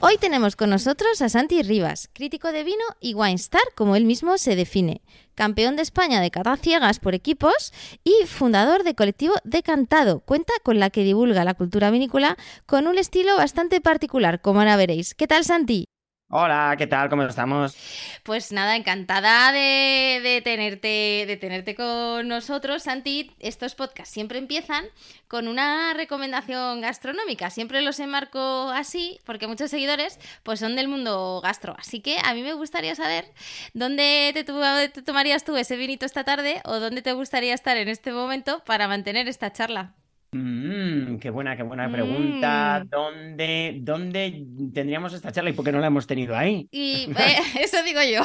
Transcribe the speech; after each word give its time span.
Hoy 0.00 0.16
tenemos 0.16 0.54
con 0.54 0.70
nosotros 0.70 1.20
a 1.22 1.28
Santi 1.28 1.60
Rivas, 1.64 2.08
crítico 2.12 2.52
de 2.52 2.62
vino 2.62 2.84
y 3.00 3.14
wine 3.14 3.34
star, 3.34 3.62
como 3.74 3.96
él 3.96 4.04
mismo 4.04 4.38
se 4.38 4.54
define, 4.54 5.02
campeón 5.34 5.74
de 5.74 5.82
España 5.82 6.20
de 6.20 6.30
cata 6.30 6.56
ciegas 6.56 7.00
por 7.00 7.16
equipos 7.16 7.72
y 8.04 8.24
fundador 8.26 8.84
de 8.84 8.94
colectivo 8.94 9.34
Decantado, 9.42 10.20
cuenta 10.20 10.52
con 10.62 10.78
la 10.78 10.90
que 10.90 11.02
divulga 11.02 11.44
la 11.44 11.54
cultura 11.54 11.90
vinícola 11.90 12.36
con 12.64 12.86
un 12.86 12.96
estilo 12.96 13.36
bastante 13.36 13.80
particular, 13.80 14.40
como 14.40 14.60
ahora 14.60 14.76
veréis. 14.76 15.16
¿Qué 15.16 15.26
tal, 15.26 15.44
Santi? 15.44 15.86
Hola, 16.30 16.74
¿qué 16.76 16.86
tal? 16.86 17.08
¿Cómo 17.08 17.22
estamos? 17.22 17.74
Pues 18.22 18.52
nada, 18.52 18.76
encantada 18.76 19.50
de, 19.50 20.42
tenerte, 20.44 21.24
de 21.26 21.36
tenerte 21.40 21.74
con 21.74 22.28
nosotros, 22.28 22.82
Santi. 22.82 23.32
Estos 23.38 23.74
podcasts 23.74 24.12
siempre 24.12 24.36
empiezan 24.38 24.84
con 25.26 25.48
una 25.48 25.94
recomendación 25.94 26.82
gastronómica. 26.82 27.48
Siempre 27.48 27.80
los 27.80 27.98
enmarco 27.98 28.68
así, 28.70 29.20
porque 29.24 29.46
muchos 29.46 29.70
seguidores 29.70 30.18
pues 30.42 30.60
son 30.60 30.76
del 30.76 30.88
mundo 30.88 31.40
gastro. 31.42 31.74
Así 31.78 32.00
que 32.00 32.18
a 32.22 32.34
mí 32.34 32.42
me 32.42 32.52
gustaría 32.52 32.94
saber 32.94 33.32
dónde 33.72 34.32
te, 34.34 34.44
te 34.44 35.02
tomarías 35.02 35.44
tú 35.44 35.56
ese 35.56 35.76
vinito 35.76 36.04
esta 36.04 36.24
tarde 36.24 36.60
o 36.66 36.78
dónde 36.78 37.00
te 37.00 37.14
gustaría 37.14 37.54
estar 37.54 37.78
en 37.78 37.88
este 37.88 38.12
momento 38.12 38.62
para 38.66 38.86
mantener 38.86 39.28
esta 39.28 39.50
charla. 39.50 39.94
Mm, 40.30 41.18
qué 41.18 41.30
buena, 41.30 41.56
qué 41.56 41.62
buena 41.62 41.90
pregunta. 41.90 42.82
Mm. 42.84 42.88
¿Dónde, 42.88 43.78
¿Dónde 43.80 44.44
tendríamos 44.74 45.14
esta 45.14 45.32
charla 45.32 45.50
y 45.50 45.52
por 45.54 45.64
qué 45.64 45.72
no 45.72 45.80
la 45.80 45.86
hemos 45.86 46.06
tenido 46.06 46.36
ahí? 46.36 46.68
Y 46.70 47.10
eh, 47.18 47.38
eso 47.60 47.82
digo 47.82 48.00
yo. 48.02 48.22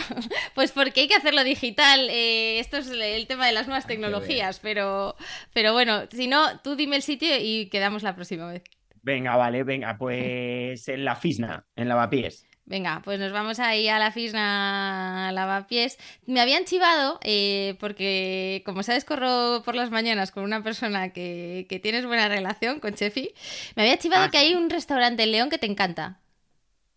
Pues 0.53 0.71
porque 0.71 1.01
hay 1.01 1.07
que 1.07 1.15
hacerlo 1.15 1.43
digital. 1.43 2.09
Eh, 2.09 2.59
esto 2.59 2.77
es 2.77 2.89
el 2.89 3.27
tema 3.27 3.47
de 3.47 3.53
las 3.53 3.67
nuevas 3.67 3.87
tecnologías, 3.87 4.59
pero, 4.59 5.15
pero 5.53 5.71
bueno, 5.71 6.03
si 6.11 6.27
no, 6.27 6.59
tú 6.59 6.75
dime 6.75 6.97
el 6.97 7.03
sitio 7.03 7.29
y 7.39 7.69
quedamos 7.69 8.03
la 8.03 8.15
próxima 8.15 8.51
vez. 8.51 8.63
Venga, 9.01 9.35
vale, 9.35 9.63
venga, 9.63 9.97
pues 9.97 10.88
en 10.88 11.03
la 11.03 11.15
Fisna, 11.15 11.65
en 11.75 11.89
Lavapiés. 11.89 12.45
Venga, 12.66 13.02
pues 13.03 13.19
nos 13.19 13.33
vamos 13.33 13.59
ahí 13.59 13.89
a 13.89 14.00
la 14.00 14.11
Fisna 14.11 15.31
Lavapiés. 15.33 15.97
Me 16.25 16.39
habían 16.39 16.64
chivado, 16.64 17.19
eh, 17.23 17.75
porque 17.80 18.64
como 18.66 18.83
sabes, 18.83 19.03
corro 19.03 19.61
por 19.66 19.75
las 19.75 19.92
mañanas 19.92 20.31
con 20.31 20.44
una 20.44 20.64
persona 20.64 21.11
que, 21.11 21.67
tienes 21.84 22.06
buena 22.06 22.30
relación, 22.30 22.80
con 22.80 22.94
Chefi. 22.94 23.34
Me 23.75 23.84
había 23.84 23.97
chivado 23.97 24.25
ah, 24.25 24.31
que 24.31 24.38
hay 24.38 24.56
un 24.56 24.69
restaurante 24.69 25.23
en 25.23 25.34
León 25.34 25.50
que 25.50 25.58
te 25.58 25.66
encanta. 25.66 26.22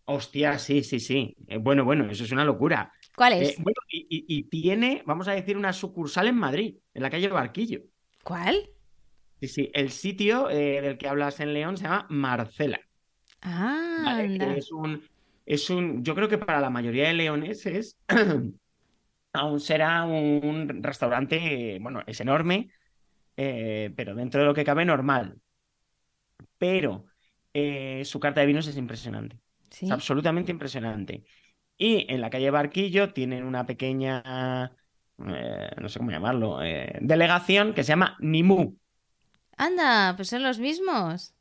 Hostia, 0.05 0.57
sí, 0.57 0.83
sí, 0.83 1.01
sí. 1.01 1.35
Eh, 1.47 1.57
bueno, 1.57 1.83
bueno, 1.83 2.09
eso 2.09 2.23
es 2.23 2.31
una 2.31 2.45
locura. 2.45 2.93
¿Cuál 3.13 3.33
es? 3.33 3.49
Eh, 3.49 3.55
bueno, 3.57 3.77
y, 3.89 4.43
tiene, 4.43 5.03
vamos 5.05 5.27
a 5.27 5.33
decir, 5.33 5.57
una 5.57 5.73
sucursal 5.73 6.27
en 6.27 6.35
Madrid, 6.35 6.75
en 6.93 7.03
la 7.03 7.09
calle 7.09 7.27
Barquillo. 7.27 7.81
¿Cuál? 8.23 8.69
Sí, 9.41 9.47
sí. 9.49 9.69
El 9.73 9.91
sitio 9.91 10.47
del 10.47 10.97
que 10.97 11.09
hablas 11.09 11.41
en 11.41 11.53
León 11.53 11.75
se 11.75 11.83
llama 11.83 12.05
Marcela. 12.09 12.79
Ah, 13.41 14.23
es 14.23 14.71
un 14.71 15.03
es 15.47 15.69
un, 15.69 16.03
yo 16.03 16.13
creo 16.13 16.27
que 16.27 16.37
para 16.37 16.59
la 16.59 16.69
mayoría 16.69 17.07
de 17.07 17.13
leoneses 17.13 17.97
aún 19.33 19.59
será 19.61 20.03
un 20.03 20.83
restaurante, 20.83 21.79
bueno, 21.79 22.03
es 22.05 22.19
enorme, 22.19 22.69
eh, 23.37 23.93
pero 23.95 24.13
dentro 24.13 24.41
de 24.41 24.47
lo 24.47 24.53
que 24.53 24.65
cabe 24.65 24.83
normal. 24.83 25.39
Pero 26.57 27.05
eh, 27.53 28.03
su 28.03 28.19
carta 28.19 28.41
de 28.41 28.47
vinos 28.47 28.67
es 28.67 28.75
impresionante. 28.75 29.39
Es 29.71 29.89
absolutamente 29.89 30.51
impresionante. 30.51 31.23
Y 31.77 32.11
en 32.11 32.19
la 32.19 32.29
calle 32.29 32.51
Barquillo 32.51 33.13
tienen 33.13 33.45
una 33.45 33.65
pequeña, 33.65 34.75
eh, 35.27 35.71
no 35.79 35.87
sé 35.87 35.99
cómo 35.99 36.11
llamarlo, 36.11 36.59
delegación 36.99 37.73
que 37.73 37.83
se 37.83 37.89
llama 37.89 38.17
Nimú. 38.19 38.77
Anda, 39.55 40.13
pues 40.17 40.27
son 40.27 40.43
los 40.43 40.59
mismos. 40.59 41.36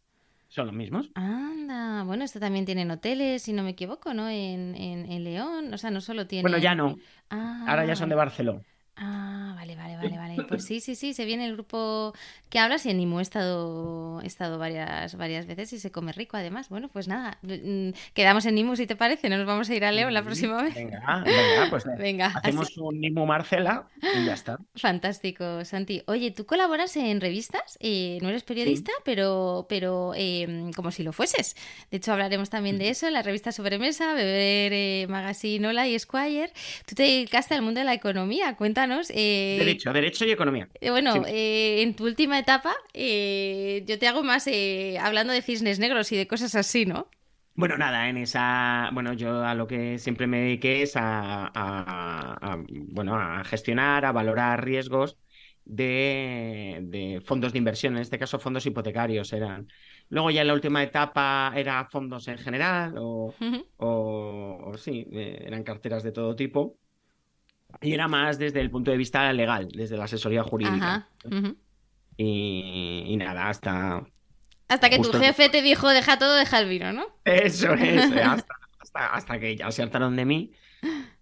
¿Son 0.49 0.67
los 0.67 0.75
mismos? 0.75 1.11
Anda, 1.15 2.05
bueno, 2.05 2.25
esto 2.25 2.39
también 2.39 2.65
tienen 2.65 2.91
hoteles, 2.91 3.43
si 3.43 3.53
no 3.53 3.63
me 3.63 3.71
equivoco, 3.71 4.15
¿no? 4.15 4.29
En, 4.29 4.75
en, 4.77 5.25
León, 5.25 5.75
o 5.75 5.79
sea, 5.79 5.91
no 5.91 6.01
solo 6.01 6.27
tienen... 6.27 6.43
Bueno, 6.43 6.59
ya 6.59 6.75
no. 6.75 6.97
Ahora 7.29 7.85
ya 7.85 7.97
son 7.97 8.09
de 8.09 8.15
Barcelona. 8.15 8.63
Ah, 8.99 9.53
vale, 9.57 9.77
vale, 9.77 9.97
vale, 9.97 10.17
vale. 10.17 10.37
Pues 10.49 10.65
sí, 10.67 10.81
sí, 10.81 10.95
sí, 10.95 11.13
se 11.13 11.27
viene 11.27 11.45
el 11.47 11.53
grupo 11.53 12.15
que 12.49 12.59
hablas 12.59 12.87
y 12.87 12.91
en 12.91 12.97
Nimo 12.97 13.19
he 13.19 13.23
estado, 13.23 14.23
he 14.23 14.27
estado 14.27 14.59
varias, 14.59 15.17
varias 15.17 15.47
veces 15.47 15.71
y 15.75 15.79
se 15.79 15.91
come 15.91 16.13
rico 16.13 16.39
además. 16.39 16.71
Bueno, 16.71 16.89
pues 16.89 17.07
nada, 17.07 17.39
mm, 17.43 17.91
quedamos 18.15 18.47
en 18.47 18.55
Nimo 18.55 18.75
si 18.75 18.87
te 18.87 18.97
parece, 18.97 19.29
no 19.29 19.37
nos 19.37 19.47
vamos 19.47 19.69
a 19.69 19.75
ir 19.75 19.85
a 19.85 19.93
León 19.93 20.15
la 20.15 20.23
próxima 20.23 20.63
vez. 20.63 20.75
Venga, 20.75 21.23
venga, 21.25 21.67
pues 21.69 21.85
venga, 21.99 22.27
hacemos 22.29 22.75
un 22.79 22.99
Nimo 23.01 23.27
Marcela 23.27 23.87
y 24.01 24.25
ya 24.25 24.33
está. 24.33 24.59
Fantástico, 24.77 25.63
Santi. 25.67 26.03
Oye, 26.07 26.31
tú 26.31 26.47
colaboras 26.47 26.97
en 26.97 27.21
revistas, 27.21 27.77
eh, 27.81 28.19
no 28.23 28.31
eres 28.31 28.45
periodista, 28.45 28.93
pero, 29.05 29.67
pero 29.69 30.15
em, 30.15 30.73
como 30.73 30.91
si 30.91 31.03
lo 31.03 31.13
fueses. 31.13 31.55
De 31.91 31.99
hecho, 31.99 32.13
hablaremos 32.13 32.49
también 32.49 32.79
de 32.79 32.89
eso 32.89 33.07
en 33.07 33.13
la 33.13 33.23
revista 33.23 33.53
Sobremesa, 33.53 34.15
Beber 34.15 34.73
eh, 34.73 35.07
Magazine 35.11 35.69
Hola 35.69 35.87
y 35.87 35.95
Esquire. 35.95 36.51
Tú 36.87 36.95
te 36.95 37.03
dedicaste 37.03 37.55
al 37.55 37.61
mundo 37.61 37.81
de 37.81 37.85
la 37.85 37.95
economía, 37.95 38.57
cuéntanos 38.57 38.86
eh, 39.11 39.57
derecho, 39.59 39.93
derecho 39.93 40.25
y 40.25 40.31
economía. 40.31 40.69
Eh, 40.81 40.91
bueno, 40.91 41.25
eh, 41.27 41.83
en 41.83 41.95
tu 41.95 42.05
última 42.05 42.39
etapa, 42.39 42.75
yo 42.95 43.99
te 43.99 44.07
hago 44.09 44.23
más 44.23 44.49
hablando 45.01 45.33
de 45.33 45.43
cisnes 45.43 45.79
negros 45.79 46.13
y 46.13 46.17
de 46.17 46.27
cosas 46.27 46.55
así, 46.55 46.87
¿no? 46.87 47.09
Bueno, 47.55 47.79
nada, 47.79 48.09
en 48.09 48.19
esa, 48.19 48.91
bueno, 48.93 49.15
yo 49.15 49.43
a 49.43 49.55
lo 49.55 49.67
que 49.67 49.99
siempre 49.99 50.27
me 50.27 50.41
dediqué 50.41 50.83
es 50.83 50.93
a, 50.97 52.59
bueno, 52.69 53.17
a 53.17 53.45
gestionar, 53.45 54.05
a 54.05 54.13
valorar 54.13 54.63
riesgos 54.63 55.17
de, 55.65 57.23
fondos 57.25 57.53
de 57.53 57.59
inversión, 57.59 57.97
en 57.97 58.03
este 58.03 58.19
caso 58.19 58.39
fondos 58.39 58.67
hipotecarios 58.67 59.33
eran. 59.33 59.69
Luego 60.11 60.31
ya 60.31 60.43
en 60.43 60.49
la 60.49 60.55
última 60.55 60.83
etapa 60.83 61.53
era 61.57 61.87
fondos 61.87 62.29
en 62.29 62.39
general 62.39 62.95
o, 62.99 63.35
o 63.79 64.73
sí, 64.77 65.07
eran 65.13 65.65
carteras 65.65 66.03
de 66.03 66.13
todo 66.13 66.37
tipo. 66.37 66.79
Y 67.81 67.93
era 67.93 68.09
más 68.09 68.39
desde 68.39 68.61
el 68.61 68.71
punto 68.71 68.91
de 68.91 68.97
vista 68.97 69.33
legal, 69.33 69.69
desde 69.69 69.97
la 69.97 70.05
asesoría 70.05 70.43
jurídica. 70.43 71.09
y, 72.17 73.15
nada, 73.19 73.49
hasta... 73.49 74.05
Hasta 74.69 74.91
que 74.91 74.99
tu 74.99 75.13
jefe 75.13 75.49
te 75.49 75.63
dijo, 75.63 75.89
deja 75.91 76.19
todo, 76.19 76.35
deja 76.35 76.59
el 76.59 76.69
vino, 76.69 76.93
¿no? 76.93 77.07
Eso 77.25 77.73
es, 77.75 78.11
hasta, 78.25 79.07
hasta, 79.07 79.39
que 79.39 79.55
ya 79.55 79.71
se 79.71 79.83
hartaron 79.83 80.17
de 80.17 80.25
mí 80.25 80.53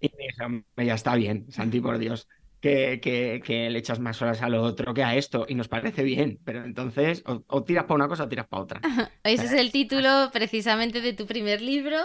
y 0.00 0.10
me 0.16 0.26
dijeron, 0.28 0.64
ya 0.76 0.94
está 0.94 1.14
bien, 1.14 1.46
Santi, 1.50 1.80
por 1.80 1.98
Dios, 1.98 2.26
que, 2.60 3.42
que, 3.44 3.68
le 3.68 3.78
echas 3.78 4.00
más 4.00 4.22
horas 4.22 4.40
a 4.40 4.48
lo 4.48 4.62
otro 4.62 4.94
que 4.94 5.04
a 5.04 5.14
esto 5.16 5.44
y 5.46 5.54
nos 5.54 5.68
parece 5.68 6.02
bien, 6.02 6.38
pero 6.44 6.64
entonces 6.64 7.22
o, 7.26 7.62
tiras 7.62 7.84
para 7.84 7.96
una 7.96 8.08
cosa 8.08 8.24
o 8.24 8.28
tiras 8.28 8.46
para 8.46 8.62
otra. 8.62 8.80
Ese 9.24 9.44
es 9.44 9.52
el 9.52 9.70
título 9.70 10.30
precisamente 10.32 11.02
de 11.02 11.12
tu 11.12 11.26
primer 11.26 11.60
libro 11.60 11.98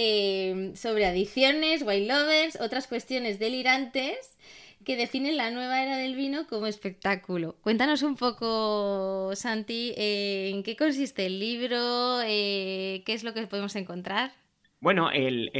eh, 0.00 0.70
sobre 0.76 1.06
adicciones, 1.06 1.82
white 1.82 2.06
lovers, 2.06 2.60
otras 2.60 2.86
cuestiones 2.86 3.40
delirantes 3.40 4.38
que 4.84 4.96
definen 4.96 5.36
la 5.36 5.50
nueva 5.50 5.82
era 5.82 5.96
del 5.96 6.14
vino 6.14 6.46
como 6.46 6.68
espectáculo. 6.68 7.56
Cuéntanos 7.62 8.04
un 8.04 8.14
poco, 8.14 9.32
Santi, 9.34 9.94
eh, 9.96 10.52
en 10.54 10.62
qué 10.62 10.76
consiste 10.76 11.26
el 11.26 11.40
libro, 11.40 12.20
eh, 12.24 13.02
qué 13.04 13.12
es 13.12 13.24
lo 13.24 13.34
que 13.34 13.48
podemos 13.48 13.74
encontrar. 13.74 14.30
Bueno, 14.78 15.10
el, 15.10 15.50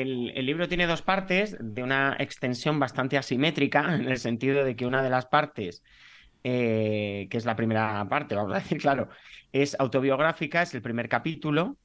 libro 0.47 0.69
tiene 0.69 0.87
dos 0.87 1.03
partes 1.03 1.57
de 1.59 1.83
una 1.83 2.15
extensión 2.21 2.79
bastante 2.79 3.19
asimétrica, 3.19 3.81
en 3.97 4.09
el 4.09 4.19
sentido 4.19 4.65
de 4.65 4.77
que 4.77 4.87
una 4.87 5.03
de 5.03 5.11
las 5.11 5.27
partes, 5.27 5.83
que 6.45 7.29
es 7.29 7.45
la 7.45 7.57
primera 7.57 8.07
parte, 8.09 8.37
vamos 8.37 8.55
a 8.55 8.61
decir, 8.61 8.79
claro, 8.79 9.09
es 9.51 9.75
autobiográfica, 9.81 10.63
es 10.63 10.73
el 10.75 10.83
primer 10.83 11.09
capítulo, 11.09 11.77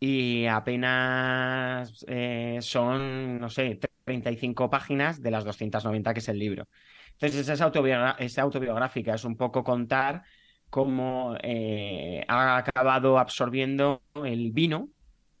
y 0.00 0.46
apenas 0.46 2.04
eh, 2.08 2.58
son, 2.62 3.38
no 3.38 3.50
sé, 3.50 3.78
35 4.04 4.70
páginas 4.70 5.22
de 5.22 5.30
las 5.30 5.44
290 5.44 6.14
que 6.14 6.20
es 6.20 6.28
el 6.28 6.38
libro. 6.38 6.66
Entonces, 7.12 7.46
esa, 7.46 7.64
autobiográfica 7.64 9.14
es 9.14 9.24
un 9.24 9.36
poco 9.36 9.62
contar 9.62 10.22
cómo 10.70 11.36
eh, 11.42 12.24
ha 12.28 12.56
acabado 12.56 13.18
absorbiendo 13.18 14.00
el 14.24 14.52
vino 14.52 14.88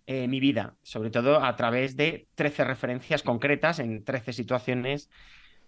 eh, 0.06 0.28
mi 0.28 0.40
vida, 0.40 0.76
sobre 0.82 1.10
todo 1.10 1.42
a 1.42 1.56
través 1.56 1.96
de 1.96 2.26
13 2.34 2.64
referencias 2.64 3.22
concretas 3.22 3.78
en 3.78 4.04
13 4.04 4.34
situaciones 4.34 5.08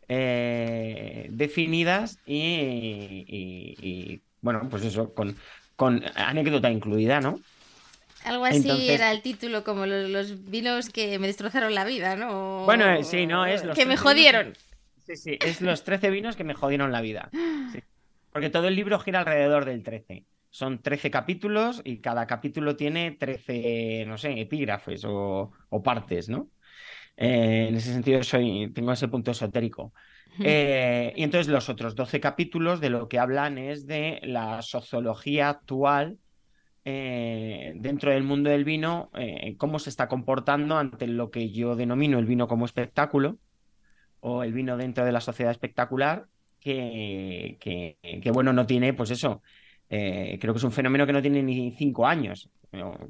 definidas 0.08 2.18
y, 2.26 4.20
bueno, 4.42 4.68
pues 4.68 4.84
eso, 4.84 5.14
con 5.14 5.34
anécdota 6.14 6.70
incluida, 6.70 7.22
¿no? 7.22 7.40
Algo 8.24 8.44
así 8.44 8.90
era 8.90 9.10
el 9.10 9.22
título, 9.22 9.64
como 9.64 9.86
los, 9.86 10.44
vinos 10.50 10.90
que 10.90 11.18
me 11.18 11.26
destrozaron 11.26 11.74
la 11.74 11.84
vida, 11.84 12.16
¿no? 12.16 12.64
Bueno, 12.64 12.88
eh, 12.88 13.04
sí, 13.04 13.26
¿no? 13.26 13.46
Es 13.46 13.62
que 13.62 13.86
me 13.86 13.96
jodieron. 13.96 14.54
Sí, 15.04 15.16
sí, 15.16 15.38
es 15.44 15.60
los 15.60 15.84
13 15.84 16.10
vinos 16.10 16.36
que 16.36 16.44
me 16.44 16.54
jodieron 16.54 16.92
la 16.92 17.00
vida. 17.00 17.30
Porque 18.32 18.50
todo 18.50 18.68
el 18.68 18.76
libro 18.76 18.98
gira 19.00 19.20
alrededor 19.20 19.64
del 19.64 19.82
13. 19.82 20.24
Son 20.50 20.80
13 20.80 21.10
capítulos 21.10 21.80
y 21.84 21.98
cada 21.98 22.26
capítulo 22.26 22.76
tiene 22.76 23.12
13, 23.12 24.04
no 24.06 24.18
sé, 24.18 24.40
epígrafes 24.40 25.02
o, 25.04 25.50
partes, 25.82 26.28
¿no? 26.28 26.48
Eh, 27.16 27.66
en 27.68 27.76
ese 27.76 27.92
sentido 27.92 28.22
soy, 28.22 28.70
tengo 28.72 28.92
ese 28.92 29.08
punto 29.08 29.32
esotérico. 29.32 29.92
Eh, 30.38 31.12
y 31.14 31.24
entonces 31.24 31.48
los 31.48 31.68
otros 31.68 31.94
12 31.94 32.20
capítulos 32.20 32.80
de 32.80 32.88
lo 32.88 33.08
que 33.08 33.18
hablan 33.18 33.58
es 33.58 33.86
de 33.86 34.20
la 34.22 34.62
sociología 34.62 35.50
actual 35.50 36.18
eh, 36.84 37.72
dentro 37.76 38.10
del 38.10 38.24
mundo 38.24 38.50
del 38.50 38.64
vino, 38.64 39.10
cómo 39.58 39.78
se 39.78 39.90
está 39.90 40.08
comportando 40.08 40.76
ante 40.76 41.06
lo 41.06 41.30
que 41.30 41.50
yo 41.50 41.76
denomino 41.76 42.18
el 42.18 42.26
vino 42.26 42.48
como 42.48 42.64
espectáculo 42.64 43.38
o 44.20 44.42
el 44.44 44.52
vino 44.52 44.76
dentro 44.76 45.04
de 45.04 45.12
la 45.12 45.20
sociedad 45.20 45.50
espectacular, 45.52 46.26
que, 46.60 47.58
que, 47.60 48.30
bueno, 48.30 48.52
no 48.52 48.66
tiene, 48.66 48.94
pues 48.94 49.10
eso, 49.10 49.42
eh, 49.90 50.38
creo 50.40 50.54
que 50.54 50.58
es 50.58 50.64
un 50.64 50.72
fenómeno 50.72 51.06
que 51.06 51.12
no 51.12 51.20
tiene 51.20 51.42
ni 51.42 51.72
cinco 51.72 52.06
años, 52.06 52.50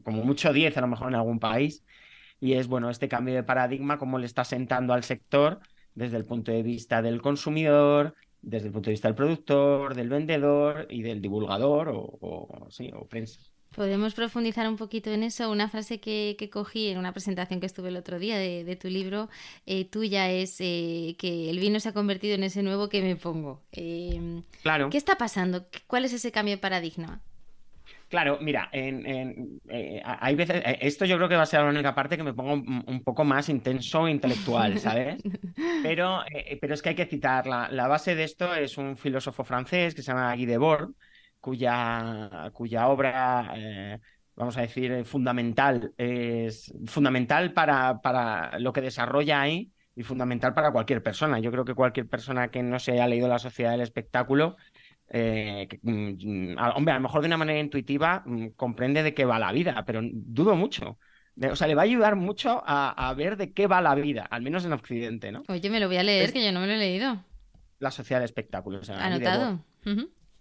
como 0.02 0.24
mucho 0.24 0.52
diez 0.52 0.76
a 0.76 0.80
lo 0.80 0.86
mejor 0.86 1.08
en 1.08 1.16
algún 1.16 1.38
país, 1.38 1.84
y 2.40 2.54
es, 2.54 2.66
bueno, 2.66 2.90
este 2.90 3.08
cambio 3.08 3.34
de 3.34 3.42
paradigma, 3.42 3.98
cómo 3.98 4.18
le 4.18 4.26
está 4.26 4.44
sentando 4.44 4.94
al 4.94 5.04
sector 5.04 5.60
desde 5.94 6.16
el 6.16 6.24
punto 6.24 6.50
de 6.50 6.62
vista 6.62 7.02
del 7.02 7.20
consumidor, 7.20 8.14
desde 8.40 8.68
el 8.68 8.72
punto 8.72 8.88
de 8.88 8.94
vista 8.94 9.08
del 9.08 9.14
productor, 9.14 9.94
del 9.94 10.08
vendedor 10.08 10.86
y 10.90 11.02
del 11.02 11.20
divulgador 11.20 11.92
o, 11.92 12.66
sí, 12.70 12.90
o 12.94 13.06
prensa. 13.06 13.51
Podemos 13.74 14.14
profundizar 14.14 14.68
un 14.68 14.76
poquito 14.76 15.10
en 15.10 15.22
eso. 15.22 15.50
Una 15.50 15.68
frase 15.68 15.98
que, 15.98 16.36
cogí 16.52 16.88
en 16.88 16.98
una 16.98 17.12
presentación 17.12 17.60
que 17.60 17.66
estuve 17.66 17.88
el 17.88 17.96
otro 17.96 18.18
día 18.18 18.36
de, 18.36 18.76
tu 18.76 18.88
libro 18.88 19.28
eh, 19.66 19.84
tuya 19.84 20.30
es 20.30 20.56
eh, 20.60 21.16
que 21.18 21.50
el 21.50 21.58
vino 21.58 21.80
se 21.80 21.88
ha 21.88 21.92
convertido 21.92 22.34
en 22.34 22.44
ese 22.44 22.62
nuevo 22.62 22.88
que 22.88 23.00
me 23.00 23.16
pongo. 23.16 23.62
Em, 23.72 24.42
claro. 24.62 24.90
¿Qué 24.90 24.98
está 24.98 25.16
pasando? 25.16 25.66
¿Cuál 25.86 26.04
es 26.04 26.12
ese 26.12 26.32
cambio 26.32 26.56
de 26.56 26.60
paradigma? 26.60 27.20
Claro, 28.08 28.36
mira, 28.42 28.68
en, 28.72 29.58
eh, 29.70 30.02
hay 30.04 30.34
veces, 30.34 30.62
esto 30.80 31.06
yo 31.06 31.16
creo 31.16 31.30
que 31.30 31.36
va 31.36 31.44
a 31.44 31.46
ser 31.46 31.62
la 31.62 31.70
única 31.70 31.94
parte 31.94 32.18
que 32.18 32.22
me 32.22 32.34
pongo 32.34 32.52
un, 32.52 33.02
poco 33.02 33.24
más 33.24 33.48
intenso 33.48 34.06
intelectual, 34.06 34.78
¿sabes? 34.78 35.22
Pero, 35.82 36.20
pero 36.60 36.74
es 36.74 36.82
que 36.82 36.90
hay 36.90 36.94
que 36.94 37.06
citar, 37.06 37.46
la, 37.46 37.68
la, 37.70 37.88
base 37.88 38.14
de 38.14 38.24
esto 38.24 38.54
es 38.54 38.76
un 38.76 38.98
filósofo 38.98 39.44
francés 39.44 39.94
que 39.94 40.02
se 40.02 40.12
llama 40.12 40.34
Guy 40.34 40.44
Debord, 40.44 40.90
cuya, 41.42 42.50
cuya 42.54 42.88
obra, 42.88 43.52
eh, 43.56 43.98
vamos 44.36 44.56
a 44.56 44.62
decir, 44.62 44.92
eh, 44.92 45.04
fundamental, 45.04 45.92
es 45.98 46.72
fundamental 46.86 47.52
para, 47.52 48.00
para 48.00 48.58
lo 48.60 48.72
que 48.72 48.80
desarrolla 48.80 49.42
ahí 49.42 49.70
y 49.96 50.04
fundamental 50.04 50.54
para 50.54 50.70
cualquier 50.70 51.02
persona. 51.02 51.40
Yo 51.40 51.50
creo 51.50 51.64
que 51.64 51.74
cualquier 51.74 52.08
persona 52.08 52.48
que 52.48 52.62
no 52.62 52.78
se 52.78 52.92
haya 52.92 53.08
leído 53.08 53.28
La 53.28 53.40
Sociedad 53.40 53.72
del 53.72 53.80
Espectáculo, 53.80 54.56
eh, 55.08 55.68
mm, 55.82 56.56
hombre, 56.76 56.92
a 56.92 56.96
lo 56.96 57.02
mejor 57.02 57.20
de 57.22 57.26
una 57.26 57.36
manera 57.36 57.58
intuitiva 57.58 58.22
mm, 58.24 58.50
comprende 58.50 59.02
de 59.02 59.12
qué 59.12 59.24
va 59.24 59.40
la 59.40 59.52
vida, 59.52 59.84
pero 59.84 60.00
dudo 60.04 60.54
mucho. 60.54 60.96
O 61.50 61.56
sea, 61.56 61.66
le 61.66 61.74
va 61.74 61.82
a 61.82 61.86
ayudar 61.86 62.14
mucho 62.14 62.62
a, 62.64 63.12
ver 63.16 63.36
de 63.36 63.52
qué 63.52 63.66
va 63.66 63.80
la 63.80 63.94
vida, 63.96 64.28
al 64.30 64.42
menos 64.42 64.64
en 64.64 64.74
Occidente, 64.74 65.32
¿no? 65.32 65.42
Oye, 65.48 65.70
me 65.70 65.80
lo 65.80 65.88
voy 65.88 65.96
a 65.96 66.02
leer, 66.02 66.32
que 66.32 66.44
yo 66.44 66.52
no 66.52 66.60
me 66.60 66.66
lo 66.66 66.74
he 66.74 66.78
leído. 66.78 67.24
La 67.78 67.90
Sociedad 67.90 68.20
del 68.20 68.26
Espectáculo. 68.26 68.80
Anotado. 68.96 69.64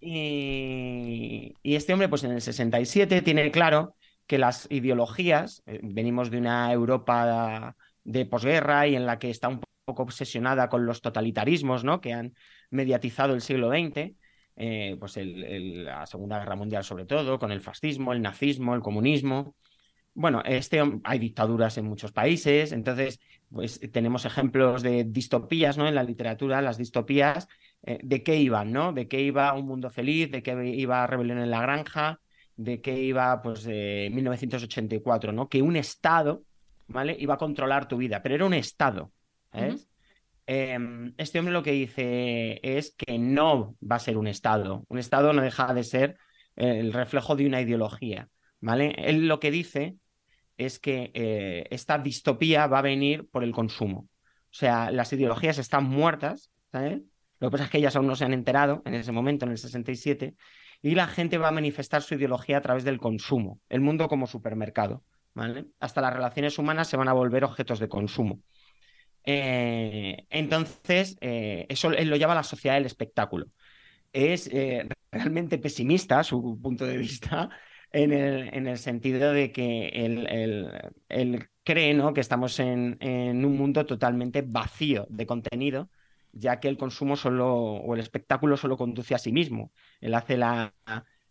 Y, 0.02 1.54
este 1.64 1.94
hombre, 1.94 2.10
pues 2.10 2.24
en 2.24 2.32
el 2.32 2.42
67, 2.42 3.22
tiene 3.22 3.52
claro 3.52 3.96
que 4.26 4.40
las 4.40 4.68
ideologías, 4.72 5.62
eh, 5.68 5.80
venimos 5.84 6.32
de 6.32 6.40
una 6.40 6.74
Europa 6.74 7.76
de 8.04 8.26
posguerra 8.26 8.88
y 8.88 8.96
en 8.96 9.06
la 9.06 9.20
que 9.20 9.30
está 9.30 9.48
un 9.48 9.62
poco 9.86 10.04
obsesionada 10.04 10.70
con 10.70 10.86
los 10.86 11.02
totalitarismos, 11.02 11.84
¿no? 11.84 12.02
Que 12.02 12.14
han 12.14 12.34
mediatizado 12.72 13.36
el 13.36 13.42
siglo 13.42 13.70
XX, 13.70 14.16
eh, 14.56 14.98
pues 15.00 15.18
la 15.18 16.06
Segunda 16.08 16.40
Guerra 16.40 16.56
Mundial 16.56 16.84
sobre 16.84 17.06
todo, 17.06 17.38
con 17.38 17.52
el 17.52 17.62
fascismo, 17.62 18.12
el 18.14 18.22
nazismo, 18.22 18.74
el 18.74 18.82
comunismo. 18.82 19.56
Bueno, 20.14 20.42
este, 20.46 20.82
hay 21.04 21.20
dictaduras 21.20 21.78
en 21.78 21.86
muchos 21.86 22.12
países, 22.12 22.72
entonces 22.72 23.20
pues 23.50 23.80
tenemos 23.92 24.26
ejemplos 24.26 24.82
de 24.82 25.04
distopías, 25.04 25.78
¿no? 25.78 25.88
En 25.88 25.96
la 25.96 26.04
literatura, 26.04 26.62
las 26.62 26.78
distopías 26.78 27.48
eh, 27.84 28.00
de 28.02 28.24
qué 28.24 28.36
iban, 28.38 28.72
¿no? 28.72 28.94
De 28.94 29.08
qué 29.08 29.22
iba 29.22 29.54
Un 29.54 29.66
Mundo 29.66 29.90
Feliz, 29.90 30.32
de 30.32 30.44
qué 30.44 30.66
iba 30.66 31.08
Rebelión 31.08 31.40
en 31.40 31.52
la 31.52 31.62
Granja, 31.62 32.20
de 32.56 32.82
qué 32.82 33.00
iba, 33.00 33.42
pues, 33.42 33.66
1984, 33.66 35.32
¿no? 35.32 35.50
Que 35.50 35.62
un 35.62 35.76
Estado, 35.76 36.44
¿vale? 36.88 37.16
Iba 37.20 37.36
a 37.36 37.38
controlar 37.38 37.88
tu 37.88 37.98
vida, 37.98 38.22
pero 38.22 38.36
era 38.36 38.46
un 38.46 38.54
Estado, 38.54 39.12
em, 40.46 41.14
este 41.18 41.40
hombre 41.40 41.54
lo 41.54 41.64
que 41.64 41.72
dice 41.72 42.60
es 42.64 42.94
que 42.96 43.18
no 43.18 43.76
va 43.80 43.96
a 43.96 44.00
ser 44.00 44.18
un 44.18 44.28
Estado. 44.28 44.86
Un 44.90 45.00
Estado 45.00 45.34
no 45.34 45.42
deja 45.42 45.74
de 45.74 45.84
ser 45.84 46.18
el 46.56 46.94
reflejo 46.94 47.36
de 47.36 47.46
una 47.46 47.62
ideología, 47.62 48.28
¿vale? 48.60 48.94
Él 48.98 49.28
lo 49.28 49.40
que 49.40 49.52
dice 49.52 49.96
es 50.66 50.80
que 50.80 51.12
eh, 51.14 51.68
esta 51.72 51.98
distopía 51.98 52.68
va 52.68 52.80
a 52.80 52.84
venir 52.84 53.28
por 53.30 53.44
el 53.44 53.52
consumo. 53.52 54.08
O 54.52 54.54
sea, 54.54 54.92
las 54.92 55.12
ideologías 55.14 55.58
están 55.58 55.86
muertas, 55.86 56.52
¿sabes? 56.72 57.02
Lo 57.42 57.48
que 57.48 57.54
pasa 57.54 57.64
es 57.66 57.70
que 57.72 57.80
ellas 57.80 57.96
aún 57.96 58.06
no 58.06 58.16
se 58.16 58.24
han 58.24 58.34
enterado 58.34 58.84
en 58.86 58.94
ese 58.94 59.12
momento, 59.12 59.46
en 59.46 59.52
el 59.52 59.58
67, 59.58 60.36
y 60.84 60.94
la 60.94 61.08
gente 61.08 61.40
va 61.40 61.48
a 61.48 61.52
manifestar 61.52 62.04
su 62.04 62.14
ideología 62.14 62.60
a 62.60 62.62
través 62.62 62.84
del 62.84 63.00
consumo, 63.00 63.60
el 63.68 63.82
mundo 63.82 64.08
como 64.08 64.28
supermercado. 64.28 65.04
¿vale? 65.34 65.66
Hasta 65.80 66.02
las 66.02 66.14
relaciones 66.14 66.60
humanas 66.60 66.88
se 66.88 66.98
van 66.98 67.08
a 67.08 67.14
volver 67.14 67.44
objetos 67.44 67.80
de 67.80 67.90
consumo. 67.90 68.42
Eh, 69.26 70.28
entonces, 70.30 71.18
eh, 71.20 71.66
eso 71.68 71.92
él 71.92 72.10
lo 72.10 72.16
llama 72.16 72.36
la 72.36 72.44
sociedad 72.44 72.76
del 72.76 72.86
espectáculo. 72.86 73.48
Es 74.14 74.48
eh, 74.54 74.88
realmente 75.12 75.58
pesimista 75.58 76.24
su 76.24 76.60
punto 76.62 76.86
de 76.86 76.98
vista 76.98 77.50
en 77.92 78.14
el, 78.14 78.54
en 78.54 78.68
el 78.68 78.78
sentido 78.78 79.34
de 79.34 79.52
que 79.52 79.88
él, 79.90 81.44
cree 81.64 81.94
¿no? 81.96 82.14
que 82.14 82.22
estamos 82.22 82.60
en, 82.60 82.98
en, 83.00 83.44
un 83.44 83.58
mundo 83.58 83.84
totalmente 83.88 84.44
vacío 84.44 85.08
de 85.10 85.26
contenido 85.26 85.90
ya 86.32 86.60
que 86.60 86.68
el 86.68 86.78
consumo 86.78 87.16
solo, 87.16 87.54
o 87.54 87.94
el 87.94 88.00
espectáculo 88.00 88.58
solo 88.58 88.78
conduce 88.78 89.16
a 89.16 89.20
sí 89.20 89.32
mismo. 89.32 89.72
Él 90.00 90.14
hace 90.14 90.38
la, 90.38 90.74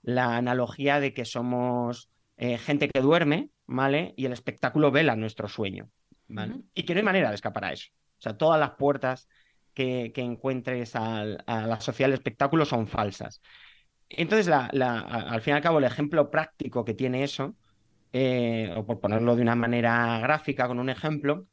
analogía 0.05 1.01
de 1.01 1.15
que 1.15 1.25
somos 1.25 2.11
eh, 2.37 2.59
gente 2.59 2.89
que 2.89 3.01
duerme, 3.01 3.51
¿vale? 3.67 4.15
Y 4.17 4.27
el 4.27 4.33
espectáculo 4.33 4.91
vela 4.91 5.17
nuestro 5.17 5.49
sueño, 5.49 5.91
¿vale? 6.29 6.57
Y 6.75 6.85
que 6.85 6.95
no 6.95 6.99
hay 6.99 7.05
manera 7.05 7.29
de 7.29 7.35
escapar 7.35 7.67
a 7.67 7.73
eso. 7.73 7.91
O 8.19 8.23
sea, 8.23 8.37
todas 8.37 8.61
las 8.61 8.73
puertas 8.73 9.29
que, 9.75 10.13
encuentres 10.17 10.95
a 10.97 11.25
la 11.25 11.81
sociedad 11.81 12.09
del 12.09 12.19
espectáculo 12.19 12.65
son 12.65 12.87
falsas. 12.87 13.41
Entonces, 14.11 14.53
al 14.53 15.41
fin 15.41 15.53
y 15.53 15.57
al 15.57 15.63
cabo, 15.63 15.79
el 15.79 15.85
ejemplo 15.85 16.31
práctico 16.31 16.85
que 16.85 16.95
tiene 16.95 17.23
eso, 17.23 17.55
eh, 18.13 18.75
o 18.77 18.85
por 18.85 19.01
ponerlo 19.01 19.37
de 19.37 19.43
una 19.43 19.55
manera 19.55 20.19
gráfica 20.19 20.67
con 20.67 20.81
un 20.81 20.91
ejemplo, 20.91 21.47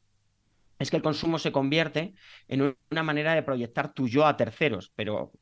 es 0.78 0.90
que 0.90 0.96
el 0.96 1.02
consumo 1.02 1.38
se 1.38 1.52
convierte 1.52 2.14
en 2.46 2.76
una 2.90 3.02
manera 3.02 3.34
de 3.34 3.42
proyectar 3.42 3.92
tu 3.92 4.08
yo 4.08 4.26
a 4.26 4.36
terceros, 4.36 4.92
pero 4.94 5.32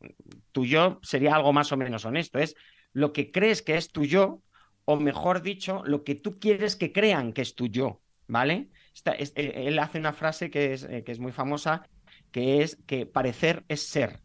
tu 0.53 0.65
yo 0.65 0.99
sería 1.03 1.35
algo 1.35 1.53
más 1.53 1.71
o 1.73 1.77
menos 1.77 2.05
honesto, 2.05 2.39
es 2.39 2.55
lo 2.93 3.13
que 3.13 3.31
crees 3.31 3.63
que 3.63 3.77
es 3.77 3.91
tu 3.91 4.05
yo, 4.05 4.43
o 4.85 4.97
mejor 4.97 5.43
dicho, 5.43 5.83
lo 5.85 6.05
que 6.05 6.15
tú 6.15 6.39
quieres 6.39 6.77
que 6.77 6.93
crean 6.93 7.33
que 7.33 7.43
es 7.43 7.55
tu 7.55 7.67
yo, 7.67 8.01
¿vale? 8.27 8.69
Eh, 9.05 9.53
él 9.67 9.79
hace 9.79 9.99
una 9.99 10.13
frase 10.13 10.51
que 10.51 10.73
es, 10.73 10.85
eh, 10.85 11.05
que 11.05 11.13
es 11.13 11.19
muy 11.19 11.33
famosa, 11.33 11.87
que 12.31 12.63
es 12.63 12.79
que 12.87 13.05
parecer 13.05 13.65
es 13.69 13.83
ser, 13.87 14.21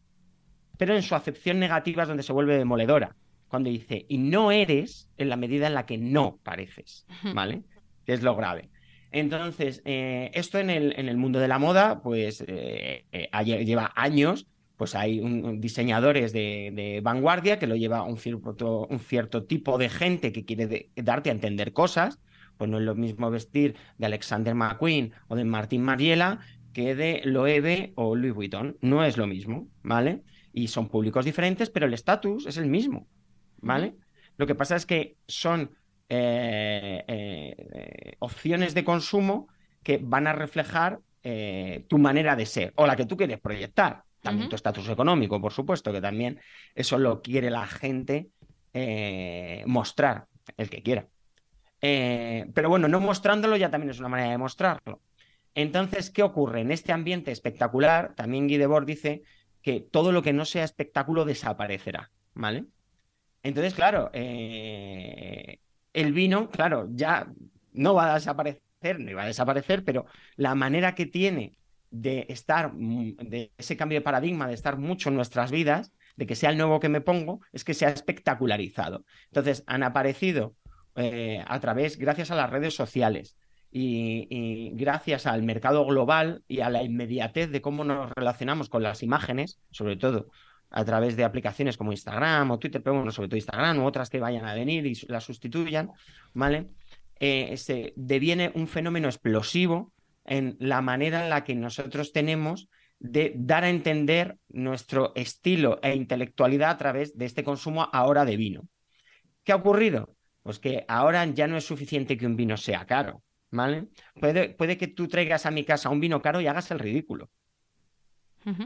pero 0.77 0.95
en 0.95 1.03
su 1.03 1.15
acepción 1.15 1.59
negativa 1.59 2.03
es 2.03 2.07
donde 2.07 2.23
se 2.23 2.33
vuelve 2.33 2.57
demoledora, 2.57 3.15
cuando 3.49 3.69
dice, 3.69 4.05
y 4.07 4.17
no 4.17 4.51
eres 4.51 5.09
en 5.17 5.27
la 5.27 5.35
medida 5.35 5.67
en 5.67 5.73
la 5.73 5.85
que 5.85 5.97
no 5.97 6.39
pareces, 6.41 7.05
¿vale? 7.33 7.63
Que 8.05 8.13
es 8.13 8.23
lo 8.23 8.35
grave. 8.35 8.69
Entonces, 9.11 9.81
eh, 9.85 10.31
esto 10.33 10.57
en 10.57 10.69
el, 10.69 10.93
en 10.97 11.09
el, 11.09 11.17
mundo 11.17 11.39
de 11.39 11.47
la 11.47 11.59
moda, 11.59 12.01
pues 12.01 12.43
eh, 12.47 13.05
eh, 13.11 13.65
lleva 13.65 13.91
años, 13.95 14.47
pues 14.77 14.95
hay 14.95 15.21
diseñadores 15.59 16.33
de, 16.33 17.01
vanguardia 17.03 17.59
que 17.59 17.67
lo 17.67 17.75
lleva 17.75 18.03
un 18.03 18.17
cierto, 18.17 18.87
un 18.89 18.99
cierto 18.99 19.43
tipo 19.43 19.77
de 19.77 19.89
gente 19.89 20.31
que 20.31 20.45
quiere 20.45 20.89
darte 20.95 21.29
a 21.29 21.33
entender 21.33 21.73
cosas, 21.73 22.19
pues 22.57 22.69
no 22.69 22.77
es 22.77 22.83
lo 22.83 22.95
mismo 22.95 23.29
vestir 23.29 23.75
de 23.97 24.05
Alexander 24.05 24.55
McQueen 24.55 25.13
o 25.27 25.35
de 25.35 25.43
Martín 25.43 25.83
Mariela 25.83 26.39
que 26.73 26.95
de 26.95 27.21
Loewe 27.25 27.91
o 27.95 28.15
Louis 28.15 28.33
Vuitton, 28.33 28.77
no 28.81 29.03
es 29.03 29.17
lo 29.17 29.27
mismo, 29.27 29.67
¿vale? 29.83 30.23
Y 30.53 30.69
son 30.69 30.87
públicos 30.87 31.25
diferentes, 31.25 31.69
pero 31.69 31.85
el 31.85 31.93
estatus 31.93 32.45
es 32.45 32.57
el 32.57 32.67
mismo, 32.67 33.07
¿vale? 33.57 33.95
Lo 34.37 34.47
que 34.47 34.55
pasa 34.55 34.75
es 34.75 34.85
que 34.85 35.17
son 35.27 35.71
eh, 36.13 37.05
eh, 37.07 38.15
opciones 38.19 38.73
de 38.73 38.83
consumo 38.83 39.47
que 39.81 39.97
van 39.97 40.27
a 40.27 40.33
reflejar 40.33 40.99
eh, 41.23 41.85
tu 41.87 41.99
manera 41.99 42.35
de 42.35 42.45
ser 42.45 42.73
o 42.75 42.85
la 42.85 42.97
que 42.97 43.05
tú 43.05 43.15
quieres 43.15 43.39
proyectar. 43.39 44.03
También 44.21 44.49
tu 44.49 44.57
estatus 44.57 44.89
económico, 44.89 45.39
por 45.39 45.53
supuesto, 45.53 45.93
que 45.93 46.01
también 46.01 46.41
eso 46.75 46.99
lo 46.99 47.21
quiere 47.21 47.49
la 47.49 47.65
gente 47.65 48.27
mostrar, 49.65 50.25
el 50.57 50.69
que 50.69 50.83
quiera. 50.83 51.07
pero 51.79 52.67
bueno, 52.67 52.89
no 52.89 52.99
mostrándolo 52.99 53.55
ya 53.55 53.71
también 53.71 53.91
es 53.91 53.99
una 53.99 54.09
manera 54.09 54.31
de 54.31 54.37
mostrarlo. 54.37 54.99
Entonces, 55.55 56.11
¿qué 56.11 56.23
ocurre? 56.23 56.59
En 56.59 56.71
este 56.71 56.91
ambiente 56.91 57.31
espectacular, 57.31 58.13
también 58.15 58.47
Guy 58.47 58.57
Debord 58.57 58.85
dice 58.85 59.23
que 59.61 59.79
todo 59.79 60.11
lo 60.11 60.21
que 60.21 60.33
no 60.33 60.43
sea 60.43 60.65
espectáculo 60.65 61.23
desaparecerá, 61.23 62.11
¿vale? 62.33 62.65
Entonces, 63.43 63.73
claro, 63.73 64.11
el 65.93 66.13
vino, 66.13 66.49
claro, 66.49 66.87
ya 66.91 67.27
no 67.73 67.93
va 67.93 68.11
a 68.11 68.15
desaparecer, 68.15 68.99
no 68.99 69.15
va 69.15 69.23
a 69.23 69.27
desaparecer, 69.27 69.83
pero 69.83 70.05
la 70.35 70.55
manera 70.55 70.95
que 70.95 71.05
tiene 71.05 71.57
de 71.89 72.25
estar, 72.29 72.73
mm, 72.73 73.17
de 73.17 73.51
ese 73.57 73.77
cambio 73.77 73.99
de 73.99 74.03
paradigma, 74.03 74.47
de 74.47 74.53
estar 74.53 74.77
mucho 74.77 75.09
en 75.09 75.15
nuestras 75.15 75.51
vidas, 75.51 75.91
de 76.15 76.25
que 76.25 76.35
sea 76.35 76.49
el 76.49 76.57
nuevo 76.57 76.79
que 76.79 76.89
me 76.89 77.01
pongo, 77.01 77.41
es 77.51 77.63
que 77.63 77.73
se 77.73 77.85
ha 77.85 77.89
espectacularizado. 77.89 79.05
Entonces, 79.27 79.63
han 79.67 79.83
aparecido 79.83 80.55
eh, 80.95 81.43
a 81.47 81.59
través, 81.59 81.97
gracias 81.97 82.31
a 82.31 82.35
las 82.35 82.49
redes 82.49 82.75
sociales 82.75 83.37
y, 83.71 84.71
gracias 84.73 85.25
al 85.25 85.43
mercado 85.43 85.85
global 85.85 86.43
y 86.47 86.59
a 86.59 86.69
la 86.69 86.83
inmediatez 86.83 87.49
de 87.49 87.61
cómo 87.61 87.83
nos 87.83 88.11
relacionamos 88.13 88.69
con 88.69 88.83
las 88.83 89.03
imágenes, 89.03 89.59
sobre 89.71 89.95
todo 89.95 90.27
a 90.71 90.85
través 90.85 91.15
de 91.17 91.23
aplicaciones 91.23 91.77
como 91.77 91.91
Instagram 91.91 92.51
o 92.51 92.59
Twitter, 92.59 92.81
pero 92.81 92.95
bueno, 92.95 93.11
sobre 93.11 93.27
todo 93.27 93.37
Instagram 93.37 93.79
u 93.79 93.85
otras 93.85 94.09
que 94.09 94.19
vayan 94.19 94.45
a 94.45 94.55
venir 94.55 94.85
y 94.85 94.95
las 95.07 95.25
sustituyan, 95.25 95.91
¿vale? 96.33 96.69
Eh, 97.19 97.55
se 97.57 97.93
deviene 97.95 98.51
un 98.55 98.67
fenómeno 98.67 99.07
explosivo 99.07 99.93
en 100.25 100.55
la 100.59 100.81
manera 100.81 101.23
en 101.23 101.29
la 101.29 101.43
que 101.43 101.55
nosotros 101.55 102.13
tenemos 102.13 102.69
de 102.99 103.33
dar 103.35 103.63
a 103.63 103.69
entender 103.69 104.37
nuestro 104.49 105.11
estilo 105.15 105.79
e 105.81 105.95
intelectualidad 105.95 106.69
a 106.69 106.77
través 106.77 107.17
de 107.17 107.25
este 107.25 107.43
consumo 107.43 107.89
ahora 107.91 108.25
de 108.25 108.37
vino. 108.37 108.67
¿Qué 109.43 109.51
ha 109.51 109.55
ocurrido? 109.55 110.15
Pues 110.43 110.59
que 110.59 110.85
ahora 110.87 111.25
ya 111.25 111.47
no 111.47 111.57
es 111.57 111.65
suficiente 111.65 112.17
que 112.17 112.25
un 112.25 112.35
vino 112.35 112.57
sea 112.57 112.85
caro, 112.85 113.23
¿vale? 113.49 113.87
Puede 114.19 114.77
que 114.77 114.87
tú 114.87 115.07
traigas 115.07 115.45
a 115.45 115.51
mi 115.51 115.65
casa 115.65 115.89
un 115.89 115.99
vino 115.99 116.21
caro 116.21 116.41
y 116.41 116.47
hagas 116.47 116.71
el 116.71 116.79
ridículo, 116.79 117.29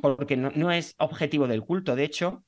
porque 0.01 0.38
no, 0.38 0.72
es 0.72 0.96
objetivo 0.98 1.48
del 1.48 1.63
culto. 1.63 1.96
De 1.96 2.03
hecho, 2.03 2.44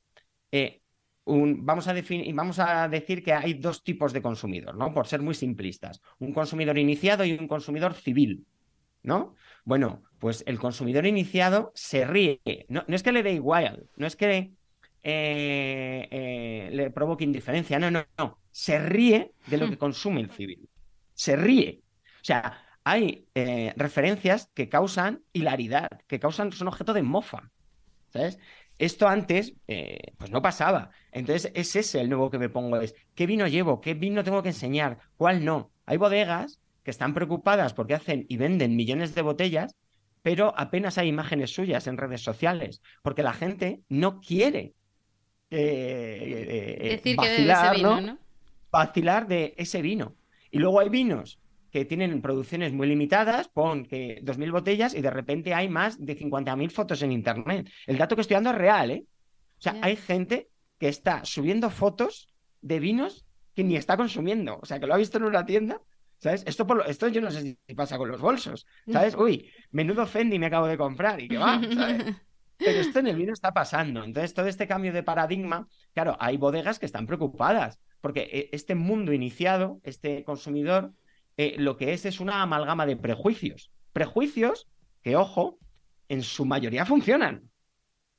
eh, 0.51 0.81
vamos, 1.25 1.88
a 1.88 1.93
definir, 1.93 2.34
vamos 2.34 2.60
a 2.60 2.88
decir 2.88 3.24
que 3.24 3.34
hay 3.34 3.53
dos 3.55 3.84
tipos 3.84 4.13
de 4.13 4.22
consumidor, 4.22 4.75
¿no? 4.75 4.93
Por 4.93 5.07
ser 5.07 5.22
muy 5.22 5.36
simplistas. 5.36 6.01
Un 6.19 6.34
consumidor 6.34 6.77
iniciado 6.77 7.25
y 7.25 7.34
un 7.34 7.48
consumidor 7.48 7.93
civil, 7.93 8.46
¿no? 9.03 9.36
Bueno, 9.63 10.03
pues 10.19 10.43
el 10.48 10.60
consumidor 10.60 11.05
iniciado 11.05 11.72
se 11.75 12.05
ríe. 12.05 12.41
No, 12.69 12.84
es 12.88 13.03
que 13.03 13.12
le 13.12 13.24
dé 13.24 13.34
igual, 13.34 13.88
no 13.96 14.07
es 14.07 14.15
que 14.15 14.53
eh, 15.03 16.07
eh, 16.12 16.69
le 16.72 16.89
provoque 16.91 17.24
indiferencia, 17.24 17.79
no, 17.79 17.91
no, 17.91 18.05
no. 18.17 18.39
Se 18.51 18.79
ríe 18.79 19.34
de 19.48 19.57
lo 19.57 19.69
que 19.69 19.77
consume 19.77 20.22
el 20.22 20.31
civil. 20.31 20.67
Se 21.13 21.36
ríe. 21.36 21.81
O 22.22 22.25
sea, 22.25 22.66
hay 22.91 23.27
eh, 23.36 23.74
referencias 23.75 24.50
que 24.53 24.70
causan 24.70 25.22
hilaridad, 25.34 25.89
que 26.08 26.20
causan, 26.20 26.51
son 26.51 26.67
objeto 26.67 26.94
de 26.94 27.03
mofa. 27.03 27.51
¿Sabes? 28.10 28.39
Esto 28.79 29.08
antes, 29.08 29.53
pues 30.17 30.29
no 30.29 30.41
pasaba. 30.41 30.91
Entonces, 31.12 31.51
es 31.56 31.75
ese 31.75 32.00
el 32.00 32.10
nuevo 32.10 32.29
que 32.29 32.38
me 32.38 32.48
pongo, 32.48 32.79
es 32.79 32.94
¿qué 33.15 33.25
vino 33.25 33.48
llevo? 33.48 33.82
¿Qué 33.82 33.96
vino 33.96 34.24
tengo 34.24 34.44
que 34.44 34.50
enseñar? 34.50 35.00
¿Cuál 35.17 35.44
no? 35.44 35.72
Hay 35.88 35.98
bodegas 35.98 36.60
que 36.84 36.91
están 36.91 37.13
preocupadas 37.13 37.74
porque 37.74 37.96
hacen 37.96 38.25
y 38.29 38.38
venden 38.38 38.75
millones 38.75 39.13
de 39.15 39.22
botellas, 39.22 39.75
pero 40.22 40.53
apenas 40.58 40.98
hay 40.98 41.10
imágenes 41.10 41.53
suyas 41.53 41.88
en 41.88 41.98
redes 41.98 42.22
sociales, 42.22 42.82
porque 43.01 43.24
la 43.24 43.34
gente 43.34 43.82
no 43.89 44.22
quiere 44.22 44.74
eh, 45.50 46.77
eh, 46.79 46.89
Decir 46.91 47.15
vacilar, 47.15 47.72
que 47.72 47.77
vino, 47.77 48.01
¿no? 48.01 48.17
vacilar 48.72 49.27
de 49.27 49.53
ese 49.58 49.82
vino. 49.82 50.15
Y 50.51 50.60
luego 50.60 50.79
hay 50.79 50.89
vinos 50.89 51.39
que 51.71 51.86
tienen 51.86 52.21
producciones 52.21 52.74
muy 52.74 52.88
limitadas, 52.88 53.47
pon 53.50 53.86
que 53.86 54.21
2.000 54.24 54.51
botellas 54.51 54.93
y 54.93 55.01
de 55.01 55.09
repente 55.09 55.53
hay 55.53 55.69
más 55.69 56.03
de 56.03 56.17
50.000 56.17 56.69
fotos 56.69 57.01
en 57.01 57.12
Internet. 57.12 57.69
El 57.86 57.97
dato 57.97 58.15
que 58.15 58.21
estoy 58.21 58.36
dando 58.36 58.51
es 58.51 58.57
real, 58.57 58.91
¿eh? 58.91 59.05
O 59.57 59.62
sea, 59.62 59.75
hay 59.81 59.95
gente 59.95 60.50
que 60.77 60.88
está 60.88 61.25
subiendo 61.25 61.69
fotos 61.69 62.33
de 62.62 62.79
vinos 62.79 63.25
que 63.55 63.63
ni 63.63 63.75
está 63.75 63.97
consumiendo. 63.97 64.59
O 64.62 64.65
sea, 64.65 64.79
que 64.79 64.88
lo 64.88 64.93
ha 64.93 64.97
visto 64.97 65.17
en 65.17 65.24
una 65.24 65.45
tienda 65.45 65.81
¿Sabes? 66.19 66.43
Esto, 66.47 66.65
por 66.65 66.83
esto 66.88 67.07
yo 67.09 67.21
no 67.21 67.29
sé 67.29 67.57
si 67.67 67.75
pasa 67.75 67.97
con 67.97 68.09
los 68.09 68.19
bolsos, 68.19 68.65
¿sabes? 68.91 69.15
Uy, 69.15 69.51
menudo 69.71 70.07
Fendi 70.07 70.39
me 70.39 70.47
acabo 70.47 70.65
de 70.65 70.77
comprar 70.77 71.21
y 71.21 71.27
que 71.27 71.38
va, 71.38 71.62
¿sabes? 71.62 72.03
Pero 72.57 72.79
esto 72.79 73.00
en 73.00 73.07
el 73.07 73.15
vino 73.15 73.33
está 73.33 73.53
pasando. 73.53 74.03
Entonces, 74.03 74.33
todo 74.33 74.47
este 74.47 74.65
cambio 74.65 74.91
de 74.91 75.03
paradigma, 75.03 75.67
claro, 75.93 76.17
hay 76.19 76.38
bodegas 76.38 76.79
que 76.79 76.88
están 76.88 77.05
preocupadas, 77.05 77.79
porque 78.01 78.21
eh, 78.31 78.50
este 78.51 78.74
mundo 78.74 79.13
iniciado, 79.13 79.79
este 79.83 80.24
consumidor, 80.24 80.91
eh, 81.38 81.56
lo 81.58 81.77
que 81.77 81.94
es 81.94 82.06
es 82.06 82.20
una 82.20 82.41
amalgama 82.41 82.86
de 82.86 82.98
prejuicios. 82.98 83.72
Prejuicios 83.94 84.67
que, 85.01 85.15
ojo, 85.15 85.60
en 86.10 86.24
su 86.24 86.46
mayoría 86.46 86.86
funcionan. 86.86 87.50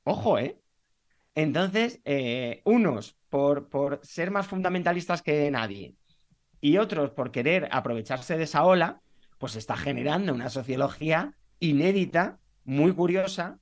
Ojo, 0.03 0.39
¿eh? 0.39 0.57
Entonces, 1.35 2.01
eh, 2.05 2.61
unos 2.65 3.15
por, 3.29 3.69
por 3.69 3.99
ser 4.03 4.31
más 4.31 4.47
fundamentalistas 4.47 5.21
que 5.21 5.49
nadie, 5.51 5.95
y 6.61 6.77
otros 6.77 7.11
por 7.11 7.31
querer 7.31 7.69
aprovecharse 7.71 8.37
de 8.37 8.43
esa 8.43 8.65
ola, 8.65 9.01
pues 9.37 9.55
está 9.55 9.77
generando 9.77 10.33
una 10.33 10.49
sociología 10.49 11.33
inédita, 11.59 12.39
muy 12.65 12.93
curiosa, 12.93 13.59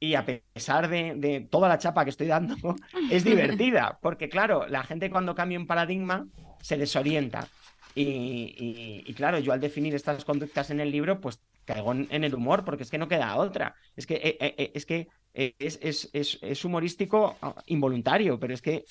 y 0.00 0.14
a 0.14 0.24
pesar 0.24 0.88
de, 0.88 1.46
toda 1.50 1.68
la 1.68 1.78
chapa 1.78 2.04
que 2.04 2.10
estoy 2.10 2.26
dando, 2.26 2.56
es 3.10 3.24
divertida, 3.24 3.98
porque 4.02 4.28
claro, 4.28 4.66
la 4.66 4.82
gente 4.82 5.10
cuando 5.10 5.34
cambia 5.34 5.58
un 5.58 5.66
paradigma 5.66 6.26
se 6.62 6.76
desorienta. 6.76 7.46
Y, 7.94 9.12
claro, 9.14 9.38
yo 9.38 9.52
al 9.52 9.60
definir 9.60 9.94
estas 9.94 10.24
conductas 10.24 10.70
en 10.70 10.80
el 10.80 10.90
libro, 10.90 11.20
pues 11.20 11.40
caigo 11.64 11.92
en, 11.92 12.24
el 12.24 12.34
humor, 12.34 12.64
porque 12.64 12.82
es 12.82 12.90
que 12.90 12.98
no 12.98 13.08
queda 13.08 13.36
otra. 13.36 13.74
Es 13.96 14.06
que, 14.06 14.14
eh, 14.14 14.38
eh, 14.40 14.54
eh, 14.58 14.70
es, 14.74 14.86
que 14.86 15.08
es, 15.34 16.10
es, 16.12 16.64
humorístico 16.64 17.36
ah, 17.42 17.54
involuntario, 17.66 18.38
pero 18.38 18.54
es 18.54 18.62
que 18.62 18.84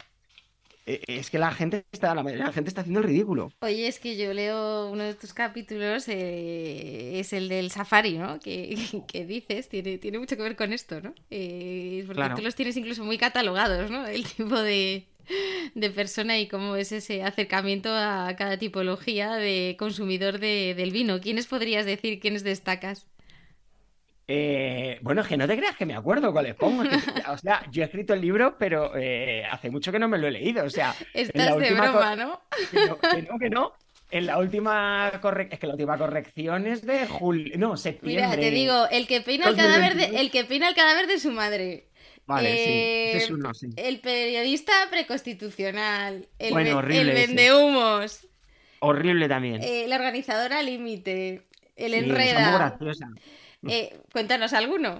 es 0.85 1.29
que 1.29 1.37
la 1.37 1.51
gente 1.51 1.85
está, 1.91 2.15
la 2.15 2.51
gente 2.51 2.69
está 2.69 2.81
haciendo 2.81 3.01
el 3.01 3.05
ridículo. 3.05 3.51
Oye, 3.61 3.87
es 3.87 3.99
que 3.99 4.17
yo 4.17 4.33
leo 4.33 4.89
uno 4.89 5.03
de 5.03 5.13
tus 5.13 5.33
capítulos, 5.33 6.07
eh, 6.07 7.19
es 7.19 7.31
el 7.33 7.47
del 7.47 7.69
safari, 7.69 8.17
¿no? 8.17 8.39
Que, 8.39 8.75
dices, 9.27 9.69
tiene, 9.69 9.99
tiene 9.99 10.17
mucho 10.17 10.35
que 10.35 10.41
ver 10.41 10.55
con 10.55 10.73
esto, 10.73 10.99
¿no? 10.99 11.13
Porque 11.13 12.31
tú 12.35 12.41
los 12.41 12.55
tienes 12.55 12.75
incluso 12.75 13.03
muy 13.03 13.19
catalogados, 13.19 13.91
¿no? 13.91 14.07
El 14.07 14.25
tipo 14.25 14.59
de, 14.59 15.05
persona 15.95 16.39
y 16.39 16.47
cómo 16.47 16.75
es 16.75 16.91
ese 16.91 17.23
acercamiento 17.23 17.89
a 17.93 18.35
cada 18.37 18.57
tipología 18.57 19.33
de 19.35 19.75
consumidor 19.77 20.39
del 20.39 20.91
vino. 20.91 21.21
¿Quiénes 21.21 21.47
podrías 21.47 21.85
decir, 21.85 22.19
quiénes 22.19 22.43
destacas? 22.43 23.07
Eh, 24.31 24.99
bueno, 25.01 25.21
es 25.21 25.27
que 25.27 25.37
no 25.37 25.47
te 25.47 25.57
creas 25.57 25.75
que 25.75 25.87
me 25.87 25.95
acuerdo 25.95 26.31
cuáles 26.31 26.53
pongo. 26.53 26.83
o 27.29 27.37
sea, 27.39 27.65
yo 27.71 27.81
he 27.81 27.85
escrito 27.85 28.13
el 28.13 28.21
libro, 28.21 28.57
pero 28.59 28.95
eh, 28.95 29.43
hace 29.49 29.71
mucho 29.71 29.91
que 29.91 29.97
no 29.97 30.07
me 30.07 30.19
lo 30.19 30.27
he 30.27 30.31
leído. 30.31 30.63
O 30.63 30.69
sea, 30.69 30.93
estás 31.15 31.57
de 31.57 31.73
broma, 31.73 32.15
¿no? 32.15 32.41
Que 32.71 33.23
no, 33.23 33.39
que 33.39 33.49
no, 33.49 33.73
En 34.11 34.27
la 34.27 34.37
última 34.37 35.11
corrección, 35.19 35.53
es 35.53 35.59
que 35.59 35.65
la 35.65 35.73
última 35.73 35.97
corrección 35.97 36.67
es 36.67 36.85
de 36.85 37.07
julio, 37.07 37.57
no, 37.57 37.75
septiembre. 37.75 38.27
Mira, 38.27 38.39
te 38.39 38.51
digo, 38.51 38.87
el 38.91 39.07
que 39.07 39.21
peina 39.21 39.49
el 39.49 39.55
cadáver 39.55 39.95
de, 39.95 40.21
el 40.21 40.29
que 40.29 40.45
peina 40.45 40.69
el 40.69 40.75
cadáver 40.75 41.07
de 41.07 41.17
su 41.17 41.31
madre. 41.31 41.88
Vale, 42.29 42.49
sí, 42.51 43.17
es 43.17 43.29
eh, 43.29 43.33
uno, 43.33 43.55
sí. 43.55 43.69
El 43.75 44.01
periodista 44.01 44.71
preconstitucional, 44.91 46.27
el, 46.37 46.51
bueno, 46.51 46.77
horrible, 46.77 47.01
el 47.01 47.27
vendehumos. 47.27 48.27
Horrible 48.81 49.27
también. 49.27 49.61
la 49.89 49.95
organizadora 49.95 50.61
límite, 50.61 51.47
el 51.75 51.95
enreda. 51.95 52.77
Eh, 53.67 53.99
cuéntanos 54.11 54.53
alguno. 54.53 54.99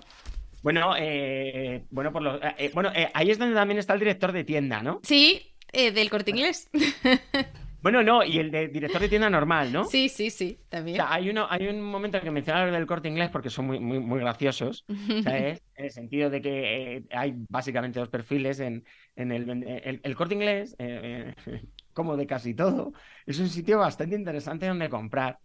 Bueno, 0.64 0.96
eh, 0.98 1.86
bueno, 1.92 2.12
por 2.12 2.24
lo, 2.24 2.42
eh, 2.44 2.72
bueno 2.74 2.92
ahí 3.14 3.30
es 3.30 3.38
donde 3.38 3.54
también 3.54 3.78
está 3.78 3.94
el 3.94 4.00
director 4.00 4.32
de 4.32 4.44
tienda, 4.44 4.82
¿no? 4.82 5.00
Sí, 5.04 5.54
del 5.72 6.10
corte 6.10 6.32
inglés. 6.32 6.68
Bueno, 7.82 8.04
no, 8.04 8.24
y 8.24 8.40
el 8.40 8.52
de 8.52 8.68
director 8.68 9.02
de 9.02 9.10
tienda 9.10 9.30
normal, 9.30 9.72
¿no? 9.72 9.86
Sí, 9.86 10.10
sí, 10.10 10.30
sí, 10.30 10.60
también. 10.70 11.02
hay, 11.06 11.30
uno, 11.30 11.48
hay 11.50 11.68
un 11.68 11.82
momento 11.82 12.18
en 12.18 12.24
que 12.24 12.32
menciona 12.32 12.66
lo 12.66 12.72
del 12.72 12.86
corte 12.86 13.08
inglés 13.08 13.30
porque 13.30 13.50
son 13.50 13.68
muy, 13.68 13.80
muy, 13.80 14.00
muy 14.00 14.20
graciosos, 14.20 14.86
¿sabes? 15.24 15.62
En 15.76 15.86
el 15.86 15.92
sentido 15.92 16.30
de 16.30 16.42
que 16.42 17.04
hay 17.12 17.34
básicamente 17.50 18.00
dos 18.00 18.10
perfiles 18.10 18.60
en, 18.60 18.84
en 19.16 19.32
el, 19.32 20.00
el, 20.04 20.16
corte 20.16 20.36
inglés, 20.36 20.76
como 21.94 22.18
de 22.18 22.28
casi 22.28 22.54
todo, 22.54 22.94
es 23.26 23.40
un 23.40 23.50
sitio 23.50 23.80
bastante 23.80 24.16
interesante 24.16 24.68
donde 24.68 24.90
comprar 24.90 25.40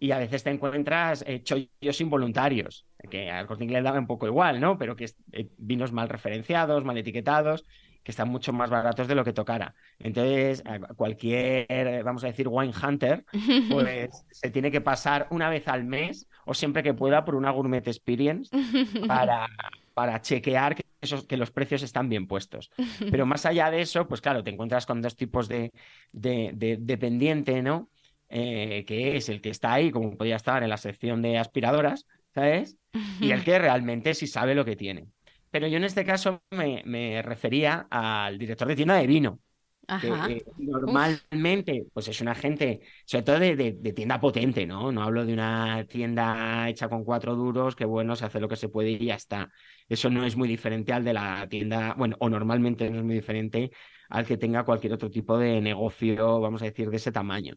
y 0.00 0.12
a 0.12 0.18
veces 0.18 0.44
te 0.44 0.50
encuentras 0.50 1.24
eh, 1.26 1.42
chollos 1.42 2.00
involuntarios, 2.00 2.86
que 3.10 3.30
al 3.30 3.46
corte 3.46 3.64
inglés 3.64 3.82
da 3.82 3.92
un 3.98 4.06
poco 4.06 4.26
igual, 4.26 4.60
¿no? 4.60 4.78
Pero 4.78 4.94
que 4.94 5.06
eh, 5.32 5.48
vinos 5.56 5.92
mal 5.92 6.08
referenciados, 6.08 6.84
mal 6.84 6.96
etiquetados, 6.98 7.64
que 8.08 8.12
están 8.12 8.30
mucho 8.30 8.54
más 8.54 8.70
baratos 8.70 9.06
de 9.06 9.14
lo 9.14 9.22
que 9.22 9.34
tocara. 9.34 9.74
Entonces, 9.98 10.62
cualquier, 10.96 11.66
eh, 11.68 12.02
vamos 12.02 12.24
a 12.24 12.28
decir, 12.28 12.48
wine 12.48 12.72
hunter, 12.72 13.22
pues 13.68 14.24
se 14.30 14.50
tiene 14.50 14.70
que 14.70 14.80
pasar 14.80 15.26
una 15.28 15.50
vez 15.50 15.68
al 15.68 15.84
mes 15.84 16.26
o 16.46 16.54
siempre 16.54 16.82
que 16.82 16.94
pueda 16.94 17.26
por 17.26 17.34
una 17.34 17.50
gourmet 17.50 17.86
experience 17.86 18.48
para, 19.06 19.46
para 19.92 20.22
chequear 20.22 20.74
que, 20.74 20.86
esos, 21.02 21.26
que 21.26 21.36
los 21.36 21.50
precios 21.50 21.82
están 21.82 22.08
bien 22.08 22.26
puestos. 22.26 22.70
Pero 23.10 23.26
más 23.26 23.44
allá 23.44 23.70
de 23.70 23.82
eso, 23.82 24.08
pues 24.08 24.22
claro, 24.22 24.42
te 24.42 24.52
encuentras 24.52 24.86
con 24.86 25.02
dos 25.02 25.14
tipos 25.14 25.46
de, 25.46 25.70
de, 26.10 26.52
de 26.54 26.78
dependiente, 26.80 27.60
¿no? 27.60 27.90
Eh, 28.30 28.86
que 28.86 29.18
es 29.18 29.28
el 29.28 29.42
que 29.42 29.50
está 29.50 29.74
ahí, 29.74 29.90
como 29.90 30.16
podía 30.16 30.36
estar 30.36 30.62
en 30.62 30.70
la 30.70 30.78
sección 30.78 31.20
de 31.20 31.36
aspiradoras, 31.36 32.06
¿sabes? 32.34 32.78
Y 33.20 33.32
el 33.32 33.44
que 33.44 33.58
realmente 33.58 34.14
sí 34.14 34.26
sabe 34.26 34.54
lo 34.54 34.64
que 34.64 34.76
tiene. 34.76 35.08
Pero 35.50 35.66
yo 35.68 35.76
en 35.78 35.84
este 35.84 36.04
caso 36.04 36.42
me, 36.50 36.82
me 36.86 37.22
refería 37.22 37.86
al 37.90 38.38
director 38.38 38.68
de 38.68 38.76
tienda 38.76 38.96
de 38.96 39.06
vino, 39.06 39.40
que 39.98 40.08
Ajá. 40.08 40.28
eh, 40.28 40.44
Uf. 40.46 40.58
normalmente 40.58 41.86
pues 41.92 42.08
es 42.08 42.20
una 42.20 42.34
gente, 42.34 42.80
sobre 43.04 43.22
todo 43.24 43.38
de, 43.40 43.56
de- 43.56 43.72
de 43.72 43.92
tienda 43.92 44.20
potente, 44.20 44.66
¿no? 44.66 44.92
No 44.92 45.02
hablo 45.02 45.24
de 45.26 45.32
una 45.32 45.84
tienda 45.88 46.68
hecha 46.68 46.88
con 46.88 47.04
cuatro 47.04 47.34
duros, 47.34 47.74
que 47.76 47.84
bueno, 47.84 48.14
se 48.16 48.26
hace 48.26 48.40
lo 48.40 48.48
que 48.48 48.56
se 48.56 48.68
puede 48.68 48.90
y 48.90 49.06
ya 49.06 49.14
está. 49.16 49.50
Eso 49.88 50.10
no 50.10 50.24
es 50.24 50.36
muy 50.36 50.48
diferente 50.48 50.92
al 50.92 51.04
de 51.04 51.14
la 51.14 51.46
tienda, 51.48 51.94
bueno, 51.96 52.16
o 52.20 52.28
normalmente 52.28 52.90
no 52.90 52.98
es 52.98 53.04
muy 53.04 53.14
diferente 53.14 53.70
al 54.10 54.26
que 54.26 54.36
tenga 54.38 54.64
cualquier 54.64 54.92
otro 54.94 55.10
tipo 55.10 55.38
de 55.38 55.60
negocio, 55.60 56.40
vamos 56.40 56.62
a 56.62 56.66
decir, 56.66 56.90
de 56.90 56.96
ese 56.96 57.12
tamaño. 57.12 57.54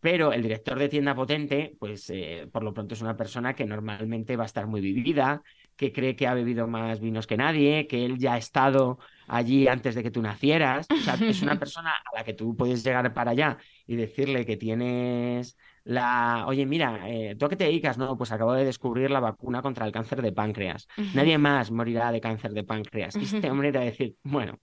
Pero 0.00 0.32
el 0.32 0.42
director 0.42 0.78
de 0.78 0.88
tienda 0.88 1.14
potente, 1.14 1.74
pues 1.78 2.08
eh, 2.10 2.48
por 2.52 2.62
lo 2.62 2.72
pronto 2.72 2.94
es 2.94 3.00
una 3.02 3.16
persona 3.16 3.54
que 3.54 3.64
normalmente 3.64 4.36
va 4.36 4.44
a 4.44 4.46
estar 4.46 4.66
muy 4.66 4.80
vivida, 4.80 5.42
que 5.76 5.92
cree 5.92 6.16
que 6.16 6.26
ha 6.26 6.34
bebido 6.34 6.66
más 6.66 7.00
vinos 7.00 7.26
que 7.26 7.36
nadie, 7.36 7.86
que 7.86 8.04
él 8.04 8.18
ya 8.18 8.34
ha 8.34 8.38
estado 8.38 8.98
allí 9.28 9.68
antes 9.68 9.94
de 9.94 10.02
que 10.02 10.10
tú 10.10 10.22
nacieras. 10.22 10.86
O 10.90 10.96
sea, 10.96 11.14
es 11.14 11.42
una 11.42 11.58
persona 11.58 11.90
a 11.90 12.18
la 12.18 12.24
que 12.24 12.34
tú 12.34 12.56
puedes 12.56 12.82
llegar 12.84 13.12
para 13.14 13.32
allá 13.32 13.58
y 13.86 13.96
decirle 13.96 14.46
que 14.46 14.56
tienes 14.56 15.56
la, 15.84 16.44
oye, 16.48 16.66
mira, 16.66 17.08
eh, 17.08 17.36
¿tú 17.38 17.46
a 17.46 17.48
qué 17.48 17.56
te 17.56 17.64
dedicas? 17.64 17.96
No, 17.96 18.16
pues 18.16 18.32
acabo 18.32 18.52
de 18.54 18.64
descubrir 18.64 19.10
la 19.10 19.20
vacuna 19.20 19.62
contra 19.62 19.86
el 19.86 19.92
cáncer 19.92 20.20
de 20.20 20.32
páncreas. 20.32 20.88
Nadie 21.14 21.38
más 21.38 21.70
morirá 21.70 22.10
de 22.10 22.20
cáncer 22.20 22.52
de 22.52 22.64
páncreas. 22.64 23.14
Y 23.16 23.24
este 23.24 23.50
hombre 23.50 23.70
te 23.70 23.78
va 23.78 23.82
a 23.82 23.86
decir, 23.86 24.16
bueno, 24.24 24.58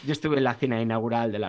yo 0.00 0.12
estuve 0.12 0.38
en 0.38 0.44
la 0.44 0.54
cena 0.54 0.80
inaugural 0.80 1.32
del 1.32 1.44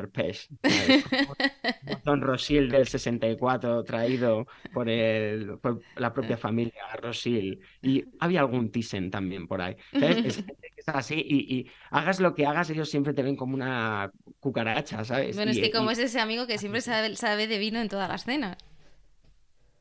¿sabes? 0.67 1.03
Don 2.05 2.21
Rosil 2.21 2.69
del 2.69 2.87
64 2.87 3.83
traído 3.83 4.47
por, 4.73 4.89
el, 4.89 5.57
por 5.59 5.81
la 5.95 6.13
propia 6.13 6.37
familia 6.37 6.73
Rosil 7.01 7.59
y 7.81 8.03
había 8.19 8.41
algún 8.41 8.71
Thyssen 8.71 9.09
también 9.11 9.47
por 9.47 9.61
ahí. 9.61 9.75
¿sabes? 9.91 10.17
Es 10.25 10.43
es 10.75 10.89
así 10.89 11.15
y, 11.15 11.55
y 11.59 11.71
hagas 11.91 12.19
lo 12.19 12.35
que 12.35 12.45
hagas, 12.45 12.69
ellos 12.69 12.89
siempre 12.89 13.13
te 13.13 13.23
ven 13.23 13.35
como 13.37 13.53
una 13.55 14.11
cucaracha, 14.39 15.05
¿sabes? 15.05 15.35
Bueno, 15.35 15.51
es 15.51 15.57
Y- 15.57 15.61
que 15.61 15.71
como 15.71 15.89
y- 15.89 15.93
es 15.93 15.99
ese 15.99 16.19
amigo 16.19 16.45
que 16.47 16.57
siempre 16.57 16.81
sabe, 16.81 17.15
sabe 17.15 17.47
de 17.47 17.57
vino 17.57 17.79
en 17.79 17.87
todas 17.87 18.09
las 18.09 18.25
cenas. 18.25 18.57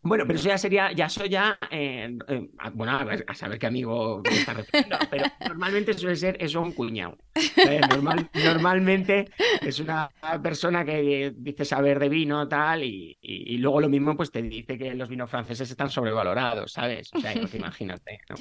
Bueno, 0.05 0.25
pero 0.27 0.37
eso 0.39 0.49
ya 0.49 0.59
sería, 0.59 0.91
ya 0.93 1.07
eso 1.07 1.25
ya, 1.27 1.57
eh, 1.71 2.19
eh, 2.29 2.49
bueno, 2.75 2.93
a, 3.27 3.35
saber 3.35 3.59
qué 3.59 3.67
amigo 3.67 4.21
me 4.29 4.37
está 4.37 4.53
refiriendo, 4.55 4.99
pero 5.11 5.27
normalmente 5.47 5.95
suele 5.95 6.17
ser 6.17 6.37
eso 6.41 6.61
un 6.61 6.73
cuñado. 6.73 7.17
Eh, 7.35 7.81
normal- 7.89 8.29
normalmente 8.35 9.31
es 9.61 9.79
una 9.79 10.11
persona 10.43 10.85
que 10.85 11.33
dice 11.37 11.65
saber 11.65 12.01
de 12.01 12.09
vino, 12.09 12.49
tal, 12.49 12.83
y, 12.83 13.17
y- 13.21 13.55
y 13.55 13.59
luego 13.59 13.81
lo 13.81 13.89
mismo 13.89 14.17
pues 14.17 14.33
te 14.33 14.43
dice 14.43 14.77
que 14.77 14.93
los 14.95 15.09
vinos 15.09 15.31
franceses 15.31 15.71
están 15.71 15.89
sobrevalorados, 15.89 16.73
¿sabes? 16.73 17.09
O 17.15 17.21
sea, 17.21 17.33
imagínate, 17.55 18.19
¿no? 18.29 18.37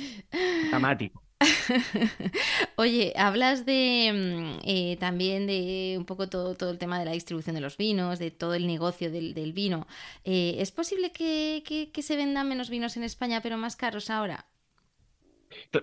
Dramático. 0.70 1.24
Oye, 2.76 3.14
hablas 3.18 3.66
de 3.66 4.12
mm, 4.14 4.60
eh, 4.64 4.98
también 5.00 5.48
de 5.48 5.96
un 5.98 6.06
poco 6.06 6.30
todo, 6.30 6.56
todo 6.56 6.70
el 6.72 6.78
tema 6.78 7.00
de 7.00 7.06
la 7.06 7.12
distribución 7.12 7.56
de 7.56 7.62
los 7.62 7.78
vinos, 7.78 8.20
de 8.20 8.32
todo 8.32 8.54
el 8.54 8.68
negocio 8.68 9.12
del, 9.12 9.34
del 9.34 9.54
vino. 9.54 9.88
Eh, 10.24 10.56
¿es 10.60 10.72
posible 10.72 11.12
que, 11.12 11.64
que- 11.66 11.92
que 11.92 12.02
se 12.04 12.16
vendan 12.16 12.48
menos 12.50 12.70
vinos 12.70 12.96
en 12.98 13.04
España, 13.04 13.42
pero 13.42 13.58
más 13.58 13.76
caros 13.76 14.10
ahora? 14.10 14.46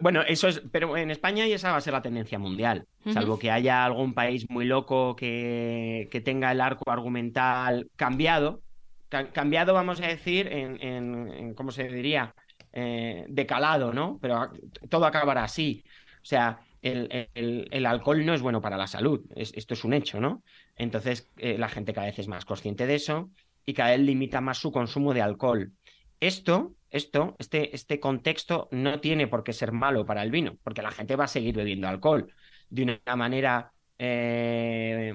Bueno, 0.01 0.23
eso 0.23 0.49
es, 0.49 0.63
pero 0.73 0.97
en 0.97 1.11
España 1.11 1.47
y 1.47 1.53
esa 1.53 1.73
va 1.73 1.79
a 1.79 1.81
ser 1.81 1.93
la 1.93 2.03
tendencia 2.03 2.39
mundial, 2.39 2.87
salvo 3.09 3.39
que 3.39 3.51
haya 3.51 3.85
algún 3.85 4.15
país 4.15 4.47
muy 4.49 4.65
loco 4.65 5.15
que, 5.17 6.09
que 6.11 6.21
tenga 6.21 6.53
el 6.53 6.61
arco 6.61 6.91
argumental 6.91 7.89
cambiado, 7.97 8.63
Ca- 9.09 9.33
cambiado 9.33 9.73
vamos 9.75 10.01
a 10.03 10.07
decir 10.07 10.47
en, 10.49 10.81
en- 10.83 11.29
en, 11.33 11.55
¿cómo 11.55 11.71
se 11.73 11.85
diría? 11.89 12.35
Eh, 12.73 13.25
decalado, 13.29 13.93
¿no? 13.93 14.19
Pero 14.21 14.51
todo 14.89 15.07
acabará 15.07 15.45
así. 15.45 15.85
O 16.23 16.25
sea, 16.25 16.61
el, 16.83 17.87
alcohol 17.87 18.25
no 18.25 18.35
es 18.35 18.43
bueno 18.43 18.61
para 18.61 18.77
la 18.77 18.87
salud, 18.87 19.25
es- 19.35 19.53
esto 19.55 19.75
es 19.75 19.85
un 19.85 19.95
hecho, 19.95 20.21
¿no? 20.21 20.43
Entonces, 20.77 21.31
eh, 21.37 21.59
la 21.59 21.69
gente 21.69 21.93
cada 21.93 22.07
vez 22.07 22.19
es 22.19 22.29
más 22.29 22.45
consciente 22.45 22.87
de 22.87 22.95
eso 22.97 23.31
y 23.65 23.75
cada 23.75 23.91
vez 23.91 24.01
limita 24.01 24.41
más 24.41 24.59
su 24.59 24.71
consumo 24.73 25.15
de 25.15 25.23
alcohol. 25.23 25.73
Esto, 26.21 26.75
esto, 26.91 27.37
este, 27.39 27.75
este 27.75 28.01
contexto 28.01 28.69
no 28.73 29.01
tiene 29.01 29.27
por 29.29 29.45
qué 29.45 29.53
ser 29.53 29.73
malo 29.73 30.05
para 30.07 30.23
el 30.23 30.31
vino, 30.31 30.57
porque 30.63 30.83
la 30.83 30.91
gente 30.91 31.17
va 31.17 31.25
a 31.25 31.29
seguir 31.29 31.57
bebiendo 31.57 31.89
alcohol 31.89 32.33
de 32.71 32.83
una 32.83 33.17
manera 33.17 33.73
eh, 33.99 35.15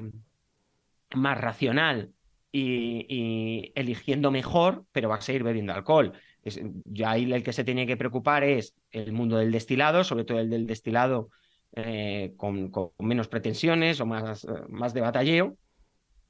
más 1.16 1.40
racional 1.40 2.14
y 2.52 3.72
eligiendo 3.76 4.30
mejor, 4.32 4.86
pero 4.92 5.10
va 5.10 5.16
a 5.16 5.22
seguir 5.22 5.44
bebiendo 5.44 5.74
alcohol. 5.74 6.14
Es- 6.44 6.62
ya 6.86 7.12
ahí 7.12 7.32
el 7.32 7.44
que 7.44 7.54
se 7.54 7.64
tiene 7.64 7.88
que 7.88 7.98
preocupar 7.98 8.44
es 8.44 8.76
el 8.92 9.12
mundo 9.14 9.38
del 9.38 9.52
destilado, 9.52 10.04
sobre 10.04 10.26
todo 10.26 10.40
el 10.40 10.50
del 10.50 10.68
destilado 10.68 11.30
eh, 11.76 12.34
con, 12.38 12.70
con 12.70 12.92
menos 13.00 13.28
pretensiones 13.28 14.00
o 14.00 14.06
más, 14.06 14.46
más 14.70 14.94
de 14.94 15.02
batalleo, 15.02 15.58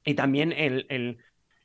y 0.04 0.14
también 0.14 0.52
el, 0.52 0.86
el- 0.88 1.18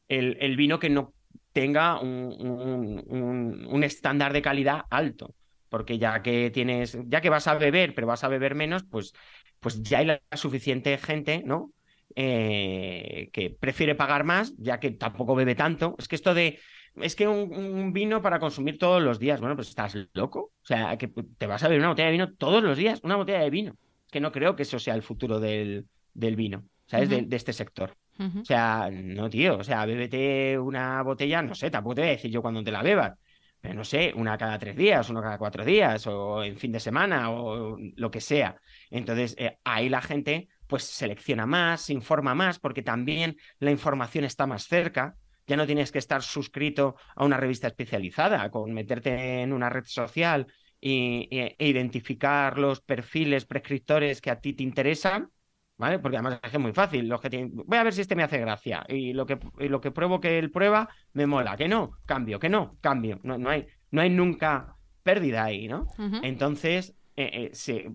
el- 0.08 0.38
el 0.40 0.58
vino 0.58 0.80
que 0.80 0.90
no 0.90 1.14
tenga 1.54 2.00
un, 2.02 2.10
un- 2.40 3.04
un- 3.08 3.66
un 3.68 3.84
estándar 3.84 4.34
de 4.34 4.42
calidad 4.42 4.82
alto. 4.90 5.36
Porque 5.70 6.00
ya 6.00 6.22
que 6.24 6.50
tienes, 6.52 6.98
ya 7.08 7.22
que 7.22 7.30
vas 7.30 7.48
a 7.48 7.56
beber, 7.56 7.94
pero 7.94 8.08
vas 8.08 8.24
a 8.24 8.28
beber 8.28 8.56
menos, 8.56 8.84
pues, 8.90 9.14
pues 9.60 9.82
ya 9.84 10.00
hay 10.00 10.06
la 10.08 10.22
suficiente 10.34 10.98
gente, 10.98 11.44
¿no? 11.46 11.72
Eh, 12.16 13.30
que 13.34 13.52
prefiere 13.52 13.94
pagar 13.96 14.24
más, 14.24 14.56
ya 14.58 14.80
que 14.80 14.92
tampoco 14.92 15.36
bebe 15.36 15.54
tanto. 15.56 15.96
Es 16.00 16.08
que 16.08 16.16
esto 16.16 16.34
de, 16.34 16.60
es 17.02 17.16
que 17.16 17.28
un, 17.28 17.54
un 17.54 17.94
vino 17.94 18.22
para 18.22 18.40
consumir 18.40 18.78
todos 18.78 19.02
los 19.02 19.20
días, 19.20 19.40
bueno, 19.40 19.56
pues 19.56 19.70
estás 19.70 19.96
loco. 20.14 20.52
O 20.62 20.66
sea, 20.66 20.98
que 20.98 21.08
te 21.08 21.48
vas 21.48 21.64
a 21.64 21.68
beber 21.68 21.82
una 21.82 21.90
botella 21.90 22.08
de 22.08 22.12
vino 22.14 22.34
todos 22.34 22.64
los 22.64 22.78
días, 22.78 23.00
una 23.04 23.16
botella 23.16 23.40
de 23.40 23.50
vino. 23.50 23.76
Que 24.12 24.20
no 24.20 24.32
creo 24.32 24.56
que 24.56 24.64
eso 24.64 24.80
sea 24.80 24.96
el 24.96 25.04
futuro 25.04 25.40
del, 25.40 25.86
del 26.14 26.36
vino, 26.36 26.64
¿sabes? 26.88 27.10
Ujú. 27.10 27.26
de 27.28 27.36
este 27.36 27.54
sector. 27.54 27.96
O 28.20 28.44
sea, 28.44 28.90
no, 28.92 29.30
tío, 29.30 29.58
o 29.58 29.64
sea, 29.64 29.86
bébete 29.86 30.60
una 30.60 31.02
botella, 31.04 31.42
no 31.42 31.56
sé, 31.56 31.72
tampoco 31.72 31.96
te 31.96 32.02
voy 32.02 32.10
a 32.10 32.12
decir 32.12 32.30
yo 32.30 32.42
cuando 32.42 32.62
te 32.62 32.72
la 32.72 32.84
bebas, 32.84 33.18
pero 33.62 33.76
no 33.76 33.86
sé, 33.86 34.12
una 34.14 34.38
cada 34.38 34.60
tres 34.60 34.76
días, 34.76 35.10
una 35.10 35.22
cada 35.22 35.38
cuatro 35.38 35.64
días, 35.64 36.06
o 36.06 36.44
en 36.44 36.58
fin 36.58 36.74
de 36.74 36.82
semana, 36.82 37.32
o 37.32 37.78
lo 37.96 38.12
que 38.12 38.20
sea. 38.20 38.60
Entonces, 38.90 39.36
eh, 39.38 39.58
ahí 39.64 39.88
la 39.88 40.02
gente 40.02 40.50
pues 40.68 40.84
selecciona 40.84 41.46
más, 41.46 41.82
se 41.82 41.94
informa 41.94 42.36
más, 42.36 42.60
porque 42.60 42.82
también 42.82 43.38
la 43.60 43.72
información 43.72 44.26
está 44.26 44.46
más 44.46 44.68
cerca. 44.68 45.16
Ya 45.50 45.58
no 45.58 45.66
tienes 45.66 45.92
que 45.92 45.98
estar 46.00 46.22
suscrito 46.22 46.96
a 47.16 47.26
una 47.26 47.38
revista 47.38 47.68
especializada, 47.68 48.50
con 48.52 48.72
meterte 48.72 49.42
en 49.42 49.52
una 49.52 49.68
red 49.70 49.84
social 49.86 50.46
y- 50.80 51.28
y- 51.32 51.56
e 51.58 51.68
identificar 51.68 52.58
los 52.60 52.82
perfiles 52.82 53.46
prescriptores 53.46 54.22
que 54.22 54.30
a 54.30 54.40
ti 54.40 54.54
te 54.54 54.64
interesan. 54.64 55.30
¿Vale? 55.78 56.00
Porque 56.00 56.18
además 56.18 56.42
es 56.44 56.60
muy 56.60 56.74
fácil. 56.74 57.08
Los 57.08 57.22
que 57.22 57.30
tienen- 57.30 57.52
Voy 57.56 57.78
a 57.78 57.84
ver 57.84 57.94
si 57.94 58.02
este 58.02 58.14
me 58.16 58.24
hace 58.24 58.38
gracia. 58.38 58.86
Y 58.90 59.14
lo 59.14 59.26
que, 59.26 59.40
y 59.60 59.70
lo 59.70 59.80
que 59.80 59.92
pruebo 59.92 60.20
que 60.20 60.38
él 60.38 60.52
prueba 60.52 60.90
me 61.14 61.26
mola. 61.26 61.56
Que 61.56 61.70
no, 61.70 61.92
cambio, 62.06 62.38
que 62.38 62.50
no, 62.50 62.78
cambio. 62.82 63.20
No, 63.24 63.38
no 63.38 63.50
hay, 63.50 63.66
no 63.92 64.02
hay 64.02 64.10
nunca 64.10 64.76
pérdida 65.04 65.46
ahí, 65.46 65.70
¿no? 65.70 65.88
Entonces, 66.24 66.94
eh, 67.16 67.30
eh, 67.34 67.50
se- 67.54 67.92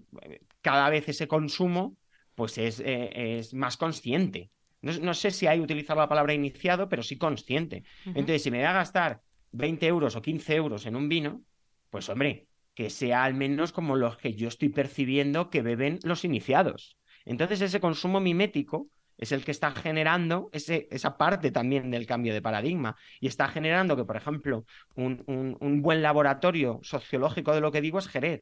cada 0.62 0.88
vez 0.88 1.08
ese 1.10 1.28
consumo 1.28 1.96
pues 2.34 2.56
es, 2.58 2.80
eh, 2.80 3.10
es 3.38 3.52
más 3.54 3.76
consciente. 3.76 4.50
No, 4.84 4.92
no 5.00 5.14
sé 5.14 5.30
si 5.30 5.46
hay 5.46 5.60
utilizado 5.60 6.00
la 6.00 6.08
palabra 6.08 6.34
iniciado, 6.34 6.88
pero 6.88 7.02
sí 7.02 7.16
consciente. 7.18 7.84
Entonces, 8.12 8.42
si 8.42 8.50
me 8.50 8.58
voy 8.58 8.66
a 8.66 8.72
gastar 8.72 9.20
20 9.52 9.86
euros 9.86 10.16
o 10.16 10.22
15 10.22 10.54
euros 10.54 10.86
en 10.86 10.96
un 10.96 11.08
vino, 11.08 11.42
pues 11.90 12.08
hombre, 12.08 12.48
que 12.74 12.90
sea 12.90 13.24
al 13.24 13.34
menos 13.34 13.72
como 13.72 13.96
los 13.96 14.16
que 14.16 14.34
yo 14.34 14.48
estoy 14.48 14.68
percibiendo 14.68 15.50
que 15.50 15.62
beben 15.62 15.98
los 16.02 16.24
iniciados. 16.24 16.98
Entonces, 17.24 17.60
ese 17.60 17.80
consumo 17.80 18.20
mimético 18.20 18.88
es 19.16 19.30
el 19.32 19.44
que 19.44 19.52
está 19.52 19.70
generando 19.70 20.50
ese, 20.52 20.88
esa 20.90 21.16
parte 21.16 21.52
también 21.52 21.90
del 21.90 22.06
cambio 22.06 22.34
de 22.34 22.42
paradigma 22.42 22.96
y 23.20 23.28
está 23.28 23.48
generando 23.48 23.96
que, 23.96 24.04
por 24.04 24.16
ejemplo, 24.16 24.64
un, 24.96 25.22
un- 25.26 25.56
un 25.60 25.82
buen 25.82 26.02
laboratorio 26.02 26.80
sociológico 26.82 27.54
de 27.54 27.60
lo 27.60 27.70
que 27.72 27.80
digo 27.80 27.98
es 28.00 28.08
Jerez. 28.08 28.40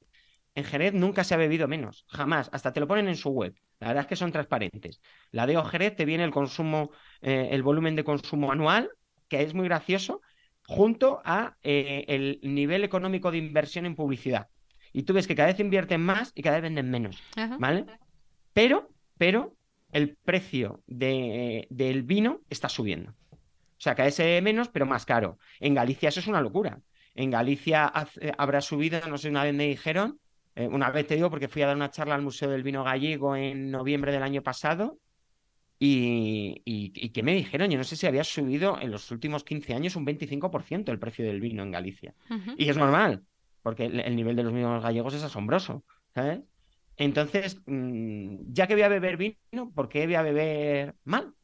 En 0.55 0.65
Jerez 0.65 0.93
nunca 0.93 1.25
se 1.25 1.35
ha 1.35 1.39
bebido 1.39 1.67
menos, 1.67 2.05
jamás, 2.09 2.51
hasta 2.53 2.73
te 2.73 2.81
lo 2.81 2.87
ponen 2.87 3.09
en 3.09 3.17
su 3.17 3.31
web. 3.31 3.55
La 3.81 3.89
verdad 3.89 4.03
es 4.03 4.09
que 4.09 4.17
son 4.17 4.33
transparentes. 4.33 5.01
La 5.31 5.47
de 5.47 5.61
Jerez 5.65 5.97
te 5.97 6.05
viene 6.05 6.25
el 6.25 6.31
consumo, 6.31 6.91
eh, 7.23 7.49
el 7.53 7.63
volumen 7.63 7.97
de 7.97 8.05
consumo 8.05 8.53
anual, 8.53 8.91
que 9.29 9.43
es 9.43 9.55
muy 9.55 9.67
gracioso, 9.67 10.21
junto 10.67 11.23
a 11.25 11.57
eh, 11.63 12.05
el 12.09 12.39
nivel 12.43 12.85
económico 12.85 13.31
de 13.31 13.39
inversión 13.39 13.87
en 13.87 13.97
publicidad. 13.97 14.49
Y 14.93 15.05
tú 15.05 15.15
ves 15.15 15.27
que 15.27 15.35
cada 15.35 15.49
vez 15.49 15.59
invierten 15.59 16.03
más 16.03 16.33
y 16.35 16.43
cada 16.43 16.57
vez 16.57 16.63
venden 16.65 16.91
menos, 16.91 17.23
Ajá. 17.35 17.57
¿vale? 17.59 17.87
Pero, 18.53 18.91
pero 19.17 19.57
el 19.91 20.17
precio 20.17 20.83
de- 20.87 21.67
del 21.71 22.03
vino 22.03 22.43
está 22.51 22.69
subiendo. 22.69 23.13
O 23.31 23.39
sea, 23.79 23.95
cada 23.95 24.07
vez 24.07 24.15
se 24.15 24.41
menos, 24.43 24.69
pero 24.69 24.87
más 24.87 25.07
caro. 25.07 25.39
En 25.61 25.75
Galicia 25.75 26.11
eso 26.11 26.21
es 26.21 26.27
una 26.27 26.41
locura. 26.41 26.81
En 27.15 27.31
Galicia 27.31 27.87
hace- 27.87 28.33
habrá 28.39 28.61
subido, 28.61 29.01
no 29.09 29.19
sé, 29.19 29.31
una 29.31 29.45
vez 29.45 29.55
me 29.55 29.67
dijeron, 29.67 30.21
eh, 30.55 30.67
una 30.67 30.91
vez 30.91 31.07
te 31.07 31.15
digo 31.15 31.31
porque 31.31 31.49
fui 31.49 31.63
a 31.63 31.67
dar 31.67 31.77
una 31.77 31.91
charla 31.91 32.15
al 32.15 32.23
Museo 32.23 32.51
del 32.51 32.63
Vino 32.63 32.85
Gallego 32.85 33.37
en 33.37 33.71
noviembre 33.71 34.13
del 34.13 34.23
año 34.23 34.43
pasado 34.43 34.99
y, 35.79 36.63
y, 36.65 36.93
y 36.95 37.09
¿qué 37.09 37.25
me 37.25 37.35
dijeron? 37.35 37.69
Yo 37.69 37.77
no 37.77 37.83
sé 37.83 37.97
si 37.97 38.07
había 38.07 38.23
subido 38.23 38.79
en 38.81 38.93
los 38.93 39.11
últimos 39.11 39.43
15 39.43 39.75
años 39.75 39.97
un 39.97 40.07
25% 40.07 40.91
el 40.91 40.99
precio 41.01 41.25
del 41.25 41.41
vino 41.41 41.65
en 41.65 41.73
Galicia. 41.73 42.15
Y 42.57 42.69
es 42.69 42.77
normal. 42.77 43.25
porque 43.63 43.87
el, 43.87 44.15
nivel 44.15 44.37
de 44.37 44.45
los 44.45 44.53
vinos 44.53 44.81
gallegos 44.81 45.15
es 45.15 45.25
asombroso, 45.25 45.85
¿sabes? 46.15 46.41
Entonces, 46.97 47.61
mm, 47.67 48.53
ya 48.53 48.69
que 48.69 48.75
voy 48.75 48.83
a 48.83 48.89
beber 48.89 49.17
vino, 49.17 49.73
¿por 49.75 49.89
qué 49.89 50.07
voy 50.07 50.15
a 50.15 50.23
beber 50.23 50.95
mal? 51.03 51.35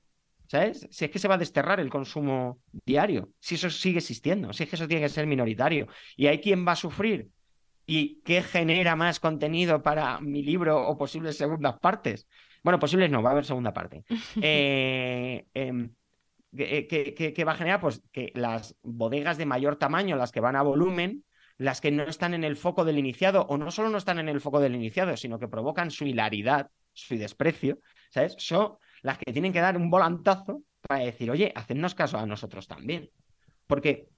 ¿Sabes? 0.47 0.87
Si 0.89 1.05
es 1.05 1.11
que 1.11 1.19
se 1.19 1.27
va 1.27 1.35
a 1.35 1.39
desterrar 1.39 1.81
el 1.81 1.91
consumo 1.91 2.61
diario, 2.87 3.33
si 3.41 3.57
eso 3.57 3.69
sigue 3.71 3.99
existiendo, 3.99 4.53
si 4.53 4.63
es 4.63 4.69
que 4.71 4.77
eso 4.77 4.87
tiene 4.87 5.03
que 5.03 5.09
ser 5.09 5.27
minoritario. 5.27 5.89
Y 6.17 6.29
hay 6.29 6.41
quien 6.41 6.65
va 6.65 6.73
a 6.73 6.77
sufrir. 6.77 7.29
¿Y 7.91 8.21
qué 8.21 8.43
genera 8.43 8.97
más 8.97 9.19
contenido 9.19 9.83
para 9.83 10.21
mi 10.21 10.43
libro 10.43 10.87
o 10.87 10.99
posibles 10.99 11.39
segundas 11.39 11.79
partes? 11.81 12.29
Bueno, 12.63 12.79
posibles 12.79 13.11
no, 13.11 13.23
va 13.23 13.31
a 13.31 13.33
haber 13.33 13.47
segunda 13.47 13.73
parte. 13.73 14.05
Eh, 14.43 15.47
em, 15.55 15.95
¿qué, 16.55 17.45
va 17.47 17.53
a 17.53 17.57
generar? 17.57 17.81
Pues 17.81 18.03
que 18.13 18.31
las 18.35 18.77
bodegas 18.83 19.39
de 19.39 19.47
mayor 19.47 19.77
tamaño, 19.77 20.17
las 20.17 20.33
que 20.33 20.41
van 20.41 20.55
a 20.55 20.63
volumen, 20.63 21.25
las 21.57 21.81
que 21.81 21.91
no 21.91 22.03
están 22.03 22.35
en 22.35 22.45
el 22.45 22.59
foco 22.59 22.85
del 22.85 22.99
iniciado, 22.99 23.47
o 23.49 23.57
no 23.57 23.71
solo 23.71 23.89
no 23.89 23.97
están 23.97 24.19
en 24.19 24.29
el 24.29 24.43
foco 24.43 24.61
del 24.61 24.75
iniciado, 24.75 25.17
sino 25.17 25.39
que 25.39 25.49
provocan 25.49 25.91
su 25.91 26.05
hilaridad, 26.05 26.71
su 26.93 27.17
desprecio, 27.17 27.79
¿sabes? 28.11 28.35
Son 28.37 28.77
las 29.01 29.17
que 29.17 29.33
tienen 29.33 29.55
que 29.55 29.63
dar 29.63 29.79
un 29.79 29.89
volantazo 29.89 30.63
para 30.83 31.05
decir, 31.05 31.31
oye, 31.31 31.55
hacednos 31.57 31.95
caso 31.95 32.19
a 32.19 32.27
nosotros 32.27 32.69
también. 32.69 33.09
Porque 33.67 34.11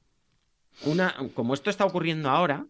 una, 0.87 1.15
como 1.35 1.55
esto 1.55 1.71
está 1.71 1.85
ocurriendo 1.85 2.31
ahora, 2.31 2.67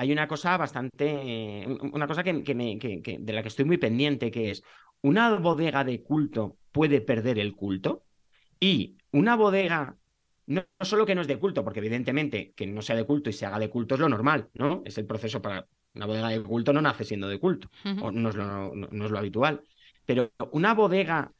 hay 0.00 0.12
una 0.12 0.26
cosa 0.26 0.56
bastante, 0.56 1.66
una 1.92 2.06
cosa 2.06 2.22
que, 2.22 2.42
que, 2.42 3.18
de 3.20 3.32
la 3.34 3.42
que 3.42 3.48
estoy 3.48 3.66
muy 3.66 3.76
pendiente, 3.76 4.30
que 4.30 4.50
es, 4.50 4.62
¿una 5.02 5.38
bodega 5.38 5.84
de 5.84 6.02
culto 6.02 6.56
puede 6.72 7.02
perder 7.02 7.38
el 7.38 7.54
culto? 7.54 8.04
Y 8.58 8.96
una 9.12 9.36
bodega, 9.36 9.98
no, 10.46 10.64
solo 10.80 11.04
que 11.04 11.14
no 11.14 11.20
es 11.20 11.26
de 11.26 11.38
culto, 11.38 11.62
porque 11.62 11.80
evidentemente 11.80 12.54
que 12.56 12.66
no 12.66 12.80
sea 12.80 12.96
de 12.96 13.04
culto 13.04 13.28
y 13.28 13.34
se 13.34 13.44
haga 13.44 13.58
de 13.58 13.68
culto 13.68 13.94
es 13.94 14.00
lo 14.00 14.08
normal, 14.08 14.48
¿no? 14.54 14.80
Es 14.86 14.96
el 14.96 15.04
proceso 15.04 15.42
para... 15.42 15.66
Una 15.92 16.06
bodega 16.06 16.28
de 16.28 16.42
culto 16.42 16.72
no 16.72 16.80
nace 16.80 17.04
siendo 17.04 17.28
de 17.28 17.38
culto, 17.38 17.68
o 18.00 18.10
no 18.10 18.30
es, 18.30 18.36
lo, 18.36 18.74
no 18.74 19.04
es 19.04 19.10
lo 19.10 19.18
habitual. 19.18 19.64
Pero 20.06 20.30
una 20.52 20.72
bodega 20.72 21.30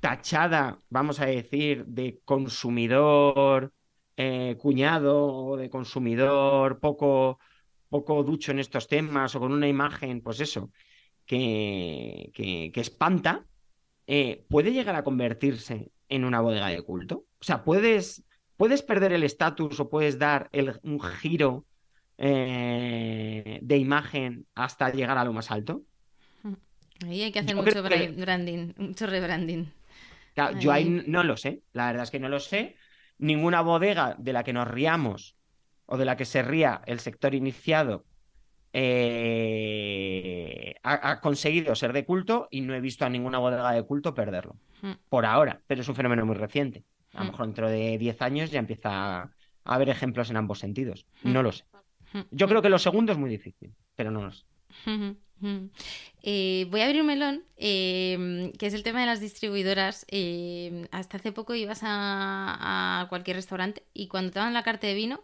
tachada, 0.00 0.80
vamos 0.88 1.20
a 1.20 1.26
decir, 1.26 1.84
de 1.86 2.18
consumidor 2.24 3.72
eh, 4.16 4.56
cuñado 4.60 5.26
o 5.26 5.56
de 5.56 5.68
consumidor 5.68 6.78
poco, 6.78 7.40
poco 7.94 8.24
ducho 8.24 8.50
en 8.50 8.58
estos 8.58 8.88
temas 8.88 9.34
o 9.34 9.40
con 9.40 9.52
una 9.52 9.68
imagen, 9.68 10.20
pues 10.20 10.40
eso, 10.40 10.70
que, 11.24 12.30
que, 12.34 12.80
espanta, 12.80 13.46
eh, 14.06 14.44
puede 14.48 14.72
llegar 14.72 14.96
a 14.96 15.04
convertirse 15.04 15.92
en 16.08 16.24
una 16.24 16.40
bodega 16.40 16.68
de 16.68 16.82
culto. 16.82 17.26
O 17.40 17.44
sea, 17.44 17.62
puedes, 17.62 18.24
puedes 18.56 18.82
perder 18.82 19.12
el 19.12 19.22
estatus 19.22 19.78
o 19.78 19.88
puedes 19.88 20.18
dar 20.18 20.48
el, 20.50 20.80
un 20.82 21.00
giro 21.00 21.66
eh, 22.18 23.60
de 23.62 23.76
imagen 23.76 24.46
hasta 24.54 24.90
llegar 24.90 25.16
a 25.16 25.24
lo 25.24 25.32
más 25.32 25.52
alto. 25.52 25.82
Ahí 27.06 27.22
hay 27.22 27.30
que 27.30 27.38
hacer 27.38 27.54
mucho 27.54 27.80
branding, 27.80 28.72
mucho 28.76 29.06
rebranding 29.06 29.70
yo 30.60 30.72
ahí 30.72 31.04
no 31.06 31.22
lo 31.22 31.36
sé, 31.36 31.62
la 31.72 31.86
verdad 31.86 32.04
es 32.04 32.10
que 32.10 32.20
no 32.20 32.28
lo 32.28 32.40
sé. 32.40 32.76
Ninguna 33.18 33.60
bodega 33.60 34.16
de 34.18 34.32
la 34.32 34.42
que 34.42 34.52
nos 34.52 34.68
riamos 34.68 35.33
o 35.86 35.96
de 35.96 36.04
la 36.04 36.16
que 36.16 36.24
se 36.24 36.42
ría 36.42 36.82
el 36.86 37.00
sector 37.00 37.34
iniciado 37.34 38.04
eh, 38.76 40.74
ha, 40.82 41.20
conseguido 41.20 41.76
ser 41.76 41.92
de 41.92 42.04
culto 42.04 42.48
y 42.50 42.60
no 42.60 42.74
he 42.74 42.80
visto 42.80 43.04
a 43.04 43.08
ninguna 43.08 43.38
bodega 43.38 43.70
de 43.70 43.84
culto 43.84 44.14
perderlo. 44.14 44.56
Hmm. 44.82 44.94
Por 45.08 45.24
ahora, 45.26 45.60
pero 45.68 45.82
es 45.82 45.88
un 45.88 45.94
fenómeno 45.94 46.26
muy 46.26 46.34
reciente. 46.34 46.82
A 47.12 47.18
lo 47.18 47.24
hmm. 47.24 47.28
mejor 47.28 47.46
dentro 47.46 47.70
de 47.70 47.96
10 47.98 48.22
años 48.22 48.50
ya 48.50 48.58
empieza 48.58 49.22
a 49.22 49.30
haber 49.64 49.90
ejemplos 49.90 50.28
en 50.30 50.38
ambos 50.38 50.58
sentidos. 50.58 51.06
Hmm. 51.22 51.32
No 51.32 51.44
lo 51.44 51.52
sé. 51.52 51.64
Yo 52.32 52.48
creo 52.48 52.62
que 52.62 52.68
lo 52.68 52.78
segundo 52.78 53.12
es 53.12 53.18
muy 53.18 53.30
difícil, 53.30 53.72
pero 53.94 54.10
no 54.10 54.22
lo 54.22 54.32
sé. 54.32 54.44
Eh, 56.22 56.66
voy 56.70 56.80
a 56.80 56.86
abrir 56.86 57.00
un 57.00 57.06
melón, 57.06 57.44
em, 57.56 58.52
que 58.52 58.66
es 58.66 58.74
el 58.74 58.82
tema 58.82 59.00
de 59.00 59.06
las 59.06 59.20
distribuidoras. 59.20 60.06
Hasta 60.90 61.16
hace 61.16 61.32
poco 61.32 61.54
ibas 61.54 61.80
a, 61.82 63.06
cualquier 63.08 63.36
restaurante 63.36 63.84
y 63.92 64.08
cuando 64.08 64.32
te 64.32 64.38
daban 64.38 64.54
la 64.54 64.62
carta 64.62 64.86
de 64.86 64.94
vino, 64.94 65.22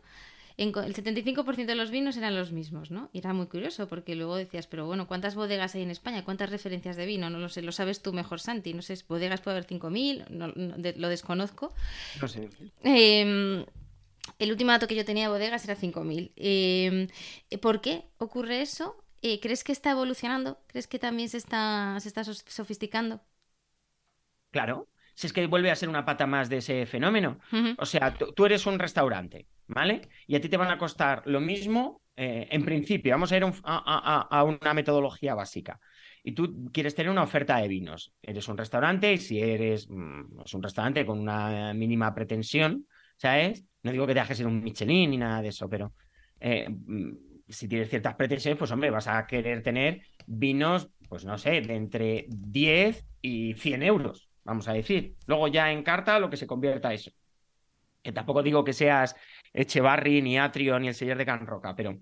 el 0.56 0.72
75% 0.72 1.66
de 1.66 1.74
los 1.74 1.90
vinos 1.90 2.16
eran 2.16 2.36
los 2.36 2.52
mismos, 2.52 2.90
¿no? 2.90 3.10
Y 3.12 3.18
era 3.18 3.32
muy 3.32 3.46
curioso 3.46 3.88
porque 3.88 4.14
luego 4.14 4.36
decías, 4.36 4.66
pero 4.66 4.86
bueno, 4.86 5.06
¿cuántas 5.06 5.34
bodegas 5.34 5.74
hay 5.74 5.82
en 5.82 5.90
España? 5.90 6.24
¿Cuántas 6.24 6.50
referencias 6.50 6.96
de 6.96 7.06
vino? 7.06 7.30
No 7.30 7.38
lo 7.38 7.48
sé, 7.48 7.62
lo 7.62 7.72
sabes 7.72 8.02
tú 8.02 8.12
mejor, 8.12 8.40
Santi. 8.40 8.74
No 8.74 8.82
sé, 8.82 8.98
bodegas 9.08 9.40
puede 9.40 9.58
haber 9.58 9.68
5.000, 9.68 10.28
no, 10.28 10.48
lo 10.48 11.08
desconozco. 11.08 11.72
No 12.20 12.28
sé. 12.28 12.48
Em, 12.82 13.64
el 14.38 14.50
último 14.50 14.70
dato 14.72 14.86
que 14.86 14.94
yo 14.94 15.04
tenía 15.04 15.24
de 15.24 15.30
bodegas 15.30 15.64
era 15.64 15.76
5.000. 15.76 17.10
¿Por 17.60 17.80
qué 17.80 18.04
ocurre 18.18 18.60
eso? 18.60 18.96
Eh, 19.22 19.40
¿Crees 19.40 19.64
que 19.64 19.72
está 19.72 19.90
evolucionando? 19.90 20.58
¿Crees 20.66 20.86
que 20.86 20.98
también 20.98 21.28
se 21.28 21.36
está, 21.36 21.96
se 22.00 22.08
está 22.08 22.24
sofisticando? 22.24 23.20
Claro, 24.50 24.88
si 25.14 25.26
es 25.26 25.32
que 25.32 25.46
vuelve 25.46 25.70
a 25.70 25.76
ser 25.76 25.88
una 25.88 26.04
pata 26.04 26.26
más 26.26 26.48
de 26.48 26.58
ese 26.58 26.86
fenómeno. 26.86 27.38
O 27.76 27.86
sea, 27.86 28.14
tú 28.14 28.46
eres 28.46 28.66
un 28.66 28.78
restaurante, 28.78 29.46
¿vale? 29.70 30.02
Y 30.26 30.36
a 30.36 30.40
ti 30.40 30.48
te 30.48 30.56
van 30.56 30.70
a 30.70 30.78
costar 30.78 31.22
lo 31.26 31.40
mismo, 31.40 32.02
eh, 32.16 32.48
en 32.50 32.64
principio, 32.64 33.12
vamos 33.12 33.32
a 33.32 33.36
ir 33.36 33.44
a, 33.44 34.44
una 34.44 34.74
metodología 34.74 35.34
básica. 35.34 35.80
Y 36.22 36.32
tú 36.32 36.70
quieres 36.72 36.94
tener 36.94 37.10
una 37.10 37.22
oferta 37.22 37.56
de 37.56 37.68
vinos. 37.68 38.12
Eres 38.20 38.46
un 38.48 38.58
restaurante 38.58 39.12
y 39.12 39.18
si 39.18 39.40
eres 39.40 39.88
mm, 39.88 40.40
un 40.54 40.62
restaurante 40.62 41.06
con 41.06 41.18
una 41.18 41.72
mínima 41.72 42.14
pretensión, 42.14 42.86
¿sabes? 43.16 43.64
No 43.82 43.92
digo 43.92 44.06
que 44.06 44.14
te 44.14 44.22
que 44.22 44.34
ser 44.34 44.46
un 44.46 44.62
Michelin 44.62 45.10
ni 45.10 45.16
nada 45.16 45.40
de 45.40 45.48
eso, 45.48 45.68
pero 45.68 45.94
eh, 46.40 46.68
mm, 46.68 47.12
si 47.48 47.68
tienes 47.68 47.88
ciertas 47.88 48.14
pretensiones, 48.16 48.58
pues 48.58 48.70
hombre, 48.70 48.90
vas 48.90 49.08
a 49.08 49.26
querer 49.26 49.62
tener 49.62 50.02
vinos, 50.26 50.90
pues 51.08 51.24
no 51.24 51.38
sé, 51.38 51.60
de 51.62 51.74
entre 51.74 52.26
10 52.28 53.04
y 53.22 53.54
100 53.54 53.82
euros, 53.82 54.28
vamos 54.44 54.68
a 54.68 54.72
decir. 54.72 55.16
Luego 55.26 55.48
ya 55.48 55.72
en 55.72 55.82
carta 55.82 56.18
lo 56.18 56.28
que 56.28 56.36
se 56.36 56.46
convierta 56.46 56.92
eso. 56.92 57.10
Que 58.02 58.12
tampoco 58.12 58.42
digo 58.42 58.64
que 58.64 58.72
seas 58.72 59.14
Echevarri, 59.52 60.22
ni 60.22 60.38
Atrio, 60.38 60.78
ni 60.78 60.88
el 60.88 60.94
señor 60.94 61.18
de 61.18 61.26
Can 61.26 61.46
Roca, 61.46 61.74
pero 61.74 61.98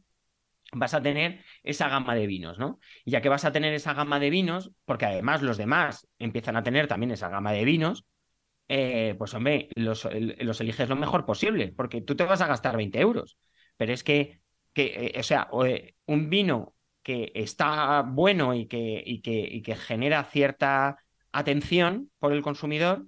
vas 0.72 0.94
a 0.94 1.02
tener 1.02 1.44
esa 1.62 1.88
gama 1.88 2.14
de 2.14 2.26
vinos, 2.26 2.58
¿no? 2.58 2.78
Y 3.04 3.12
ya 3.12 3.20
que 3.20 3.28
vas 3.28 3.44
a 3.44 3.52
tener 3.52 3.72
esa 3.72 3.94
gama 3.94 4.20
de 4.20 4.30
vinos, 4.30 4.72
porque 4.84 5.06
además 5.06 5.42
los 5.42 5.56
demás 5.56 6.08
empiezan 6.18 6.56
a 6.56 6.62
tener 6.62 6.86
también 6.86 7.10
esa 7.12 7.28
gama 7.28 7.52
de 7.52 7.64
vinos, 7.64 8.04
eh, 8.68 9.14
pues 9.16 9.32
hombre, 9.32 9.70
los, 9.74 10.06
los 10.12 10.60
eliges 10.60 10.88
lo 10.88 10.96
mejor 10.96 11.24
posible, 11.24 11.72
porque 11.74 12.02
tú 12.02 12.14
te 12.16 12.24
vas 12.24 12.42
a 12.42 12.46
gastar 12.46 12.76
20 12.76 13.00
euros. 13.00 13.38
Pero 13.76 13.92
es 13.92 14.04
que 14.04 14.40
eh, 14.74 15.18
o 15.18 15.22
sea, 15.22 15.48
eh, 15.66 15.94
un 16.06 16.30
vino 16.30 16.74
que 17.02 17.32
está 17.34 18.02
bueno 18.02 18.54
y 18.54 18.66
que, 18.66 19.76
genera 19.86 20.24
cierta 20.24 20.98
atención 21.32 22.10
por 22.18 22.32
el 22.32 22.42
consumidor, 22.42 23.06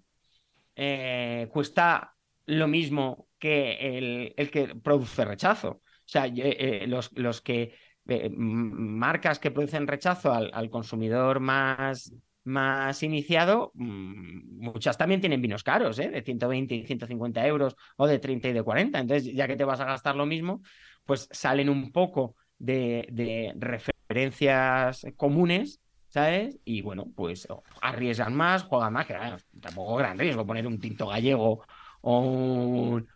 cuesta 1.52 2.16
lo 2.46 2.66
mismo 2.66 3.28
que 3.40 3.96
el, 3.96 4.34
el, 4.36 4.50
que 4.52 4.76
produce 4.76 5.24
rechazo. 5.24 5.68
O 5.70 5.82
sea, 6.04 6.26
los, 6.86 7.10
los, 7.16 7.40
que 7.40 7.74
marcas 8.36 9.38
que 9.38 9.50
producen 9.50 9.86
rechazo 9.86 10.32
al, 10.32 10.50
al 10.52 10.70
consumidor 10.70 11.40
más, 11.40 12.12
más 12.44 13.02
iniciado, 13.02 13.72
muchas 13.74 14.96
también 14.96 15.20
tienen 15.20 15.42
vinos 15.42 15.62
caros, 15.62 15.98
¿eh? 15.98 16.08
de 16.08 16.22
120 16.22 16.74
y 16.74 16.86
150 16.86 17.46
euros 17.46 17.76
o 17.96 18.06
de 18.06 18.18
30 18.18 18.48
y 18.48 18.52
de 18.52 18.62
40. 18.62 18.98
Entonces, 18.98 19.32
ya 19.34 19.46
que 19.46 19.56
te 19.56 19.64
vas 19.64 19.80
a 19.80 19.84
gastar 19.84 20.16
lo 20.16 20.26
mismo, 20.26 20.62
pues 21.04 21.28
salen 21.30 21.68
un 21.68 21.92
poco 21.92 22.36
de, 22.58 23.54
referencias 23.58 25.06
comunes, 25.16 25.80
¿sabes? 26.08 26.58
Y 26.64 26.82
bueno, 26.82 27.06
pues 27.14 27.46
arriesgan 27.80 28.34
más, 28.34 28.64
juegan 28.64 28.92
más, 28.92 29.06
que 29.06 29.16
tampoco 29.60 29.96
gran 29.96 30.18
riesgo 30.18 30.46
poner 30.46 30.66
un 30.66 30.80
tinto 30.80 31.06
gallego 31.08 31.64
o 32.00 32.20
un, 32.20 33.08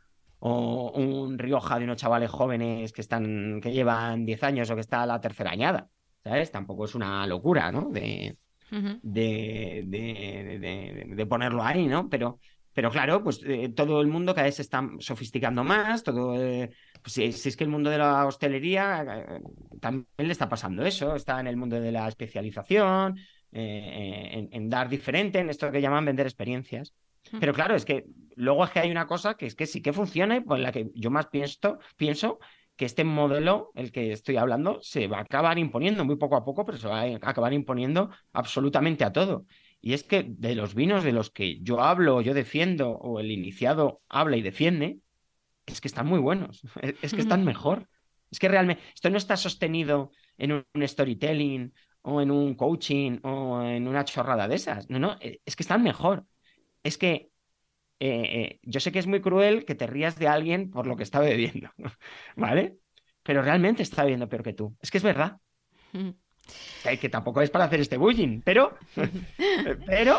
o 0.46 0.92
un 0.92 1.38
Rioja 1.38 1.78
de 1.78 1.84
unos 1.84 1.96
chavales 1.96 2.30
jóvenes 2.30 2.92
que 2.92 3.00
están, 3.00 3.60
que 3.62 3.72
llevan 3.72 4.26
10 4.26 4.42
años 4.42 4.70
o 4.70 4.74
que 4.74 4.82
está 4.82 5.02
a 5.02 5.06
la 5.06 5.18
tercera 5.18 5.52
añada, 5.52 5.88
¿sabes? 6.22 6.50
Tampoco 6.50 6.84
es 6.84 6.94
una 6.94 7.26
locura, 7.26 7.72
¿no? 7.72 7.88
De, 7.90 8.36
de, 8.70 9.84
de, 9.86 11.06
de, 11.16 11.26
ponerlo 11.26 11.62
ahí, 11.62 11.86
¿no? 11.86 12.10
Pero, 12.10 12.40
pero 12.74 12.90
claro, 12.90 13.22
pues 13.22 13.40
eh, 13.46 13.70
todo 13.74 14.02
el 14.02 14.08
mundo 14.08 14.34
cada 14.34 14.46
vez 14.46 14.56
se 14.56 14.62
está 14.62 14.86
sofisticando 14.98 15.64
más, 15.64 16.02
todo, 16.02 16.34
eh, 16.38 16.70
pues 17.00 17.14
si, 17.14 17.24
es 17.24 17.56
que 17.56 17.64
el 17.64 17.70
mundo 17.70 17.88
de 17.88 17.98
la 17.98 18.26
hostelería 18.26 19.02
eh, 19.02 19.40
también 19.80 20.06
le 20.18 20.32
está 20.32 20.46
pasando 20.46 20.84
eso, 20.84 21.16
está 21.16 21.40
en 21.40 21.46
el 21.46 21.56
mundo 21.56 21.80
de 21.80 21.90
la 21.90 22.06
especialización, 22.06 23.16
eh, 23.50 24.48
en, 24.50 24.68
dar 24.68 24.90
diferente, 24.90 25.38
en 25.38 25.48
esto 25.48 25.70
que 25.70 25.80
llaman 25.80 26.04
vender 26.04 26.26
experiencias. 26.26 26.92
Pero 27.40 27.52
claro, 27.52 27.74
es 27.74 27.84
que 27.84 28.04
luego 28.36 28.64
es 28.64 28.70
que 28.70 28.80
hay 28.80 28.90
una 28.90 29.06
cosa 29.06 29.34
que 29.34 29.46
es 29.46 29.54
que 29.54 29.66
sí 29.66 29.82
que 29.82 29.92
funciona 29.92 30.36
y 30.36 30.40
por 30.40 30.58
la 30.58 30.72
que 30.72 30.90
yo 30.94 31.10
más 31.10 31.26
pienso, 31.28 31.78
pienso 31.96 32.38
que 32.76 32.84
este 32.84 33.04
modelo, 33.04 33.70
el 33.74 33.92
que 33.92 34.12
estoy 34.12 34.36
hablando, 34.36 34.80
se 34.82 35.06
va 35.06 35.18
a 35.18 35.22
acabar 35.22 35.58
imponiendo 35.58 36.04
muy 36.04 36.16
poco 36.16 36.36
a 36.36 36.44
poco, 36.44 36.64
pero 36.64 36.78
se 36.78 36.88
va 36.88 37.02
a 37.02 37.14
acabar 37.22 37.52
imponiendo 37.52 38.10
absolutamente 38.32 39.04
a 39.04 39.12
todo. 39.12 39.46
Y 39.80 39.92
es 39.92 40.02
que 40.02 40.24
de 40.26 40.54
los 40.54 40.74
vinos 40.74 41.04
de 41.04 41.12
los 41.12 41.30
que 41.30 41.60
yo 41.60 41.80
hablo, 41.80 42.20
yo 42.20 42.34
defiendo, 42.34 42.90
o 42.90 43.20
el 43.20 43.30
iniciado 43.30 43.98
habla 44.08 44.36
y 44.36 44.42
defiende, 44.42 44.98
es 45.66 45.80
que 45.80 45.88
están 45.88 46.06
muy 46.06 46.18
buenos, 46.18 46.62
es 47.02 47.14
que 47.14 47.20
están 47.20 47.44
mejor. 47.44 47.88
Es 48.30 48.38
que 48.40 48.48
realmente 48.48 48.82
esto 48.94 49.10
no 49.10 49.16
está 49.18 49.36
sostenido 49.36 50.10
en 50.38 50.52
un 50.52 50.88
storytelling 50.88 51.72
o 52.02 52.20
en 52.20 52.30
un 52.30 52.54
coaching 52.54 53.20
o 53.22 53.62
en 53.62 53.86
una 53.86 54.04
chorrada 54.04 54.48
de 54.48 54.56
esas. 54.56 54.90
No, 54.90 54.98
no, 54.98 55.16
eh, 55.20 55.40
es 55.44 55.54
que 55.54 55.62
están 55.62 55.82
mejor. 55.82 56.26
Es 56.84 56.96
que 56.96 57.30
eh, 57.98 58.60
yo 58.62 58.78
sé 58.78 58.92
que 58.92 59.00
es 59.00 59.06
muy 59.06 59.20
cruel 59.20 59.64
que 59.64 59.74
te 59.74 59.86
rías 59.86 60.16
de 60.18 60.28
alguien 60.28 60.70
por 60.70 60.86
lo 60.86 60.96
que 60.96 61.02
está 61.02 61.18
bebiendo, 61.18 61.70
¿vale? 62.36 62.76
Pero 63.24 63.42
realmente 63.42 63.82
está 63.82 64.02
bebiendo 64.02 64.28
peor 64.28 64.42
que 64.42 64.52
tú. 64.52 64.76
Es 64.80 64.90
que 64.90 64.98
es 64.98 65.04
verdad. 65.04 65.38
que, 67.00 67.08
tampoco 67.08 67.40
es 67.40 67.50
para 67.50 67.64
hacer 67.64 67.80
este 67.80 67.96
bullying, 67.96 68.42
pero, 68.42 68.76
pero 69.86 70.18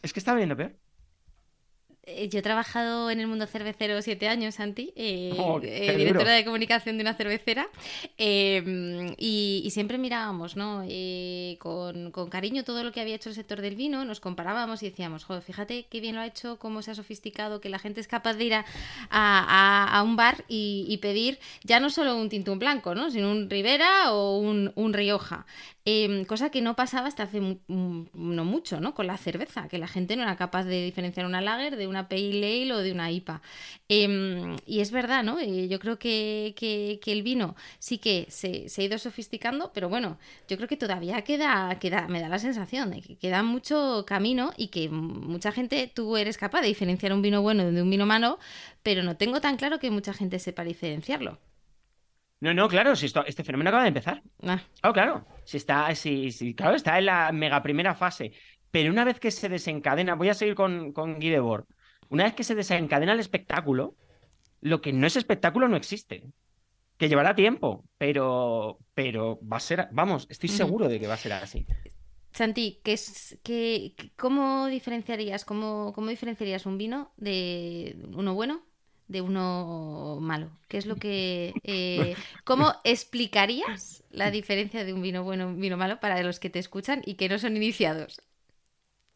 es 0.00 0.12
que 0.12 0.20
está 0.20 0.32
bebiendo 0.32 0.56
peor. 0.56 0.76
Eh, 2.04 2.28
yo 2.28 2.40
he 2.40 2.42
trabajado 2.42 3.10
en 3.12 3.20
el 3.20 3.28
mundo 3.28 3.46
cervecero 3.46 4.02
siete 4.02 4.26
años, 4.26 4.56
Santi, 4.56 4.92
eh, 4.96 5.36
oh, 5.38 5.60
eh, 5.62 5.96
directora 5.96 6.32
de 6.32 6.44
comunicación 6.44 6.96
de 6.96 7.02
una 7.02 7.14
cervecera, 7.14 7.68
em, 8.18 9.14
y, 9.18 9.68
siempre 9.70 9.98
mirábamos, 9.98 10.56
¿no? 10.56 10.84
Con, 11.60 12.10
cariño 12.28 12.64
todo 12.64 12.82
lo 12.82 12.90
que 12.90 13.00
había 13.00 13.14
hecho 13.14 13.28
el 13.28 13.36
sector 13.36 13.60
del 13.60 13.76
vino, 13.76 14.04
nos 14.04 14.18
comparábamos 14.18 14.82
y 14.82 14.90
decíamos, 14.90 15.22
joder, 15.22 15.42
fíjate 15.44 15.86
qué 15.88 16.00
bien 16.00 16.16
lo 16.16 16.22
ha 16.22 16.26
hecho, 16.26 16.58
cómo 16.58 16.82
se 16.82 16.90
ha 16.90 16.94
sofisticado, 16.96 17.60
que 17.60 17.68
la 17.68 17.78
gente 17.78 18.00
es 18.00 18.08
capaz 18.08 18.34
de 18.34 18.44
ir 18.46 18.54
a, 19.10 20.02
un 20.04 20.16
bar 20.16 20.44
y, 20.48 20.98
pedir 21.00 21.38
ya 21.62 21.78
no 21.78 21.88
solo 21.88 22.16
un 22.16 22.28
tintún 22.28 22.58
blanco, 22.58 22.96
¿no? 22.96 23.10
Sino 23.12 23.30
un 23.30 23.48
Ribera 23.48 24.12
o 24.12 24.38
un, 24.38 24.72
un 24.74 24.92
Rioja. 24.92 25.46
Em, 25.84 26.24
cosa 26.26 26.50
que 26.50 26.60
no 26.62 26.76
pasaba 26.76 27.08
hasta 27.08 27.24
hace 27.24 27.40
no 27.40 28.44
mucho, 28.44 28.80
¿no? 28.80 28.94
Con 28.94 29.08
la 29.08 29.16
cerveza, 29.16 29.66
que 29.66 29.78
la 29.78 29.88
gente 29.88 30.14
no 30.14 30.22
era 30.22 30.36
capaz 30.36 30.62
de 30.62 30.84
diferenciar 30.84 31.26
una 31.26 31.40
lager 31.40 31.76
de 31.76 31.88
una 31.92 32.08
pale 32.08 32.62
ale 32.62 32.72
o 32.72 32.78
de 32.78 32.92
una 32.92 33.10
IPA. 33.10 33.40
Em, 33.88 34.56
y 34.66 34.80
es 34.80 34.90
verdad, 34.90 35.22
¿no? 35.22 35.38
Eh, 35.38 35.68
yo 35.68 35.78
creo 35.78 35.98
que, 35.98 36.54
el 37.06 37.22
vino 37.22 37.54
sí 37.78 37.98
que 37.98 38.26
se, 38.28 38.66
ha 38.76 38.82
ido 38.82 38.98
sofisticando, 38.98 39.72
pero 39.72 39.88
bueno, 39.88 40.18
yo 40.48 40.56
creo 40.56 40.68
que 40.68 40.76
todavía 40.76 41.22
queda, 41.22 41.78
queda, 41.78 42.08
me 42.08 42.20
da 42.20 42.28
la 42.28 42.38
sensación 42.38 42.90
de 42.90 43.02
que 43.02 43.16
queda 43.16 43.42
mucho 43.42 44.04
camino 44.06 44.52
y 44.56 44.68
que 44.68 44.88
mucha 44.88 45.52
gente, 45.52 45.90
tú 45.94 46.16
eres 46.16 46.38
capaz 46.38 46.62
de 46.62 46.68
diferenciar 46.68 47.12
un 47.12 47.22
vino 47.22 47.42
bueno 47.42 47.70
de 47.70 47.82
un 47.82 47.90
vino 47.90 48.06
malo, 48.06 48.38
pero 48.82 49.02
no 49.02 49.16
tengo 49.16 49.40
tan 49.40 49.56
claro 49.56 49.78
que 49.78 49.90
mucha 49.90 50.14
gente 50.14 50.38
sepa 50.38 50.64
diferenciarlo. 50.64 51.38
No, 52.42 52.52
no, 52.52 52.68
claro, 52.68 52.96
si 52.96 53.06
esto, 53.06 53.24
este 53.24 53.44
fenómeno 53.44 53.70
acaba 53.70 53.84
de 53.84 53.88
empezar. 53.88 54.20
Ah. 54.42 54.60
Claro, 54.80 54.92
claro. 54.94 55.26
Si 55.44 55.58
está, 55.58 55.94
si, 55.94 56.54
claro, 56.56 56.74
está 56.74 56.98
en 56.98 57.06
la 57.06 57.30
mega 57.30 57.62
primera 57.62 57.94
fase. 57.94 58.32
Pero 58.72 58.90
una 58.90 59.04
vez 59.04 59.20
que 59.20 59.30
se 59.30 59.48
desencadena, 59.48 60.16
voy 60.16 60.28
a 60.28 60.34
seguir 60.34 60.56
con, 60.56 60.92
con 60.92 61.14
Guy 61.20 61.28
Debord. 61.30 61.66
Una 62.12 62.24
vez 62.24 62.34
que 62.34 62.44
se 62.44 62.54
desencadena 62.54 63.14
el 63.14 63.20
espectáculo, 63.20 63.96
lo 64.60 64.82
que 64.82 64.92
no 64.92 65.06
es 65.06 65.16
espectáculo 65.16 65.66
no 65.66 65.78
existe. 65.78 66.24
Que 66.98 67.08
llevará 67.08 67.34
tiempo, 67.34 67.88
pero, 67.96 68.78
pero 68.92 69.40
va 69.50 69.56
a 69.56 69.60
ser, 69.60 69.88
vamos, 69.92 70.26
estoy 70.28 70.50
seguro 70.50 70.90
de 70.90 71.00
que 71.00 71.06
va 71.06 71.14
a 71.14 71.16
ser 71.16 71.32
así. 71.32 71.66
Santi, 72.34 72.82
¿qué 72.84 72.92
es, 72.92 73.38
qué, 73.42 73.94
¿cómo 74.18 74.66
diferenciarías, 74.66 75.46
cómo, 75.46 75.94
cómo 75.94 76.08
diferenciarías 76.08 76.66
un 76.66 76.76
vino 76.76 77.14
de 77.16 77.96
uno 78.14 78.34
bueno 78.34 78.62
de 79.08 79.22
uno 79.22 80.18
malo? 80.20 80.50
¿Qué 80.68 80.76
es 80.76 80.84
lo 80.84 80.96
que... 80.96 81.54
Eh, 81.62 82.14
¿Cómo 82.44 82.74
explicarías 82.84 84.04
la 84.10 84.30
diferencia 84.30 84.84
de 84.84 84.92
un 84.92 85.00
vino 85.00 85.24
bueno 85.24 85.44
y 85.44 85.54
un 85.54 85.60
vino 85.60 85.78
malo 85.78 85.98
para 85.98 86.22
los 86.22 86.38
que 86.38 86.50
te 86.50 86.58
escuchan 86.58 87.00
y 87.06 87.14
que 87.14 87.30
no 87.30 87.38
son 87.38 87.56
iniciados? 87.56 88.20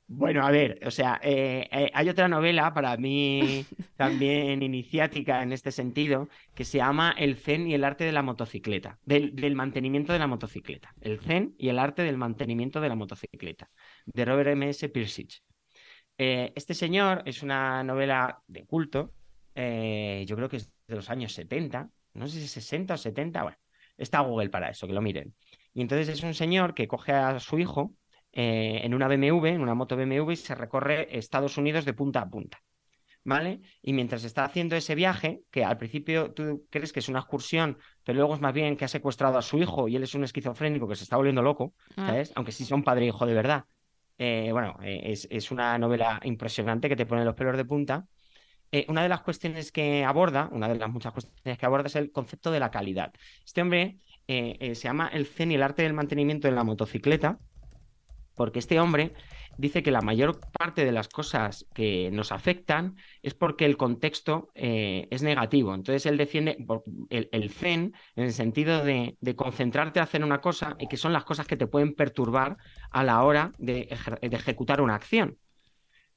Bueno, 0.08 0.46
a 0.46 0.50
ver, 0.52 0.80
o 0.86 0.90
sea, 0.90 1.20
eh, 1.22 1.68
eh, 1.70 1.90
hay 1.92 2.08
otra 2.08 2.28
novela 2.28 2.72
para 2.72 2.96
mí 2.96 3.64
también 3.96 4.62
iniciática 4.62 5.42
en 5.42 5.52
este 5.52 5.72
sentido 5.72 6.28
que 6.54 6.64
se 6.64 6.78
llama 6.78 7.12
El 7.18 7.36
Zen 7.36 7.66
y 7.66 7.74
el 7.74 7.82
arte 7.82 8.04
de 8.04 8.12
la 8.12 8.22
motocicleta, 8.22 8.98
del, 9.04 9.56
mantenimiento 9.56 10.12
de 10.12 10.20
la 10.20 10.28
motocicleta. 10.28 10.94
El 11.00 11.18
Zen 11.18 11.54
y 11.58 11.70
el 11.70 11.78
arte 11.80 12.02
del 12.02 12.18
mantenimiento 12.18 12.80
de 12.80 12.88
la 12.88 12.94
motocicleta, 12.94 13.68
de 14.04 14.24
Robert 14.24 14.50
M. 14.50 14.68
S. 14.68 14.88
Pirsich. 14.88 15.42
este 16.16 16.74
señor 16.74 17.22
es 17.26 17.42
una 17.42 17.82
novela 17.82 18.40
de 18.46 18.64
culto 18.64 19.12
eh, 19.56 20.24
yo 20.28 20.36
creo 20.36 20.50
que 20.50 20.58
es 20.58 20.70
de 20.86 20.96
los 20.96 21.08
años 21.10 21.32
70, 21.32 21.90
no 22.12 22.28
sé 22.28 22.40
si 22.40 22.46
60 22.46 22.94
o 22.94 22.96
70, 22.98 23.42
bueno, 23.42 23.58
está 23.96 24.20
Google 24.20 24.50
para 24.50 24.68
eso, 24.68 24.86
que 24.86 24.92
lo 24.92 25.00
miren. 25.00 25.34
Y 25.72 25.80
entonces 25.80 26.08
es 26.10 26.22
un 26.22 26.34
señor 26.34 26.74
que 26.74 26.86
coge 26.86 27.12
a 27.12 27.40
su 27.40 27.58
hijo 27.58 27.94
eh, 28.38 28.82
en 28.84 28.92
una 28.92 29.08
BMW, 29.08 29.46
en 29.46 29.62
una 29.62 29.74
moto 29.74 29.96
BMW, 29.96 30.32
y 30.32 30.36
se 30.36 30.54
recorre 30.54 31.08
Estados 31.16 31.56
Unidos 31.56 31.86
de 31.86 31.94
punta 31.94 32.20
a 32.20 32.28
punta. 32.28 32.62
¿Vale? 33.24 33.62
Y 33.82 33.92
mientras 33.92 34.22
está 34.22 34.44
haciendo 34.44 34.76
ese 34.76 34.94
viaje, 34.94 35.40
que 35.50 35.64
al 35.64 35.78
principio 35.78 36.32
tú 36.32 36.64
crees 36.70 36.92
que 36.92 37.00
es 37.00 37.08
una 37.08 37.20
excursión, 37.20 37.78
pero 38.04 38.18
luego 38.18 38.34
es 38.34 38.40
más 38.40 38.52
bien 38.52 38.76
que 38.76 38.84
ha 38.84 38.88
secuestrado 38.88 39.38
a 39.38 39.42
su 39.42 39.58
hijo 39.58 39.88
y 39.88 39.96
él 39.96 40.04
es 40.04 40.14
un 40.14 40.22
esquizofrénico 40.22 40.86
que 40.86 40.94
se 40.94 41.02
está 41.02 41.16
volviendo 41.16 41.42
loco, 41.42 41.74
ah. 41.96 42.08
¿sabes? 42.08 42.32
Aunque 42.36 42.52
sí 42.52 42.64
son 42.64 42.84
padre 42.84 43.06
e 43.06 43.08
hijo 43.08 43.26
de 43.26 43.34
verdad. 43.34 43.64
Eh, 44.18 44.50
bueno, 44.52 44.76
es, 44.82 45.26
es, 45.30 45.50
una 45.50 45.76
novela 45.76 46.20
impresionante 46.22 46.88
que 46.88 46.94
te 46.94 47.04
pone 47.04 47.24
los 47.24 47.34
pelos 47.34 47.56
de 47.56 47.64
punta. 47.64 48.06
Eh, 48.72 48.84
una 48.88 49.02
de 49.02 49.08
las 49.08 49.22
cuestiones 49.22 49.70
que 49.72 50.04
aborda, 50.04 50.48
una 50.52 50.68
de 50.68 50.76
las 50.76 50.90
muchas 50.90 51.12
cuestiones 51.12 51.58
que 51.58 51.66
aborda 51.66 51.86
es 51.86 51.96
el 51.96 52.10
concepto 52.10 52.50
de 52.50 52.60
la 52.60 52.70
calidad. 52.70 53.12
Este 53.44 53.62
hombre 53.62 53.98
eh, 54.26 54.56
eh, 54.60 54.74
se 54.74 54.88
llama 54.88 55.08
el 55.12 55.26
Zen 55.26 55.52
y 55.52 55.54
el 55.54 55.62
arte 55.62 55.82
del 55.82 55.94
mantenimiento 55.94 56.48
de 56.48 56.54
la 56.54 56.64
motocicleta, 56.64 57.38
porque 58.36 58.60
este 58.60 58.78
hombre 58.78 59.12
dice 59.58 59.82
que 59.82 59.90
la 59.90 60.02
mayor 60.02 60.38
parte 60.52 60.84
de 60.84 60.92
las 60.92 61.08
cosas 61.08 61.66
que 61.74 62.10
nos 62.12 62.30
afectan 62.30 62.96
es 63.22 63.34
porque 63.34 63.64
el 63.64 63.76
contexto 63.76 64.50
es 64.54 65.22
negativo. 65.22 65.74
Entonces 65.74 66.04
él 66.04 66.18
defiende 66.18 66.58
el, 67.08 67.50
zen 67.50 67.94
en 68.14 68.24
el 68.24 68.32
sentido 68.32 68.84
de, 68.84 69.16
concentrarte 69.34 69.98
a 69.98 70.02
hacer 70.02 70.22
una 70.22 70.42
cosa 70.42 70.76
y 70.78 70.88
que 70.88 70.98
son 70.98 71.14
las 71.14 71.24
cosas 71.24 71.46
que 71.46 71.56
te 71.56 71.66
pueden 71.66 71.94
perturbar 71.94 72.58
a 72.90 73.02
la 73.02 73.22
hora 73.24 73.52
de 73.58 73.88
ejecutar 74.20 74.82
una 74.82 74.94
acción 74.94 75.38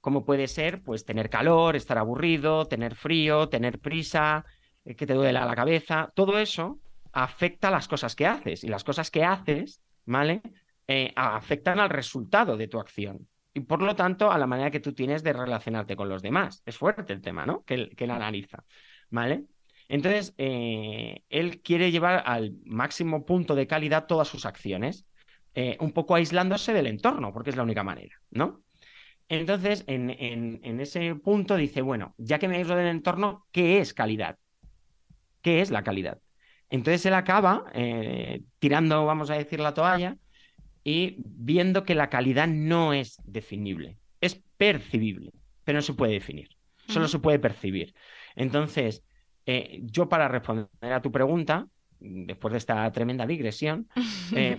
como 0.02 0.26
puede 0.26 0.48
ser 0.48 0.82
pues 0.82 1.06
tener 1.06 1.30
calor, 1.30 1.76
estar 1.76 1.98
aburrido, 1.98 2.66
tener 2.66 2.96
frío, 2.96 3.50
tener 3.50 3.80
prisa, 3.80 4.46
eh, 4.86 4.96
que 4.96 5.06
te 5.06 5.14
duela 5.14 5.46
la 5.46 5.56
cabeza, 5.56 6.12
todo 6.16 6.40
eso 6.40 6.80
afecta 7.12 7.70
a 7.70 7.72
las 7.72 7.88
cosas 7.88 8.16
que 8.16 8.28
haces 8.28 8.64
y 8.64 8.68
las 8.68 8.84
cosas 8.84 9.12
que 9.12 9.24
haces, 9.24 9.82
¿vale? 10.06 10.42
Eh, 10.92 11.14
afectan 11.16 11.80
al 11.80 11.90
resultado 11.92 12.58
de 12.58 12.68
tu 12.68 12.80
acción 12.80 13.28
y 13.54 13.60
por 13.60 13.84
lo 13.84 13.96
tanto 13.96 14.32
a 14.32 14.40
la 14.40 14.48
manera 14.48 14.72
que 14.72 14.80
tú 14.80 14.94
tienes 14.94 15.22
de 15.22 15.34
relacionarte 15.34 15.96
con 15.96 16.10
los 16.10 16.24
demás. 16.24 16.64
Es 16.66 16.78
fuerte 16.78 17.14
el 17.14 17.22
tema, 17.22 17.46
¿no? 17.46 17.64
Que 17.64 17.76
él, 17.76 17.94
que 17.96 18.06
analiza, 18.06 18.64
¿vale? 19.12 19.44
Entonces, 19.88 20.34
eh, 20.40 21.22
él 21.30 21.62
quiere 21.62 21.92
llevar 21.92 22.24
al 22.26 22.56
máximo 22.66 23.24
punto 23.24 23.54
de 23.54 23.68
calidad 23.68 24.08
todas 24.08 24.28
sus 24.28 24.48
acciones, 24.48 25.06
un 25.80 25.92
poco 25.92 26.16
aislándose 26.16 26.72
del 26.72 26.88
entorno, 26.88 27.34
porque 27.34 27.50
es 27.50 27.58
la 27.58 27.64
única 27.64 27.84
manera, 27.84 28.16
¿no? 28.32 28.64
Entonces, 29.30 29.84
en, 29.88 30.80
ese 30.80 31.14
punto 31.16 31.56
dice, 31.56 31.82
bueno, 31.82 32.16
ya 32.18 32.40
que 32.40 32.48
me 32.48 32.58
aíslo 32.58 32.76
del 32.76 32.88
entorno, 32.88 33.46
¿qué 33.52 33.80
es 33.80 33.94
calidad? 33.94 34.40
¿Qué 35.42 35.62
es 35.62 35.70
la 35.70 35.84
calidad? 35.84 36.20
Entonces 36.72 37.06
él 37.06 37.14
acaba 37.14 37.66
eh, 37.74 38.42
tirando, 38.60 39.06
vamos 39.06 39.30
a 39.30 39.36
decir, 39.36 39.60
la 39.60 39.74
toalla 39.74 40.18
y 40.90 41.18
viendo 41.20 41.84
que 41.84 41.94
la 41.94 42.10
calidad 42.10 42.48
no 42.48 42.94
es 42.94 43.22
definible, 43.24 44.00
es 44.22 44.42
percibible, 44.58 45.32
pero 45.64 45.78
no 45.78 45.82
se 45.84 45.94
puede 45.94 46.14
definir, 46.14 46.50
solo 46.88 47.08
se 47.08 47.20
puede 47.20 47.38
percibir. 47.38 47.94
Entonces, 48.36 49.04
eh, 49.46 49.82
yo 49.84 50.10
para 50.10 50.28
responder 50.28 50.68
a 50.82 51.00
tu 51.04 51.12
pregunta, 51.12 51.68
después 52.00 52.54
de 52.54 52.58
esta 52.58 52.92
tremenda 52.92 53.28
digresión, 53.28 53.88
eh, 54.36 54.58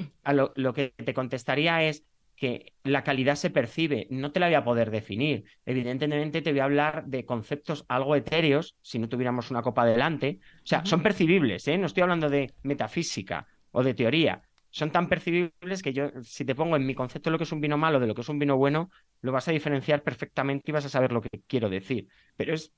lo 0.55 0.73
que 0.73 0.95
te 1.05 1.15
contestaría 1.15 1.83
es, 1.83 2.05
que 2.37 2.75
la 2.85 3.03
calidad 3.03 3.35
se 3.35 3.51
percibe, 3.51 4.07
no 4.09 4.31
te 4.31 4.39
la 4.39 4.47
voy 4.47 4.55
a 4.55 4.65
poder 4.65 4.91
definir. 4.91 5.45
Evidentemente 5.67 6.41
te 6.41 6.53
voy 6.53 6.61
a 6.61 6.65
hablar 6.65 7.05
de 7.05 7.27
conceptos 7.27 7.85
algo 7.87 8.17
etéreos, 8.17 8.77
si 8.81 8.99
no 8.99 9.11
tuviéramos 9.11 9.51
una 9.51 9.61
copa 9.61 9.85
delante. 9.85 10.39
O 10.57 10.67
sea, 10.67 10.87
son 10.87 11.03
percibibles, 11.03 11.69
¿eh? 11.69 11.77
no 11.77 11.85
estoy 11.85 12.03
hablando 12.03 12.31
de 12.31 12.55
metafísica 12.63 13.47
o 13.73 13.83
de 13.83 13.93
teoría. 13.93 14.41
Son 14.71 14.91
tan 14.93 15.09
percibibles 15.09 15.83
que 15.83 15.93
yo, 15.93 16.11
si 16.23 16.45
te 16.45 16.55
pongo 16.55 16.77
en 16.77 16.87
mi 16.87 16.95
concepto 16.95 17.29
de 17.31 17.33
lo 17.33 17.39
que 17.39 17.45
es 17.45 17.53
un 17.53 17.61
vino 17.61 17.77
malo, 17.77 18.01
de 18.01 18.07
lo 18.07 18.15
que 18.15 18.21
es 18.23 18.29
un 18.29 18.39
vino 18.39 18.57
bueno, 18.57 18.91
lo 19.21 19.33
vas 19.33 19.49
a 19.49 19.53
diferenciar 19.53 20.03
perfectamente 20.03 20.71
y 20.71 20.73
vas 20.73 20.85
a 20.85 20.89
saber 20.89 21.13
lo 21.13 21.21
que 21.21 21.43
quiero 21.47 21.69
decir. 21.69 22.09
Pero 22.37 22.55
es 22.55 22.73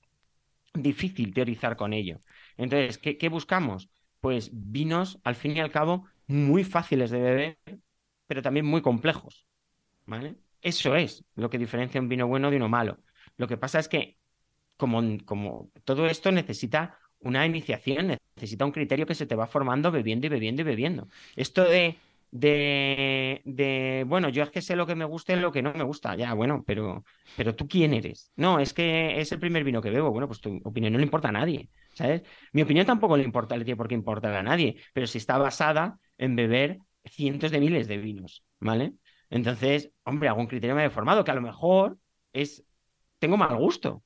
difícil 0.74 1.34
teorizar 1.34 1.76
con 1.76 1.92
ello. 1.92 2.20
Entonces, 2.56 2.98
¿qué, 2.98 3.18
qué 3.18 3.28
buscamos? 3.28 3.90
Pues 4.20 4.50
vinos, 4.52 5.18
al 5.24 5.34
fin 5.34 5.56
y 5.56 5.60
al 5.60 5.70
cabo, 5.70 6.06
muy 6.26 6.64
fáciles 6.64 7.10
de 7.10 7.20
beber, 7.20 7.58
pero 8.26 8.42
también 8.42 8.66
muy 8.66 8.80
complejos. 8.82 9.46
¿vale? 10.06 10.36
Eso 10.60 10.94
es 10.96 11.24
lo 11.34 11.50
que 11.50 11.58
diferencia 11.58 12.00
un 12.00 12.08
vino 12.08 12.26
bueno 12.26 12.50
de 12.50 12.56
uno 12.56 12.68
malo. 12.68 12.98
Lo 13.36 13.48
que 13.48 13.56
pasa 13.56 13.78
es 13.78 13.88
que, 13.88 14.18
como, 14.76 15.02
como 15.24 15.70
todo 15.84 16.06
esto 16.06 16.32
necesita 16.32 16.98
una 17.22 17.46
iniciación, 17.46 18.16
necesita 18.36 18.64
un 18.64 18.72
criterio 18.72 19.06
que 19.06 19.14
se 19.14 19.26
te 19.26 19.34
va 19.36 19.46
formando 19.46 19.90
bebiendo 19.90 20.26
y 20.26 20.30
bebiendo 20.30 20.62
y 20.62 20.64
bebiendo. 20.64 21.08
Esto 21.36 21.64
de, 21.64 21.98
de, 22.30 24.04
bueno, 24.06 24.28
yo 24.28 24.42
es 24.42 24.50
que 24.50 24.62
sé 24.62 24.76
lo 24.76 24.86
que 24.86 24.94
me 24.94 25.04
gusta 25.04 25.32
y 25.32 25.40
lo 25.40 25.52
que 25.52 25.62
no 25.62 25.72
me 25.74 25.84
gusta, 25.84 26.16
ya, 26.16 26.34
bueno, 26.34 26.64
pero, 26.66 27.04
pero 27.36 27.54
tú 27.54 27.68
quién 27.68 27.94
eres. 27.94 28.32
No, 28.36 28.58
es 28.60 28.72
que 28.72 29.20
es 29.20 29.32
el 29.32 29.38
primer 29.40 29.64
vino 29.64 29.82
que 29.82 29.90
bebo, 29.90 30.10
bueno, 30.10 30.26
pues 30.26 30.40
tu 30.40 30.60
opinión 30.64 30.92
no 30.92 30.98
le 30.98 31.04
importa 31.04 31.28
a 31.28 31.32
nadie. 31.32 31.68
¿sabes? 31.94 32.22
Mi 32.52 32.62
opinión 32.62 32.86
tampoco 32.86 33.16
le 33.16 33.24
importa, 33.24 33.56
le 33.56 33.64
tiene 33.64 33.76
por 33.76 33.88
qué 33.88 33.94
importar 33.94 34.34
a 34.34 34.42
nadie, 34.42 34.76
pero 34.92 35.06
si 35.06 35.18
está 35.18 35.38
basada 35.38 35.98
en 36.18 36.36
beber 36.36 36.78
cientos 37.04 37.50
de 37.50 37.60
miles 37.60 37.88
de 37.88 37.98
vinos, 37.98 38.44
¿vale? 38.60 38.94
Entonces, 39.30 39.90
hombre, 40.04 40.28
algún 40.28 40.46
criterio 40.46 40.74
me 40.76 40.84
ha 40.84 40.90
formado 40.90 41.24
que 41.24 41.30
a 41.30 41.34
lo 41.34 41.42
mejor 41.42 41.98
es, 42.32 42.64
tengo 43.18 43.36
mal 43.36 43.56
gusto 43.56 44.02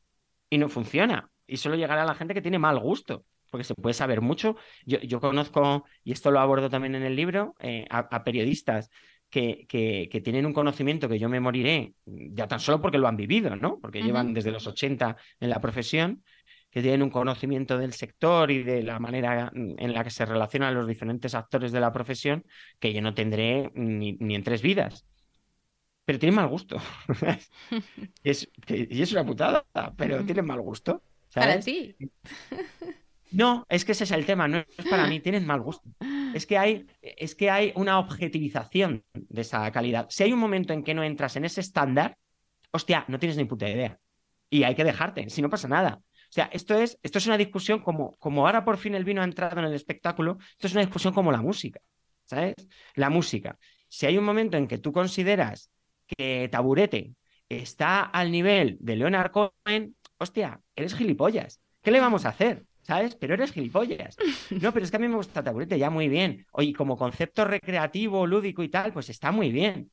y 0.51 0.59
no 0.59 0.69
funciona. 0.69 1.31
Y 1.47 1.57
solo 1.59 1.77
llegará 1.77 2.03
a 2.03 2.07
la 2.07 2.15
gente 2.15 2.35
que 2.35 2.43
tiene 2.43 2.59
mal 2.59 2.79
gusto, 2.79 3.25
porque 3.51 3.65
se 3.65 3.75
puede 3.75 3.95
saber 3.95 4.21
mucho. 4.21 4.57
Yo, 4.85 4.99
yo 5.01 5.21
conozco, 5.21 5.85
y 6.05 6.13
esto 6.13 6.31
lo 6.31 6.41
abordo 6.41 6.69
también 6.69 6.95
en 6.95 7.03
el 7.03 7.17
libro, 7.17 7.55
eh, 7.61 7.87
a, 7.91 8.25
periodistas 8.25 8.91
que, 9.31 9.67
que, 9.69 10.21
tienen 10.21 10.47
un 10.47 10.53
conocimiento 10.53 11.09
que 11.09 11.19
yo 11.19 11.29
me 11.29 11.41
moriré, 11.41 11.95
ya 12.05 12.47
tan 12.47 12.61
solo 12.61 12.81
porque 12.81 12.99
lo 12.99 13.09
han 13.09 13.17
vivido, 13.17 13.55
¿no? 13.57 13.79
Porque 13.81 14.03
llevan 14.03 14.33
desde 14.33 14.51
los 14.51 14.67
80 14.67 15.17
en 15.41 15.51
la 15.51 15.61
profesión, 15.61 16.23
que 16.71 16.83
tienen 16.83 17.03
un 17.03 17.11
conocimiento 17.11 17.79
del 17.79 17.93
sector 17.93 18.51
y 18.51 18.63
de 18.63 18.83
la 18.83 18.99
manera 18.99 19.51
en 19.55 19.95
la 19.95 20.05
que 20.05 20.11
se 20.11 20.27
relacionan 20.27 20.75
los 20.75 20.87
diferentes 20.87 21.35
actores 21.35 21.73
de 21.73 21.81
la 21.81 21.93
profesión, 21.93 22.45
que 22.79 22.93
yo 22.93 23.01
no 23.01 23.15
tendré 23.15 23.71
ni, 23.75 24.17
en 24.21 24.45
tres 24.45 24.63
vidas. 24.63 25.07
Pero 26.05 26.19
tienen 26.19 26.37
mal 26.37 26.49
gusto. 26.49 26.77
es, 28.23 28.49
y 28.69 29.03
es 29.03 29.13
una 29.13 29.25
putada, 29.25 29.65
pero 29.97 30.25
tienen 30.25 30.47
mal 30.47 30.61
gusto. 30.61 31.03
Para 31.41 31.61
ti. 31.61 31.95
No, 33.33 33.67
es 33.69 33.85
que 33.85 33.93
ese 33.93 34.05
es 34.05 34.11
el 34.13 34.25
tema, 34.25 34.49
no 34.49 34.59
es 34.59 34.87
para 34.89 35.07
mí, 35.07 35.21
tienen 35.21 35.47
mal 35.47 35.61
gusto. 35.61 35.91
Es 36.33 36.47
que 36.47 36.57
hay, 36.57 36.87
es 37.03 37.35
que 37.35 37.51
hay 37.51 37.73
una 37.75 37.99
objetivización 37.99 39.05
de 39.13 39.41
esa 39.43 39.71
calidad. 39.73 40.07
Si 40.09 40.23
hay 40.23 40.33
un 40.33 40.39
momento 40.39 40.73
en 40.73 40.83
que 40.83 40.95
no 40.95 41.03
entras 41.03 41.37
en 41.37 41.45
ese 41.45 41.61
estándar, 41.61 42.17
hostia, 42.71 43.05
no 43.09 43.19
tienes 43.19 43.37
ni 43.37 43.45
puta 43.45 43.69
idea. 43.69 43.99
Y 44.49 44.63
hay 44.63 44.75
que 44.75 44.85
dejarte, 44.85 45.29
si 45.29 45.43
no 45.43 45.51
pasa 45.51 45.69
nada. 45.69 46.01
O 46.03 46.33
sea, 46.33 46.49
esto 46.53 46.75
es, 46.77 46.99
esto 47.03 47.19
es 47.19 47.27
una 47.27 47.37
discusión 47.37 47.81
como, 47.81 48.17
como 48.19 48.47
ahora 48.47 48.65
por 48.65 48.79
fin 48.79 48.95
el 48.95 49.05
vino 49.05 49.21
ha 49.21 49.25
entrado 49.25 49.59
en 49.59 49.67
el 49.67 49.75
espectáculo, 49.75 50.39
esto 50.53 50.67
es 50.67 50.73
una 50.73 50.83
discusión 50.83 51.13
como 51.13 51.31
la 51.31 51.43
música, 51.43 51.81
¿sabes? 52.25 52.55
La 52.95 53.11
música. 53.11 53.59
Si 53.89 54.07
hay 54.07 54.19
un 54.19 54.25
momento 54.25 54.57
en 54.57 54.67
que 54.67 54.79
tú 54.79 54.93
consideras 54.93 55.71
que 56.07 56.49
Taburete 56.51 57.15
está 57.49 58.03
al 58.03 58.31
nivel 58.31 58.77
de 58.81 58.97
Leonard 58.97 59.31
Cohen, 59.31 59.97
hostia, 60.19 60.61
eres 60.75 60.95
gilipollas. 60.95 61.61
¿Qué 61.83 61.91
le 61.91 62.01
vamos 62.01 62.25
a 62.25 62.31
hacer? 62.31 62.65
¿Sabes? 62.83 63.17
Pero 63.17 63.35
eres 63.35 63.53
gilipollas. 63.53 64.17
No, 64.63 64.73
pero 64.73 64.85
es 64.85 64.91
que 64.91 64.97
a 64.97 65.01
mí 65.01 65.09
me 65.09 65.17
gusta 65.17 65.43
Taburete 65.43 65.79
ya 65.79 65.91
muy 65.91 66.09
bien. 66.09 66.47
Oye, 66.53 66.73
como 66.73 66.97
concepto 66.97 67.45
recreativo, 67.45 68.27
lúdico 68.27 68.63
y 68.63 68.69
tal, 68.69 68.93
pues 68.93 69.11
está 69.11 69.33
muy 69.33 69.51
bien. 69.51 69.91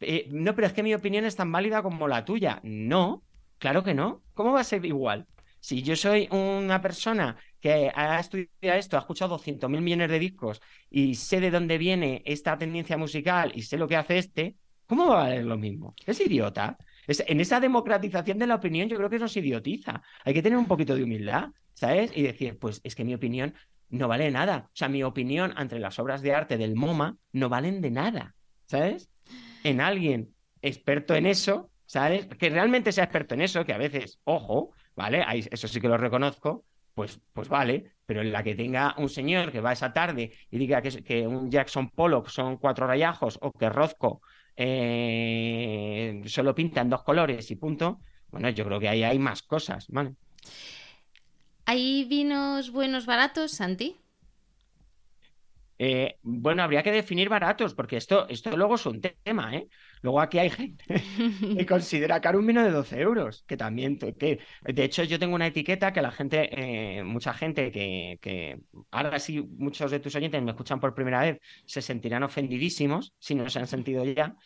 Eh, 0.00 0.26
no, 0.30 0.54
pero 0.54 0.66
es 0.66 0.72
que 0.72 0.82
mi 0.82 0.94
opinión 0.94 1.24
es 1.24 1.36
tan 1.36 1.52
válida 1.52 1.82
como 1.82 2.08
la 2.08 2.24
tuya. 2.24 2.60
No, 2.62 3.22
claro 3.58 3.82
que 3.84 3.94
no. 3.94 4.22
¿Cómo 4.34 4.52
va 4.52 4.60
a 4.60 4.64
ser 4.64 4.84
igual? 4.86 5.26
Si 5.60 5.82
yo 5.82 5.94
soy 5.96 6.26
una 6.30 6.80
persona 6.80 7.36
que 7.60 7.92
ha 7.94 8.18
estudiado 8.18 8.78
esto, 8.78 8.96
ha 8.96 9.00
escuchado 9.00 9.36
200 9.36 9.68
mil 9.68 9.82
millones 9.82 10.08
de 10.10 10.18
discos 10.18 10.60
y 10.88 11.14
sé 11.14 11.40
de 11.40 11.50
dónde 11.50 11.76
viene 11.76 12.22
esta 12.24 12.56
tendencia 12.56 12.96
musical 12.96 13.52
y 13.54 13.62
sé 13.62 13.76
lo 13.76 13.86
que 13.86 13.96
hace 13.96 14.16
este, 14.18 14.56
¿cómo 14.86 15.06
va 15.08 15.20
a 15.20 15.24
valer 15.24 15.44
lo 15.44 15.58
mismo? 15.58 15.94
Es 16.06 16.20
idiota. 16.20 16.78
En 17.26 17.40
esa 17.40 17.60
democratización 17.60 18.38
de 18.38 18.46
la 18.46 18.54
opinión 18.54 18.88
yo 18.88 18.96
creo 18.96 19.10
que 19.10 19.18
nos 19.18 19.36
idiotiza. 19.36 20.02
Hay 20.24 20.34
que 20.34 20.42
tener 20.42 20.58
un 20.58 20.66
poquito 20.66 20.94
de 20.94 21.02
humildad, 21.02 21.48
¿sabes? 21.74 22.12
Y 22.14 22.22
decir, 22.22 22.58
pues 22.58 22.80
es 22.84 22.94
que 22.94 23.04
mi 23.04 23.14
opinión 23.14 23.54
no 23.88 24.08
vale 24.08 24.30
nada. 24.30 24.68
O 24.68 24.76
sea, 24.76 24.88
mi 24.88 25.02
opinión 25.02 25.52
entre 25.58 25.80
las 25.80 25.98
obras 25.98 26.22
de 26.22 26.34
arte 26.34 26.56
del 26.56 26.76
MoMA 26.76 27.16
no 27.32 27.48
valen 27.48 27.80
de 27.80 27.90
nada, 27.90 28.34
¿sabes? 28.66 29.10
En 29.64 29.80
alguien 29.80 30.34
experto 30.62 31.14
en 31.14 31.26
eso, 31.26 31.70
¿sabes? 31.86 32.26
Que 32.26 32.50
realmente 32.50 32.92
sea 32.92 33.04
experto 33.04 33.34
en 33.34 33.42
eso, 33.42 33.64
que 33.64 33.72
a 33.72 33.78
veces, 33.78 34.20
ojo, 34.24 34.72
¿vale? 34.94 35.24
eso 35.50 35.68
sí 35.68 35.80
que 35.80 35.88
lo 35.88 35.96
reconozco, 35.96 36.64
pues, 36.94 37.20
pues 37.32 37.48
vale, 37.48 37.92
pero 38.06 38.20
en 38.20 38.32
la 38.32 38.42
que 38.42 38.54
tenga 38.54 38.94
un 38.98 39.08
señor 39.08 39.50
que 39.50 39.60
va 39.60 39.72
esa 39.72 39.92
tarde 39.92 40.32
y 40.50 40.58
diga 40.58 40.82
que, 40.82 41.02
que 41.02 41.26
un 41.26 41.50
Jackson 41.50 41.90
Pollock 41.90 42.28
son 42.28 42.58
cuatro 42.58 42.86
rayajos 42.86 43.38
o 43.40 43.52
que 43.52 43.68
Rozco 43.68 44.22
eh, 44.56 46.22
solo 46.26 46.54
pinta 46.54 46.80
en 46.80 46.90
dos 46.90 47.02
colores 47.02 47.50
y 47.50 47.56
punto, 47.56 48.00
bueno, 48.30 48.48
yo 48.50 48.64
creo 48.64 48.80
que 48.80 48.88
ahí 48.88 49.02
hay 49.02 49.18
más 49.18 49.42
cosas, 49.42 49.86
¿vale? 49.88 50.14
¿Hay 51.66 52.04
vinos 52.04 52.70
buenos 52.70 53.06
baratos, 53.06 53.52
Santi? 53.52 53.96
Eh, 55.82 56.18
bueno, 56.22 56.62
habría 56.62 56.82
que 56.82 56.92
definir 56.92 57.30
baratos, 57.30 57.72
porque 57.72 57.96
esto, 57.96 58.28
esto 58.28 58.54
luego 58.54 58.74
es 58.74 58.84
un 58.84 59.00
tema, 59.00 59.56
¿eh? 59.56 59.66
Luego 60.02 60.20
aquí 60.20 60.38
hay 60.38 60.50
gente 60.50 60.84
que 61.56 61.64
considera 61.64 62.20
caro 62.20 62.38
un 62.38 62.46
vino 62.46 62.62
de 62.62 62.70
12 62.70 63.00
euros, 63.00 63.44
que 63.48 63.56
también, 63.56 63.98
que, 63.98 64.40
de 64.62 64.84
hecho 64.84 65.04
yo 65.04 65.18
tengo 65.18 65.34
una 65.34 65.46
etiqueta 65.46 65.94
que 65.94 66.02
la 66.02 66.10
gente, 66.10 66.50
eh, 66.52 67.02
mucha 67.02 67.32
gente 67.32 67.72
que, 67.72 68.18
que, 68.20 68.58
ahora 68.90 69.18
sí 69.18 69.40
muchos 69.40 69.90
de 69.90 70.00
tus 70.00 70.14
oyentes 70.14 70.42
me 70.42 70.50
escuchan 70.50 70.80
por 70.80 70.94
primera 70.94 71.22
vez, 71.22 71.40
se 71.64 71.80
sentirán 71.80 72.24
ofendidísimos, 72.24 73.14
si 73.18 73.34
no 73.34 73.48
se 73.48 73.60
han 73.60 73.66
sentido 73.66 74.04
ya, 74.04 74.36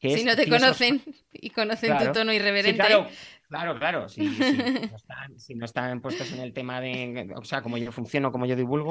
si 0.00 0.24
no 0.24 0.34
te 0.34 0.48
conocen 0.48 1.02
y 1.32 1.50
conocen 1.50 1.96
tu 1.98 2.12
tono 2.12 2.32
irreverente. 2.32 2.82
claro, 2.82 3.06
claro, 3.50 4.06
Si, 5.36 5.54
no 5.54 5.64
están, 5.64 6.00
puestos 6.00 6.32
en 6.32 6.40
el 6.40 6.52
tema 6.52 6.80
de, 6.80 7.32
o 7.36 7.44
sea, 7.44 7.62
cómo 7.62 7.76
yo 7.76 7.90
funciono, 7.92 8.30
cómo 8.30 8.46
yo 8.46 8.54
divulgo, 8.56 8.90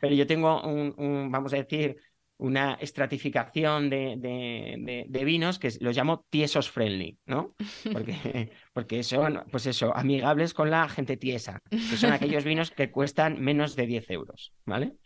pero 0.00 0.14
yo 0.14 0.26
tengo 0.26 0.62
un, 0.62 1.30
vamos 1.30 1.52
a 1.52 1.56
decir, 1.56 1.96
una 2.36 2.74
estratificación 2.74 3.88
de, 3.90 5.06
vinos 5.24 5.58
que 5.58 5.70
los 5.80 5.96
llamo 5.96 6.26
tiesos 6.30 6.70
friendly, 6.70 7.18
¿no? 7.26 7.54
Porque, 7.92 8.50
porque 8.72 9.02
son, 9.02 9.44
pues 9.50 9.66
eso, 9.66 9.94
amigables 9.94 10.54
con 10.54 10.70
la 10.70 10.88
gente 10.88 11.16
tiesa, 11.16 11.62
que 11.70 11.96
son 11.96 12.12
aquellos 12.12 12.44
vinos 12.44 12.70
que 12.70 12.90
cuestan 12.90 13.40
menos 13.40 13.76
de 13.76 13.86
10 13.86 14.10
euros, 14.10 14.52
¿vale? 14.64 14.96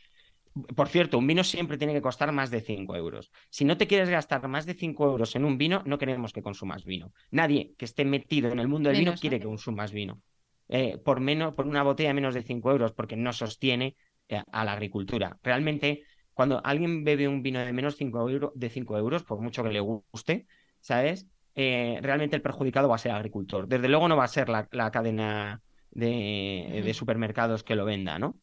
Por 0.76 0.88
cierto, 0.88 1.18
un 1.18 1.26
vino 1.26 1.42
siempre 1.42 1.78
tiene 1.78 1.92
que 1.92 2.02
costar 2.02 2.30
más 2.30 2.50
de 2.50 2.60
5 2.60 2.94
euros. 2.94 3.32
Si 3.50 3.64
no 3.64 3.76
te 3.76 3.86
quieres 3.86 4.08
gastar 4.08 4.46
más 4.48 4.66
de 4.66 4.74
5 4.74 5.04
euros 5.04 5.34
en 5.34 5.44
un 5.44 5.58
vino, 5.58 5.82
no 5.84 5.98
queremos 5.98 6.32
que 6.32 6.42
consumas 6.42 6.84
vino. 6.84 7.12
Nadie 7.30 7.74
que 7.76 7.84
esté 7.84 8.04
metido 8.04 8.50
en 8.50 8.60
el 8.60 8.68
mundo 8.68 8.88
del 8.88 8.98
vino 8.98 9.14
quiere 9.14 9.40
que 9.40 9.46
consumas 9.46 9.92
vino. 9.92 10.22
Eh, 10.68 10.98
por, 11.04 11.20
menos, 11.20 11.54
por 11.54 11.66
una 11.66 11.82
botella 11.82 12.10
de 12.10 12.14
menos 12.14 12.34
de 12.34 12.42
5 12.42 12.70
euros, 12.70 12.92
porque 12.92 13.16
no 13.16 13.32
sostiene 13.32 13.96
eh, 14.28 14.42
a 14.52 14.64
la 14.64 14.72
agricultura. 14.72 15.38
Realmente, 15.42 16.04
cuando 16.32 16.60
alguien 16.64 17.04
bebe 17.04 17.28
un 17.28 17.42
vino 17.42 17.60
de 17.60 17.72
menos 17.72 17.96
cinco 17.96 18.26
de 18.54 18.70
5 18.70 18.98
euros, 18.98 19.22
por 19.22 19.40
mucho 19.40 19.62
que 19.62 19.70
le 19.70 19.80
guste, 19.80 20.46
¿sabes? 20.80 21.26
Eh, 21.54 21.98
realmente 22.02 22.36
el 22.36 22.42
perjudicado 22.42 22.88
va 22.88 22.96
a 22.96 22.98
ser 22.98 23.10
el 23.10 23.16
agricultor. 23.16 23.68
Desde 23.68 23.88
luego 23.88 24.08
no 24.08 24.16
va 24.16 24.24
a 24.24 24.28
ser 24.28 24.48
la, 24.48 24.66
cadena 24.66 25.62
de, 25.90 26.92
supermercados 26.94 27.62
que 27.62 27.76
lo 27.76 27.84
venda, 27.84 28.18
¿no? 28.18 28.36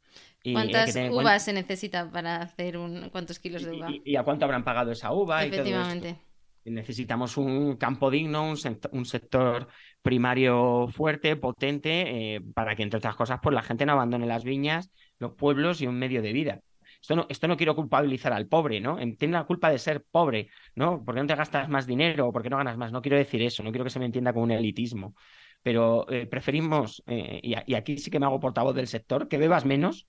¿Cuántas 0.44 0.96
uvas 1.12 1.46
se 1.46 1.54
necesita 1.54 2.10
para 2.10 2.38
hacer 2.38 2.78
un... 2.78 3.10
¿Cuántos 3.10 3.40
kilos 3.40 3.64
de 3.64 3.72
uva? 3.72 3.90
Y, 4.04 4.16
a 4.16 4.24
cuánto 4.24 4.46
habrán 4.46 4.64
pagado 4.64 4.92
esa 4.92 5.12
uva? 5.12 5.44
Efectivamente. 5.44 6.18
Y 6.64 6.72
necesitamos 6.72 7.38
un 7.38 7.76
campo 7.78 8.12
digno, 8.12 8.44
un, 8.44 9.06
sector 9.06 9.68
primario 10.02 10.88
fuerte, 10.90 11.36
potente, 11.36 12.36
eh, 12.36 12.42
para 12.54 12.76
que, 12.76 12.84
entre 12.84 12.98
otras 12.98 13.16
cosas, 13.16 13.40
pues 13.42 13.54
la 13.54 13.64
gente 13.64 13.86
no 13.86 13.94
abandone 13.94 14.28
las 14.28 14.44
viñas, 14.44 14.92
los 15.18 15.34
pueblos 15.34 15.82
y 15.82 15.88
un 15.88 15.98
medio 15.98 16.22
de 16.22 16.34
vida. 16.34 16.62
Esto 17.02 17.16
no, 17.16 17.26
esto 17.30 17.48
no 17.48 17.58
quiero 17.58 17.76
culpabilizar 17.76 18.32
al 18.32 18.48
pobre, 18.48 18.80
¿no? 18.80 18.98
Tiene 19.18 19.34
la 19.34 19.46
culpa 19.46 19.72
de 19.72 19.80
ser 19.80 20.04
pobre, 20.04 20.50
¿no? 20.76 21.04
¿Por 21.04 21.16
qué 21.16 21.22
no 21.22 21.28
te 21.28 21.36
gastas 21.36 21.68
más 21.68 21.88
dinero 21.88 22.28
o 22.28 22.32
por 22.32 22.44
qué 22.44 22.50
no 22.52 22.58
ganas 22.58 22.78
más? 22.78 22.92
No 22.92 23.02
quiero 23.02 23.18
decir 23.18 23.42
eso, 23.42 23.64
no 23.64 23.72
quiero 23.72 23.84
que 23.84 23.90
se 23.90 23.98
me 23.98 24.06
entienda 24.06 24.32
como 24.32 24.44
un 24.44 24.52
elitismo. 24.52 25.16
Pero 25.64 26.08
eh, 26.12 26.28
preferimos, 26.28 27.04
eh, 27.08 27.40
y, 27.42 27.56
y, 27.66 27.76
aquí 27.76 27.98
sí 27.98 28.12
que 28.12 28.20
me 28.20 28.28
hago 28.28 28.40
portavoz 28.40 28.76
del 28.76 28.88
sector, 28.88 29.28
que 29.28 29.38
bebas 29.40 29.66
menos, 29.66 30.08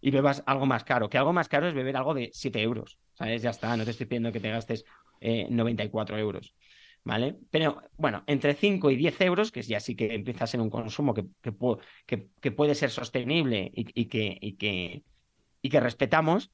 y 0.00 0.10
bebas 0.10 0.42
algo 0.46 0.66
más 0.66 0.84
caro. 0.84 1.08
Que 1.08 1.18
algo 1.18 1.32
más 1.32 1.48
caro 1.48 1.68
es 1.68 1.74
beber 1.74 1.96
algo 1.96 2.14
de 2.14 2.30
7 2.32 2.60
euros, 2.60 2.98
¿sabes? 3.14 3.42
Ya 3.42 3.50
está, 3.50 3.76
no 3.76 3.84
te 3.84 3.90
estoy 3.90 4.06
pidiendo 4.06 4.32
que 4.32 4.40
te 4.40 4.50
gastes 4.50 4.84
94 5.20 6.16
eh, 6.16 6.20
euros, 6.20 6.54
¿vale? 7.04 7.36
Pero 7.50 7.82
bueno, 7.96 8.24
entre 8.26 8.54
5 8.54 8.90
y 8.90 8.96
10 8.96 9.20
euros, 9.22 9.52
que 9.52 9.62
ya 9.62 9.80
sí 9.80 9.94
que 9.94 10.14
empieza 10.14 10.44
a 10.44 10.46
ser 10.46 10.60
un 10.60 10.70
consumo 10.70 11.14
que, 11.14 11.26
que, 12.40 12.50
puede 12.50 12.74
ser 12.74 12.90
sostenible 12.90 13.70
y, 13.74 14.06
que, 14.06 14.38
y, 14.40 14.56
que, 14.56 15.02
y 15.62 15.68
que 15.68 15.80
respetamos, 15.80 16.50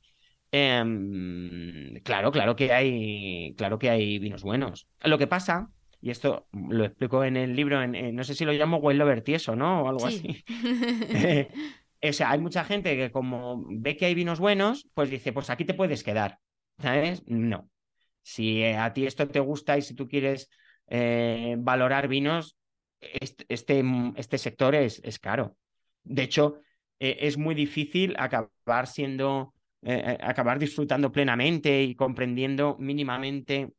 em, 0.51 1.95
claro, 2.03 2.33
claro 2.33 2.57
que 2.57 2.73
hay, 2.73 3.55
claro 3.57 3.79
que 3.79 3.91
hay 3.91 4.19
vinos 4.19 4.43
buenos. 4.43 4.89
Lo 5.05 5.19
que 5.19 5.27
pasa 5.27 5.71
y 6.01 6.11
esto 6.11 6.47
lo 6.53 6.85
explico 6.85 7.25
en 7.25 7.37
el 7.37 7.57
libro, 7.57 7.83
en, 7.83 8.15
no 8.15 8.23
sé 8.23 8.35
si 8.35 8.45
lo 8.45 8.53
llamo 8.53 8.77
Well 8.77 8.99
Lover 8.99 9.23
tieso, 9.23 9.57
¿no? 9.57 9.83
O 9.83 9.89
algo 9.89 10.07
así. 10.07 10.45
o 12.03 12.25
hay 12.27 12.39
mucha 12.39 12.65
gente 12.65 12.97
que 12.97 13.11
como 13.11 13.65
ve 13.69 13.97
que 13.97 14.07
hay 14.07 14.15
vinos 14.15 14.39
buenos, 14.39 14.89
pues 14.95 15.11
dice, 15.11 15.33
pues 15.33 15.51
aquí 15.51 15.65
te 15.65 15.75
puedes 15.75 16.03
quedar, 16.03 16.39
¿sabes? 16.79 17.23
No. 17.27 17.71
Si 18.23 18.65
a 18.65 18.93
ti 18.93 19.07
esto 19.07 19.29
te 19.29 19.41
gusta 19.41 19.79
y 19.79 19.83
si 19.83 19.95
tú 19.95 20.09
quieres 20.09 20.51
eh, 20.89 21.57
valorar 21.59 22.09
vinos, 22.09 22.57
este, 23.01 23.47
este, 24.17 24.39
sector 24.39 24.75
es, 24.75 25.01
es, 25.05 25.19
caro. 25.19 25.57
De 26.03 26.23
hecho, 26.23 26.61
eh, 26.99 27.19
es 27.21 27.37
muy 27.37 27.55
difícil 27.55 28.15
acabar 28.19 28.87
siendo, 28.87 29.55
eh, 29.83 30.19
acabar 30.21 30.59
disfrutando 30.59 31.13
plenamente 31.13 31.83
y 31.83 31.95
comprendiendo 31.95 32.77
mínimamente 32.79 33.73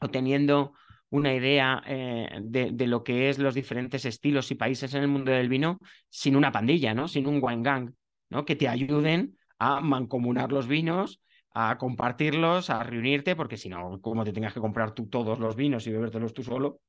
o 0.00 0.08
teniendo 0.08 0.72
una 1.12 1.34
idea 1.34 1.82
eh, 1.86 2.40
de, 2.42 2.86
lo 2.86 3.04
que 3.04 3.28
es 3.28 3.38
los 3.38 3.54
diferentes 3.54 4.06
estilos 4.06 4.50
y 4.50 4.54
países 4.54 4.94
en 4.94 5.02
el 5.02 5.08
mundo 5.08 5.30
del 5.30 5.50
vino 5.50 5.78
sin 6.08 6.36
una 6.36 6.50
pandilla, 6.50 6.94
¿no? 6.94 7.06
Sin 7.06 7.26
un 7.26 7.38
wine 7.42 7.62
gang, 7.62 7.92
¿no? 8.30 8.46
Que 8.46 8.56
te 8.56 8.66
ayuden 8.66 9.36
a 9.58 9.82
mancomunar 9.82 10.52
los 10.52 10.66
vinos, 10.66 11.20
a 11.52 11.76
compartirlos, 11.76 12.70
a 12.70 12.82
reunirte, 12.82 13.36
porque 13.36 13.58
si 13.58 13.68
no, 13.68 14.00
como 14.00 14.24
te 14.24 14.32
tengas 14.32 14.54
que 14.54 14.60
comprar 14.60 14.94
tú 14.94 15.06
todos 15.08 15.38
los 15.38 15.54
vinos 15.54 15.86
y 15.86 15.92
bebértelos 15.92 16.32
tú 16.32 16.42
solo, 16.42 16.80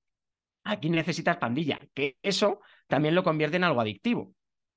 aquí 0.64 0.90
necesitas 0.90 1.36
pandilla, 1.36 1.82
que 1.94 2.16
eso 2.22 2.62
también 2.88 3.16
lo 3.16 3.24
convierte 3.26 3.58
en 3.58 3.66
algo 3.66 3.82
adictivo, 3.82 4.34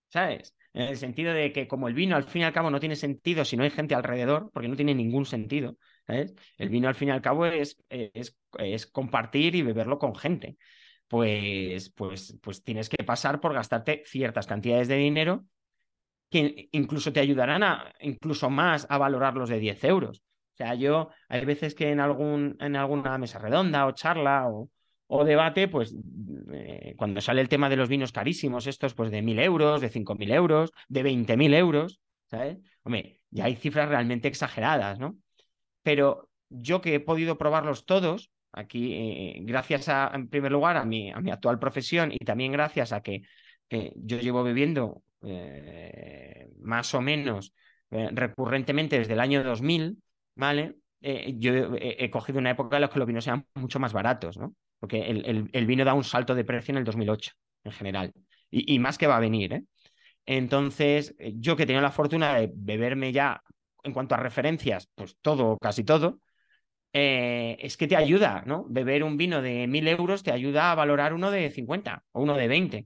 ¿sabes? 0.08 0.56
En 0.72 0.88
el 0.88 0.96
sentido 0.96 1.32
de 1.32 1.52
que 1.52 1.68
como 1.68 1.86
el 1.86 1.94
vino 1.94 2.16
al 2.16 2.24
fin 2.24 2.42
y 2.42 2.44
al 2.46 2.52
cabo 2.52 2.68
no 2.68 2.80
tiene 2.80 2.96
sentido 2.96 3.44
si 3.44 3.56
no 3.56 3.62
hay 3.62 3.70
gente 3.70 3.94
alrededor, 3.94 4.50
porque 4.52 4.68
no 4.68 4.74
tiene 4.74 4.94
ningún 4.96 5.24
sentido, 5.24 5.78
¿sabes? 6.06 6.34
El 6.58 6.68
vino 6.68 6.88
al 6.88 6.94
fin 6.94 7.08
y 7.08 7.12
al 7.12 7.22
cabo 7.22 7.46
es, 7.46 7.82
es, 7.88 8.38
es 8.58 8.86
compartir 8.86 9.54
y 9.54 9.62
beberlo 9.62 9.98
con 9.98 10.14
gente. 10.14 10.56
Pues, 11.08 11.90
pues, 11.90 12.38
pues 12.42 12.62
tienes 12.64 12.88
que 12.88 13.04
pasar 13.04 13.40
por 13.40 13.54
gastarte 13.54 14.02
ciertas 14.06 14.46
cantidades 14.46 14.88
de 14.88 14.96
dinero 14.96 15.46
que 16.30 16.68
incluso 16.72 17.12
te 17.12 17.20
ayudarán 17.20 17.62
a, 17.62 17.92
incluso 18.00 18.50
más 18.50 18.86
a 18.90 18.98
valorarlos 18.98 19.48
de 19.48 19.60
10 19.60 19.84
euros. 19.84 20.18
O 20.54 20.56
sea, 20.56 20.74
yo 20.74 21.10
hay 21.28 21.44
veces 21.44 21.74
que 21.74 21.90
en, 21.90 22.00
algún, 22.00 22.56
en 22.60 22.76
alguna 22.76 23.18
mesa 23.18 23.38
redonda 23.38 23.86
o 23.86 23.92
charla 23.92 24.48
o, 24.48 24.70
o 25.06 25.24
debate, 25.24 25.68
pues 25.68 25.94
eh, 26.52 26.94
cuando 26.96 27.20
sale 27.20 27.40
el 27.40 27.48
tema 27.48 27.68
de 27.68 27.76
los 27.76 27.88
vinos 27.88 28.12
carísimos, 28.12 28.66
estos 28.66 28.94
pues 28.94 29.10
de 29.10 29.22
mil 29.22 29.38
euros, 29.38 29.80
de 29.80 29.88
cinco 29.88 30.14
mil 30.14 30.32
euros, 30.32 30.72
de 30.88 31.02
veinte 31.02 31.36
mil 31.36 31.54
euros, 31.54 32.00
¿sabes? 32.26 32.58
Hombre, 32.82 33.20
ya 33.30 33.44
hay 33.44 33.56
cifras 33.56 33.88
realmente 33.88 34.28
exageradas, 34.28 34.98
¿no? 34.98 35.16
Pero 35.86 36.28
yo 36.48 36.80
que 36.80 36.96
he 36.96 37.00
podido 37.00 37.38
probarlos 37.38 37.86
todos, 37.86 38.32
aquí, 38.50 38.92
eh, 38.92 39.38
gracias 39.42 39.88
a, 39.88 40.10
en 40.12 40.28
primer 40.28 40.50
lugar, 40.50 40.76
a 40.76 40.84
mi, 40.84 41.12
a 41.12 41.20
mi 41.20 41.30
actual 41.30 41.60
profesión 41.60 42.10
y 42.10 42.18
también 42.24 42.50
gracias 42.50 42.92
a 42.92 43.02
que 43.02 43.22
yo 43.94 44.18
llevo 44.18 44.42
bebiendo 44.42 45.04
eh, 45.22 46.48
más 46.58 46.92
o 46.92 47.00
menos 47.00 47.54
recurrentemente 47.90 48.98
desde 48.98 49.12
el 49.12 49.20
año 49.20 49.44
2000, 49.44 50.02
¿vale? 50.34 50.74
yo 51.00 51.52
he, 51.76 52.10
cogido 52.10 52.40
una 52.40 52.50
época 52.50 52.78
en 52.78 52.82
la 52.82 52.88
que 52.88 52.98
los 52.98 53.06
vinos 53.06 53.22
sean 53.22 53.46
mucho 53.54 53.78
más 53.78 53.92
baratos, 53.92 54.36
¿no? 54.38 54.56
porque 54.80 55.08
el, 55.08 55.66
vino 55.66 55.84
da 55.84 55.94
un 55.94 56.02
salto 56.02 56.34
de 56.34 56.44
precio 56.44 56.72
en 56.72 56.78
el 56.78 56.84
2008 56.84 57.30
en 57.62 57.72
general, 57.72 58.12
y, 58.50 58.76
más 58.80 58.98
que 58.98 59.06
va 59.06 59.18
a 59.18 59.20
venir. 59.20 59.52
¿eh? 59.52 59.62
Entonces, 60.26 61.14
eh, 61.20 61.34
yo 61.36 61.54
que 61.54 61.66
tenido 61.66 61.82
la 61.82 61.92
fortuna 61.92 62.34
de 62.34 62.50
beberme 62.52 63.12
ya, 63.12 63.40
en 63.86 63.92
cuanto 63.92 64.14
a 64.14 64.18
referencias, 64.18 64.88
pues 64.94 65.16
todo, 65.20 65.56
casi 65.58 65.84
todo, 65.84 66.20
eh, 66.92 67.56
es 67.60 67.76
que 67.76 67.86
te 67.86 67.96
ayuda, 67.96 68.42
¿no? 68.46 68.66
Beber 68.68 69.04
un 69.04 69.16
vino 69.16 69.42
de 69.42 69.66
mil 69.66 69.86
euros 69.88 70.22
te 70.22 70.32
ayuda 70.32 70.72
a 70.72 70.74
valorar 70.74 71.12
uno 71.14 71.30
de 71.30 71.50
50 71.50 72.04
o 72.12 72.22
uno 72.22 72.36
de 72.36 72.48
20. 72.48 72.78
O 72.78 72.84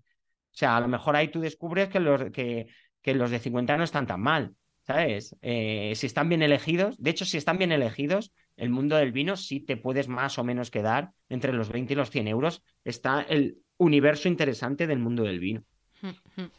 sea, 0.53 0.77
a 0.77 0.81
lo 0.81 0.89
mejor 0.89 1.17
ahí 1.17 1.29
tú 1.29 1.41
descubres 1.41 1.89
que 1.89 2.01
los, 2.01 2.31
que, 2.33 2.67
que 3.03 3.15
los 3.15 3.31
de 3.31 3.39
50 3.39 3.77
no 3.77 3.85
están 3.85 4.07
tan 4.07 4.21
mal, 4.21 4.55
¿sabes? 4.83 5.37
si 5.41 6.07
están 6.07 6.29
bien 6.29 6.43
elegidos, 6.43 6.97
de 6.99 7.11
hecho, 7.11 7.25
si 7.25 7.37
están 7.37 7.59
bien 7.59 7.73
elegidos, 7.73 8.33
el 8.57 8.71
mundo 8.71 8.97
del 8.97 9.13
vino 9.13 9.37
sí 9.37 9.61
te 9.61 9.77
puedes 9.77 10.09
más 10.09 10.39
o 10.39 10.45
menos 10.45 10.71
quedar 10.71 11.13
entre 11.29 11.53
los 11.53 11.71
20 11.71 11.93
y 11.93 11.97
los 11.97 12.11
100 12.11 12.29
euros. 12.29 12.63
Está 12.85 13.23
el 13.23 13.59
universo 13.79 14.29
interesante 14.29 14.87
del 14.87 14.99
mundo 14.99 15.23
del 15.23 15.41
vino. 15.41 15.65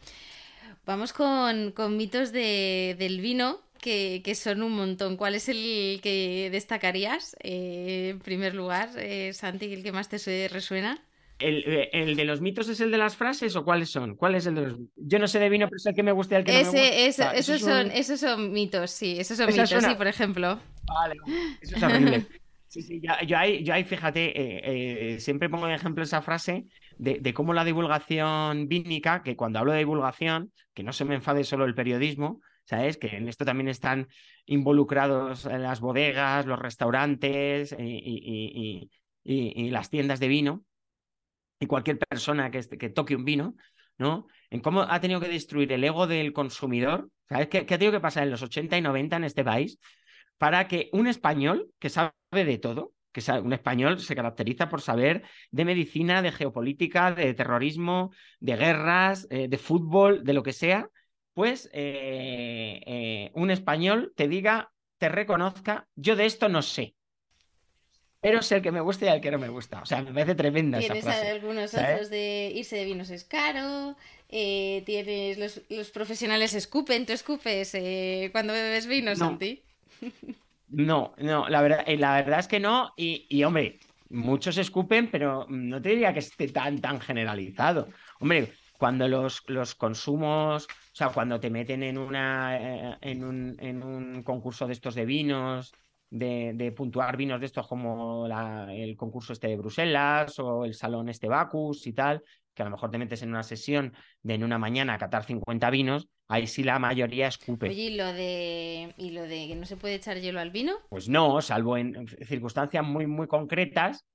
Vamos 0.86 1.14
con, 1.14 1.74
mitos 1.96 2.32
del 2.32 3.22
vino, 3.22 3.60
que, 3.82 4.34
son 4.36 4.64
un 4.64 4.74
montón. 4.74 5.18
¿Cuál 5.18 5.36
es 5.36 5.50
el 5.50 6.00
que 6.02 6.50
destacarías? 6.52 7.36
Eh, 7.44 8.10
en 8.12 8.20
primer 8.20 8.56
lugar, 8.56 8.90
eh, 8.98 9.34
Santi, 9.34 9.74
el 9.74 9.84
que 9.84 9.92
más 9.92 10.08
te 10.10 10.48
resuena. 10.48 11.04
Eh, 11.40 11.90
¿El, 11.92 12.16
de 12.16 12.26
los 12.26 12.40
mitos 12.40 12.70
es 12.70 12.80
el 12.82 12.92
de 12.92 12.98
las 12.98 13.16
frases 13.16 13.56
o 13.56 13.66
cuáles 13.66 13.90
son? 13.90 14.16
¿Cuál 14.16 14.36
es 14.36 14.46
el 14.46 14.56
de 14.56 14.62
los.? 14.62 14.80
Yo 14.96 15.20
no 15.20 15.28
sé 15.28 15.40
de 15.40 15.50
vino, 15.50 15.68
pero 15.68 15.78
es 15.78 15.86
el 15.86 15.96
que 15.96 16.04
me 16.04 16.12
gusta 16.12 16.36
y 16.36 16.38
el 16.38 16.44
que 16.46 16.52
no 16.52 16.58
me 16.60 16.64
gusta. 16.64 17.34
esos, 17.34 17.62
son, 17.62 17.92
esos 17.92 18.20
son 18.20 18.52
mitos, 18.52 18.92
sí. 18.92 19.20
Esos 19.20 19.38
son 19.38 19.48
mitos, 19.48 19.70
sí, 19.70 19.96
por 19.96 20.08
ejemplo. 20.08 20.60
Vale, 20.84 21.16
eso 21.62 21.76
es 21.76 21.84
horrible. 21.84 22.28
Sí, 22.68 22.82
sí, 22.84 23.02
yo, 23.02 23.38
ahí, 23.38 23.66
yo 23.66 23.74
ahí, 23.74 23.84
fíjate, 23.84 24.28
eh, 24.28 25.16
eh, 25.16 25.20
siempre 25.20 25.50
pongo 25.50 25.68
de 25.68 25.76
ejemplo 25.76 26.06
esa 26.06 26.22
frase 26.22 26.68
de, 26.98 27.20
de, 27.20 27.34
cómo 27.34 27.54
la 27.54 27.66
divulgación 27.66 28.70
vínica, 28.70 29.24
que 29.24 29.36
cuando 29.36 29.60
hablo 29.60 29.74
de 29.74 29.80
divulgación, 29.80 30.54
que 30.74 30.82
no 30.82 30.94
se 30.94 31.04
me 31.04 31.16
enfade 31.16 31.44
solo 31.44 31.66
el 31.66 31.76
periodismo, 31.76 32.40
¿sabes? 32.66 32.98
Que 32.98 33.18
en 33.18 33.28
esto 33.28 33.46
también 33.46 33.68
están 33.68 34.08
involucrados 34.46 35.46
las 35.46 35.80
bodegas, 35.80 36.46
los 36.46 36.60
restaurantes 36.60 37.76
y, 37.78 38.90
y 39.24 39.70
las 39.70 39.90
tiendas 39.90 40.20
de 40.20 40.28
vino 40.28 40.66
y 41.62 41.68
cualquier 41.68 42.00
persona 42.00 42.52
que, 42.52 42.62
que 42.78 42.90
toque 42.90 43.16
un 43.16 43.24
vino, 43.24 43.56
¿no? 43.98 44.28
En 44.50 44.60
cómo 44.62 44.82
ha 44.82 45.00
tenido 45.00 45.22
que 45.22 45.30
destruir 45.30 45.72
el 45.72 45.84
ego 45.84 46.08
del 46.08 46.34
consumidor. 46.34 47.10
¿Sabes 47.30 47.48
qué, 47.48 47.60
ha 47.60 47.66
tenido 47.66 47.92
que 47.92 48.00
pasar 48.00 48.24
en 48.24 48.32
los 48.32 48.42
80 48.42 48.78
y 48.78 48.82
90 48.82 49.16
en 49.18 49.24
este 49.24 49.44
país? 49.44 49.78
Para 50.40 50.68
que 50.68 50.90
un 50.92 51.06
español 51.06 51.70
que 51.80 51.90
sabe 51.90 52.12
de 52.32 52.58
todo, 52.58 52.94
que 53.12 53.22
un 53.44 53.54
español 53.54 54.00
se 54.00 54.16
caracteriza 54.16 54.70
por 54.70 54.82
saber 54.82 55.24
de 55.52 55.66
medicina, 55.66 56.24
de 56.24 56.32
geopolítica, 56.32 57.12
de 57.12 57.34
terrorismo, 57.36 58.12
de 58.40 58.56
guerras, 58.56 59.28
eh, 59.30 59.48
de 59.48 59.58
fútbol, 59.60 60.24
de 60.24 60.34
lo 60.34 60.42
que 60.42 60.54
sea, 60.54 60.90
pues 61.34 61.70
eh, 61.74 62.82
eh, 62.86 63.32
un 63.34 63.52
español 63.52 64.14
te 64.16 64.28
diga, 64.28 64.72
te 64.98 65.10
reconozca, 65.10 65.88
yo 65.96 66.16
de 66.16 66.26
esto 66.26 66.50
no 66.50 66.62
sé 66.62 66.96
pero 68.22 68.44
sé 68.44 68.58
el 68.58 68.62
que 68.62 68.72
me 68.72 68.82
gusta 68.82 69.06
y 69.06 69.08
el 69.10 69.20
que 69.20 69.32
no 69.32 69.40
me 69.40 69.50
gusta. 69.50 69.82
O 69.82 69.86
sea, 69.88 70.04
me 70.04 70.14
parece 70.14 70.36
tremenda 70.36 70.78
esa 70.78 70.94
frase. 70.94 71.28
algunos 71.28 71.74
otros 71.74 72.12
de 72.12 72.52
irse 72.54 72.76
de 72.76 72.86
vinos 72.86 73.10
es 73.10 73.24
caro, 73.24 73.98
eh, 74.30 74.84
tienes 74.86 75.66
los, 75.70 75.90
profesionales 75.90 76.54
escupen, 76.54 77.08
¿tú 77.08 77.14
escupes 77.14 77.72
cuando 78.32 78.54
bebes 78.54 78.86
vino, 78.86 79.16
Santi? 79.16 79.64
No, 80.70 81.14
no, 81.18 81.50
la 81.50 81.62
verdad, 81.62 81.86
la 81.86 82.14
verdad 82.22 82.40
es 82.40 82.48
que 82.48 82.60
no, 82.60 82.94
y, 82.96 83.44
hombre, 83.44 83.80
muchos 84.10 84.58
escupen, 84.58 85.12
pero 85.12 85.46
no 85.50 85.82
te 85.82 85.90
diría 85.90 86.14
que 86.14 86.20
esté 86.20 86.48
tan, 86.48 86.80
tan 86.80 87.02
generalizado. 87.02 87.90
Hombre, 88.20 88.54
cuando 88.78 89.08
los, 89.08 89.44
los 89.48 89.76
consumos, 89.76 90.68
o 90.94 90.96
sea, 90.96 91.10
cuando 91.10 91.40
te 91.40 91.50
meten 91.50 91.84
en, 91.84 91.98
una, 91.98 92.98
en, 93.02 93.24
un, 93.24 93.56
en 93.60 93.84
un 93.84 94.24
concurso 94.24 94.68
de 94.68 94.74
estos 94.74 94.96
de 94.96 95.06
vinos 95.06 95.72
de, 96.12 96.74
puntuar 96.76 97.18
vinos 97.18 97.40
de 97.40 97.46
estos 97.46 97.68
como 97.68 98.28
el 98.70 98.96
concurso 98.98 99.34
este 99.34 99.48
de 99.48 99.56
Bruselas 99.56 100.38
o 100.40 100.66
el 100.66 100.74
salón 100.74 101.10
este 101.10 101.28
Bacus 101.28 101.88
y 101.88 101.94
tal, 101.94 102.22
que 102.54 102.62
a 102.62 102.66
lo 102.66 102.72
mejor 102.72 102.92
te 102.92 102.98
metes 102.98 103.22
en 103.22 103.30
una 103.30 103.44
sesión 103.44 103.94
de 104.22 104.36
en 104.36 104.44
una 104.44 104.58
mañana 104.58 104.94
a 104.94 104.98
catar 104.98 105.24
50 105.24 105.70
vinos, 105.70 106.10
ahí 106.28 106.48
sí 106.48 106.64
la 106.64 106.80
mayoría 106.80 107.28
escupe. 107.28 107.70
Oye, 107.70 107.84
¿y 107.84 107.96
lo 107.96 108.12
de, 108.12 108.94
¿y 108.98 109.12
lo 109.12 109.22
de 109.24 109.48
que 109.48 109.56
no 109.56 109.66
se 109.66 109.78
puede 109.78 109.96
echar 109.96 110.20
hielo 110.20 110.40
al 110.40 110.52
vino? 110.52 110.74
Pues 110.90 111.08
no, 111.08 111.42
salvo 111.42 111.78
en 111.78 112.08
circunstancias 112.28 112.86
muy, 112.86 113.08
muy 113.08 113.28
concretas 113.28 114.06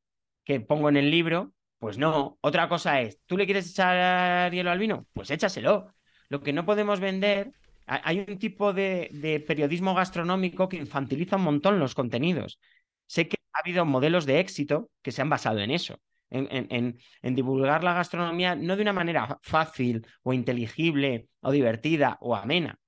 que 0.45 0.61
pongo 0.61 0.91
en 0.91 0.99
el 0.99 1.11
libro, 1.11 1.53
pues 1.79 1.97
no. 1.99 2.39
Otra 2.43 2.69
cosa 2.69 3.01
es, 3.01 3.19
¿tú 3.27 3.39
le 3.39 3.47
quieres 3.47 3.71
echar 3.71 4.53
hielo 4.53 4.71
al 4.71 4.79
vino? 4.79 5.07
Pues 5.15 5.31
échaselo. 5.31 5.96
Lo 6.29 6.43
que 6.43 6.53
no 6.53 6.65
podemos 6.65 7.01
vender 7.01 7.53
hay 7.87 8.19
un 8.19 8.39
tipo 8.39 8.73
de, 8.73 9.45
periodismo 9.47 9.95
gastronómico 9.95 10.69
que 10.69 10.77
infantiliza 10.77 11.37
un 11.37 11.43
montón 11.43 11.79
los 11.79 11.95
contenidos. 11.95 12.59
Sé 13.07 13.29
que 13.29 13.37
ha 13.53 13.61
habido 13.61 13.85
modelos 13.85 14.27
de 14.27 14.41
éxito 14.41 14.91
que 15.03 15.13
se 15.13 15.23
han 15.23 15.31
basado 15.31 15.61
en 15.61 15.71
eso, 15.71 16.01
en, 16.31 16.99
divulgar 17.23 17.85
la 17.85 17.95
gastronomía 17.95 18.57
no 18.57 18.75
de 18.77 18.83
una 18.83 18.93
manera 18.93 19.39
fácil 19.43 20.05
o 20.23 20.33
inteligible 20.33 21.29
o 21.41 21.53
divertida 21.53 22.19
o 22.21 22.35
amena. 22.35 22.79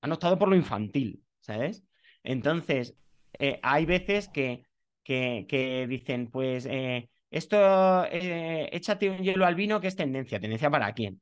Han 0.00 0.12
optado 0.12 0.38
por 0.38 0.48
lo 0.48 0.56
infantil, 0.56 1.24
¿sabes? 1.40 1.82
Entonces, 2.22 2.94
eh, 3.38 3.58
hay 3.62 3.86
veces 3.86 4.28
que, 4.28 4.64
que, 5.04 5.86
dicen, 5.88 6.28
pues, 6.30 6.66
eh, 6.66 7.08
esto, 7.30 8.04
eh, 8.06 8.68
échate 8.72 9.10
un 9.10 9.18
hielo 9.18 9.46
al 9.46 9.54
vino, 9.54 9.80
que 9.80 9.88
es 9.88 9.96
tendencia. 9.96 10.40
¿Tendencia 10.40 10.70
para 10.70 10.92
quién? 10.92 11.20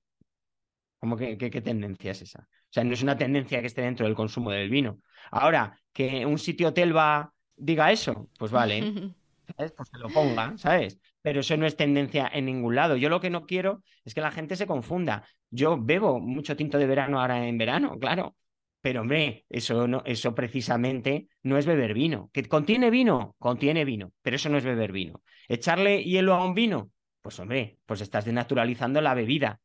¿Cómo 1.01 1.16
que, 1.16 1.38
qué 1.38 1.61
tendencia 1.62 2.11
es 2.12 2.22
esa? 2.22 2.40
O 2.40 2.72
sea, 2.72 2.84
no 2.84 2.92
es 2.92 3.03
una 3.03 3.16
tendencia 3.16 3.61
que 3.61 3.66
esté 3.66 3.82
dentro 3.82 4.07
del 4.07 4.14
consumo 4.14 4.51
del 4.51 4.68
vino. 4.68 5.01
Ahora, 5.30 5.80
que 5.92 6.26
un 6.26 6.38
sitio 6.38 6.68
hotel 6.68 6.94
va 6.96 7.32
diga 7.57 7.90
eso, 7.90 8.28
pues 8.38 8.53
vale, 8.53 8.80
¿sabes? 9.57 9.72
Pues 9.72 9.90
que 9.90 9.98
lo 9.98 10.09
ponga, 10.09 10.57
¿sabes? 10.59 11.01
Pero 11.22 11.40
eso 11.40 11.57
no 11.57 11.66
es 11.66 11.76
tendencia 11.76 12.30
en 12.32 12.44
ningún 12.46 12.74
lado. 12.74 12.96
Yo 12.96 13.09
lo 13.09 13.20
que 13.20 13.30
no 13.30 13.46
quiero 13.46 13.82
es 14.05 14.14
que 14.14 14.20
la 14.20 14.30
gente 14.30 14.57
se 14.57 14.66
confunda. 14.66 15.24
Yo 15.51 15.78
bebo 15.80 16.20
mucho 16.20 16.55
tinto 16.57 16.78
de 16.78 16.86
verano 16.86 17.20
ahora 17.20 17.46
en 17.46 17.59
verano, 17.59 17.98
claro. 17.98 18.36
Pero 18.82 19.03
hombre, 19.03 19.44
eso 19.51 19.86
no, 19.86 20.03
eso 20.07 20.34
precisamente 20.34 21.28
no 21.42 21.59
es 21.59 21.66
beber 21.66 21.92
vino. 21.92 22.30
¿Que 22.32 22.44
contiene 22.44 22.90
vino? 22.90 23.36
Contiene 23.38 23.84
vino, 23.84 24.12
pero 24.22 24.36
eso 24.36 24.48
no 24.48 24.57
es 24.57 24.64
beber 24.64 24.92
vino. 24.92 25.22
¿Echarle 25.48 26.03
hielo 26.05 26.34
a 26.34 26.44
un 26.44 26.55
vino? 26.55 26.90
Pues 27.20 27.38
hombre, 27.40 27.78
pues 27.84 28.01
estás 28.01 28.24
denaturalizando 28.24 29.03
la 29.03 29.12
bebida 29.12 29.61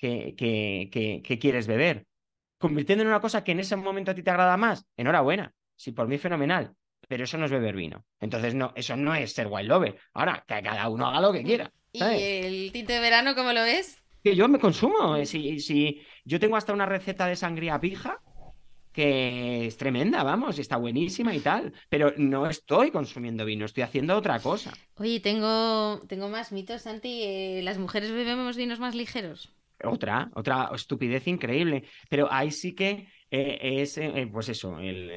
que, 0.00 1.20
que, 1.22 1.38
quieres 1.38 1.66
beber. 1.66 2.06
Convirtiendo 2.58 3.02
en 3.02 3.08
una 3.08 3.20
cosa 3.20 3.44
que 3.44 3.52
en 3.52 3.60
ese 3.60 3.76
momento 3.76 4.10
a 4.10 4.14
ti 4.14 4.22
te 4.22 4.30
agrada 4.30 4.56
más, 4.56 4.86
enhorabuena. 4.96 5.54
Si 5.76 5.92
por 5.92 6.08
mí 6.08 6.18
fenomenal. 6.18 6.74
pero 7.08 7.24
eso 7.24 7.38
no 7.38 7.46
es 7.46 7.50
beber 7.50 7.74
vino. 7.74 8.04
Entonces, 8.20 8.54
no, 8.54 8.72
eso 8.76 8.96
no 8.96 9.14
es 9.14 9.32
ser 9.32 9.48
wild 9.48 9.68
lover. 9.68 9.96
Ahora, 10.12 10.44
que 10.46 10.62
cada 10.62 10.88
uno 10.88 11.06
haga 11.06 11.20
lo 11.20 11.32
que 11.32 11.42
quiera. 11.42 11.72
¿Y 11.92 12.02
el 12.02 12.72
tinte 12.72 12.92
de 12.92 13.00
verano 13.00 13.34
cómo 13.34 13.52
lo 13.52 13.62
ves? 13.62 14.02
Que 14.22 14.36
yo 14.36 14.48
me 14.48 14.58
consumo. 14.58 15.16
Eh, 15.16 15.26
si, 15.26 15.60
si 15.60 16.02
yo 16.24 16.38
tengo 16.38 16.56
hasta 16.56 16.72
una 16.72 16.86
receta 16.86 17.26
de 17.26 17.36
sangría 17.36 17.80
pija 17.80 18.20
que 18.92 19.66
es 19.66 19.76
tremenda, 19.76 20.22
vamos, 20.22 20.58
está 20.58 20.76
buenísima 20.76 21.34
y 21.34 21.40
tal, 21.40 21.72
pero 21.88 22.12
no 22.16 22.48
estoy 22.48 22.90
consumiendo 22.90 23.44
vino, 23.44 23.64
estoy 23.64 23.84
haciendo 23.84 24.16
otra 24.16 24.40
cosa. 24.40 24.72
Oye, 24.96 25.20
tengo, 25.20 26.00
tengo 26.08 26.28
más 26.28 26.50
mitos, 26.50 26.82
Santi. 26.82 27.22
Eh, 27.22 27.60
¿Las 27.62 27.78
mujeres 27.78 28.10
bebemos 28.10 28.56
vinos 28.56 28.80
más 28.80 28.94
ligeros? 28.94 29.50
Otra, 29.84 30.30
otra 30.34 30.70
estupidez 30.74 31.26
increíble, 31.26 31.84
pero 32.08 32.30
ahí 32.30 32.50
sí 32.50 32.74
que 32.74 33.08
eh, 33.30 33.58
es, 33.80 33.96
eh, 33.98 34.28
pues 34.30 34.48
eso, 34.48 34.78
el, 34.78 35.10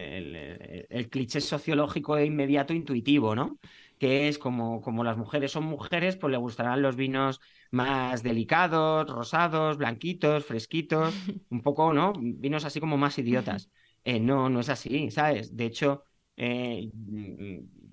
el, 0.89 1.09
cliché 1.09 1.41
sociológico 1.41 2.17
e 2.17 2.25
inmediato 2.25 2.73
intuitivo, 2.73 3.35
¿no? 3.35 3.59
Que 3.99 4.27
es 4.27 4.37
como, 4.37 4.81
como 4.81 5.03
las 5.03 5.17
mujeres 5.17 5.51
son 5.51 5.65
mujeres, 5.65 6.15
pues 6.17 6.31
le 6.31 6.37
gustarán 6.37 6.81
los 6.81 6.95
vinos 6.95 7.39
más 7.71 8.23
delicados, 8.23 9.09
rosados, 9.09 9.77
blanquitos, 9.77 10.45
fresquitos, 10.45 11.13
un 11.49 11.61
poco, 11.61 11.93
¿no? 11.93 12.13
Vinos 12.17 12.65
así 12.65 12.79
como 12.79 12.97
más 12.97 13.17
idiotas. 13.19 13.69
Eh, 14.05 14.19
no, 14.19 14.49
no 14.49 14.59
es 14.59 14.67
así, 14.67 15.09
¿sabes? 15.11 15.55
De 15.55 15.63
hecho, 15.65 16.03
eh, 16.35 16.89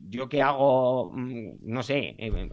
yo 0.09 0.29
que 0.29 0.43
hago, 0.43 1.13
mm, 1.13 1.59
no 1.63 1.83
sé, 1.83 2.17
eh, 2.19 2.49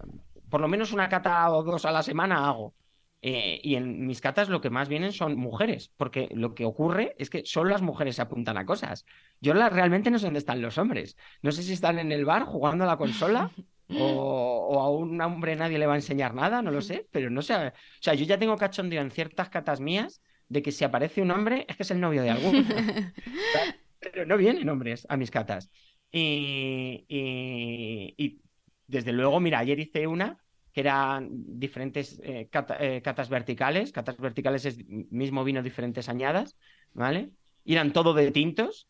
por 0.50 0.62
lo 0.62 0.68
menos 0.68 0.94
una 0.94 1.10
cata 1.10 1.50
o 1.52 1.64
dos 1.64 1.86
a 1.86 1.92
la 1.92 2.04
semana 2.04 2.48
hago. 2.48 2.76
Y 3.22 3.76
en 3.76 4.06
mis 4.06 4.22
catas 4.22 4.48
lo 4.48 4.62
que 4.62 4.70
más 4.70 4.90
vienen 4.90 5.12
son 5.12 5.36
mujeres, 5.38 5.92
porque 5.98 6.30
lo 6.34 6.54
que 6.54 6.66
ocurre 6.66 7.16
es 7.18 7.30
que 7.30 7.44
solo 7.46 7.72
las 7.72 7.82
mujeres 7.82 8.16
se 8.16 8.22
apuntan 8.22 8.58
a 8.58 8.66
cosas. 8.66 9.06
Yo 9.42 9.54
realmente 9.54 10.12
no 10.12 10.20
sé 10.20 10.28
dónde 10.28 10.40
están 10.40 10.62
los 10.62 10.78
hombres. 10.78 11.18
No 11.42 11.52
sé 11.52 11.64
si 11.64 11.74
están 11.74 12.00
en 12.00 12.12
el 12.12 12.26
bar 12.26 12.44
jugando 12.44 12.84
a 12.84 12.88
la 12.88 12.98
consola 12.98 13.52
o, 13.90 14.80
a 14.82 14.90
un 14.92 15.20
hombre 15.22 15.56
nadie 15.56 15.80
le 15.80 15.88
va 15.88 15.94
a 15.94 15.98
enseñar 15.98 16.34
nada, 16.34 16.62
no 16.62 16.72
lo 16.72 16.82
sé, 16.82 17.08
pero 17.12 17.30
no 17.30 17.42
sé. 17.42 17.56
O 17.56 17.72
sea, 18.02 18.14
yo 18.14 18.26
ya 18.26 18.38
tengo 18.38 18.56
cachondeo 18.58 19.02
en 19.02 19.12
ciertas 19.12 19.50
catas 19.50 19.80
mías 19.80 20.22
de 20.50 20.62
que 20.62 20.72
si 20.72 20.84
aparece 20.84 21.22
un 21.22 21.32
hombre 21.32 21.66
es 21.68 21.76
que 21.76 21.84
es 21.84 21.92
el 21.92 22.00
novio 22.00 22.22
de 22.22 22.30
alguno. 22.30 22.64
pero 24.00 24.26
no 24.26 24.38
vienen 24.38 24.70
hombres 24.70 25.06
a 25.10 25.18
mis 25.18 25.32
catas. 25.32 25.70
Y, 26.12 27.06
y, 27.10 28.42
desde 28.88 29.12
luego, 29.12 29.40
mira, 29.40 29.60
ayer 29.60 29.80
hice 29.80 30.08
una 30.08 30.38
que 30.78 30.82
eran 30.82 31.30
diferentes 31.32 32.20
eh, 32.22 32.48
eh, 32.80 33.02
catas 33.04 33.30
verticales. 33.30 33.92
Catas 33.92 34.16
verticales 34.18 34.64
es 34.64 34.78
mismo 34.88 35.44
vino, 35.44 35.64
diferentes 35.64 36.08
añadas, 36.08 36.56
¿vale? 36.94 37.32
Y 37.66 37.74
eran 37.74 37.92
todo 37.92 38.14
de 38.14 38.30
tintos. 38.30 38.88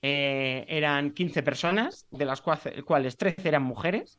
Eh, 0.00 0.64
eran 0.66 1.10
15 1.10 1.42
personas, 1.42 2.06
de 2.10 2.24
las 2.24 2.40
cuales 2.40 3.18
13 3.18 3.46
eran 3.46 3.62
mujeres. 3.62 4.18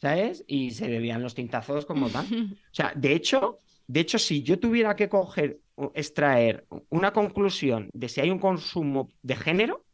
¿sabes? 0.00 0.44
Y 0.46 0.70
se 0.70 0.88
bebían 0.88 1.22
los 1.22 1.34
tintazos 1.34 1.84
como 1.84 2.08
tal. 2.08 2.24
O 2.72 2.74
sea, 2.74 2.90
de 2.96 3.12
hecho, 3.12 3.58
de 3.86 4.00
hecho, 4.00 4.18
si 4.18 4.42
yo 4.42 4.58
tuviera 4.58 4.96
que 4.96 5.10
coger, 5.10 5.60
extraer 5.92 6.64
una 6.88 7.12
conclusión 7.12 7.90
de 7.92 8.08
si 8.08 8.22
hay 8.22 8.30
un 8.30 8.38
consumo 8.38 9.10
de 9.20 9.36
género, 9.36 9.84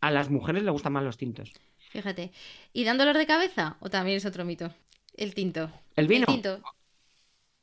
a 0.00 0.10
las 0.10 0.30
mujeres 0.30 0.62
les 0.62 0.72
gustan 0.72 0.94
más 0.94 1.04
los 1.04 1.18
tintos. 1.18 1.52
Fíjate. 1.90 2.32
¿Y 2.72 2.84
dan 2.84 2.96
dolor 2.96 3.18
de 3.18 3.26
cabeza? 3.26 3.76
¿O 3.80 3.90
también 3.90 4.16
es 4.16 4.24
otro 4.24 4.46
mito? 4.46 4.72
El 5.18 5.34
tinto. 5.34 5.70
El 5.96 6.06
vino. 6.06 6.26
El 6.28 6.34
tinto. 6.34 6.62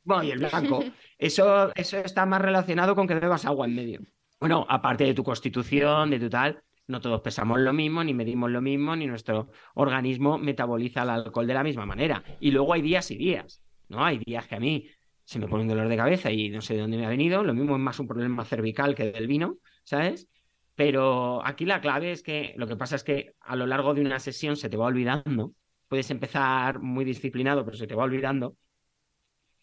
Bueno, 0.03 0.23
y 0.23 0.31
el 0.31 0.39
blanco. 0.39 0.83
Eso, 1.17 1.73
eso 1.75 1.97
está 1.99 2.25
más 2.25 2.41
relacionado 2.41 2.93
con 2.93 3.07
que 3.07 3.15
bebas 3.15 3.45
agua 3.45 3.65
en 3.65 3.73
medio. 3.73 4.01
Bueno, 4.37 4.65
aparte 4.67 5.05
de 5.05 5.13
tu 5.13 5.23
constitución, 5.23 6.09
de 6.09 6.19
tu 6.19 6.29
tal, 6.29 6.61
no 6.87 6.99
todos 6.99 7.21
pesamos 7.21 7.59
lo 7.59 7.71
mismo, 7.71 8.03
ni 8.03 8.13
medimos 8.13 8.51
lo 8.51 8.61
mismo, 8.61 8.97
ni 8.97 9.07
nuestro 9.07 9.49
organismo 9.75 10.37
metaboliza 10.37 11.03
el 11.03 11.09
alcohol 11.09 11.47
de 11.47 11.53
la 11.53 11.63
misma 11.63 11.85
manera. 11.85 12.21
Y 12.41 12.51
luego 12.51 12.73
hay 12.73 12.81
días 12.81 13.09
y 13.11 13.15
días, 13.15 13.63
¿no? 13.87 14.03
Hay 14.03 14.19
días 14.19 14.45
que 14.45 14.55
a 14.55 14.59
mí 14.59 14.89
se 15.23 15.39
me 15.39 15.47
pone 15.47 15.63
un 15.63 15.69
dolor 15.69 15.87
de 15.87 15.95
cabeza 15.95 16.29
y 16.29 16.49
no 16.49 16.59
sé 16.61 16.73
de 16.73 16.81
dónde 16.81 16.97
me 16.97 17.05
ha 17.05 17.09
venido. 17.09 17.41
Lo 17.43 17.53
mismo 17.53 17.75
es 17.75 17.81
más 17.81 17.97
un 17.99 18.07
problema 18.07 18.43
cervical 18.43 18.93
que 18.93 19.13
del 19.13 19.27
vino, 19.27 19.57
¿sabes? 19.85 20.27
Pero 20.75 21.43
aquí 21.45 21.63
la 21.63 21.79
clave 21.79 22.11
es 22.11 22.21
que 22.21 22.53
lo 22.57 22.67
que 22.67 22.75
pasa 22.75 22.97
es 22.97 23.05
que 23.05 23.35
a 23.39 23.55
lo 23.55 23.65
largo 23.65 23.93
de 23.93 24.01
una 24.01 24.19
sesión 24.19 24.57
se 24.57 24.69
te 24.69 24.75
va 24.75 24.87
olvidando. 24.87 25.53
Puedes 25.87 26.09
empezar 26.11 26.79
muy 26.79 27.05
disciplinado, 27.05 27.63
pero 27.65 27.77
se 27.77 27.87
te 27.87 27.95
va 27.95 28.03
olvidando. 28.03 28.57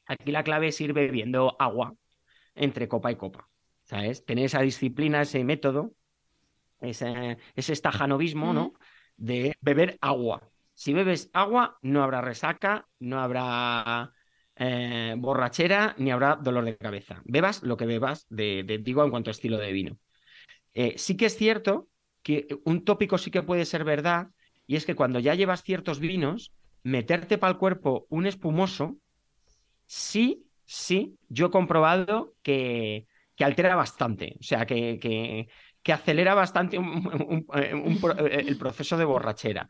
Aquí 0.07 0.33
la 0.33 0.45
clave 0.45 0.69
es 0.69 0.81
ir 0.81 0.93
bebiendo 0.93 1.57
agua 1.59 1.95
entre 2.55 2.89
copa 2.89 3.11
y 3.11 3.17
copa, 3.17 3.49
¿sabes? 3.85 4.25
Tener 4.25 4.47
esa 4.47 4.61
disciplina, 4.61 5.23
ese 5.23 5.43
método 5.45 5.95
ese, 6.83 7.39
ese 7.55 7.73
estajanovismo, 7.73 8.53
¿no? 8.53 8.75
De 9.17 9.57
beber 9.61 9.99
agua. 10.01 10.51
Si 10.75 10.93
bebes 10.93 11.31
agua, 11.33 11.79
no 11.83 12.03
habrá 12.03 12.21
resaca, 12.21 12.89
no 12.99 13.21
habrá 13.21 14.13
eh, 14.57 15.15
borrachera, 15.17 15.95
ni 15.99 16.11
habrá 16.11 16.37
dolor 16.37 16.65
de 16.65 16.77
cabeza. 16.77 17.23
Bebas 17.25 17.63
lo 17.63 17.77
que 17.77 17.87
bebas, 17.87 18.27
de, 18.29 18.81
digo, 18.83 19.05
en 19.05 19.11
cuanto 19.11 19.31
a 19.31 19.33
estilo 19.33 19.59
de 19.59 19.73
vino. 19.73 19.99
Eh, 20.75 20.95
sí 20.97 21.17
que 21.17 21.27
es 21.27 21.37
cierto 21.37 21.89
que 22.23 22.49
un 22.65 22.85
tópico 22.85 23.19
sí 23.19 23.31
que 23.31 23.43
puede 23.43 23.65
ser 23.65 23.85
verdad, 23.85 24.29
y 24.67 24.77
es 24.77 24.87
que 24.87 24.95
cuando 24.95 25.19
ya 25.19 25.35
llevas 25.35 25.63
ciertos 25.63 26.01
vinos, 26.01 26.53
meterte 26.83 27.39
para 27.39 27.53
el 27.53 27.59
cuerpo 27.59 28.07
un 28.09 28.27
espumoso, 28.27 28.97
sí, 29.87 30.47
sí, 30.65 31.19
yo 31.29 31.47
he 31.47 31.51
comprobado 31.51 32.35
que, 32.43 33.07
que 33.37 33.45
altera 33.45 33.75
bastante. 33.77 34.37
O 34.41 34.43
sea, 34.43 34.67
que, 34.67 34.99
que, 34.99 35.49
que 35.83 35.93
acelera 35.93 36.35
bastante 36.35 36.79
el 36.79 38.59
proceso 38.59 38.97
de 38.97 39.05
borrachera. 39.05 39.69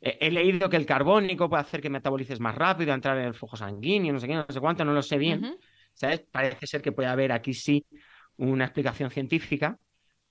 He 0.00 0.30
leído 0.30 0.68
que 0.68 0.76
el 0.76 0.84
carbónico 0.84 1.48
puede 1.48 1.62
hacer 1.62 1.80
que 1.80 1.88
metabolices 1.88 2.38
más 2.38 2.54
rápido, 2.54 2.92
entrar 2.92 3.16
en 3.18 3.24
el 3.24 3.34
flujo 3.34 3.56
sanguíneo, 3.56 4.12
no 4.12 4.20
sé 4.20 4.26
qué, 4.26 4.34
no 4.34 4.46
sé 4.48 4.60
cuánto, 4.60 4.84
no 4.84 4.92
lo 4.92 5.02
sé 5.02 5.16
bien. 5.16 5.56
¿Sabes? 5.94 6.20
Parece 6.30 6.66
ser 6.66 6.82
que 6.82 6.92
puede 6.92 7.08
haber 7.08 7.32
aquí 7.32 7.54
sí 7.54 7.86
una 8.36 8.64
explicación 8.64 9.10
científica, 9.10 9.78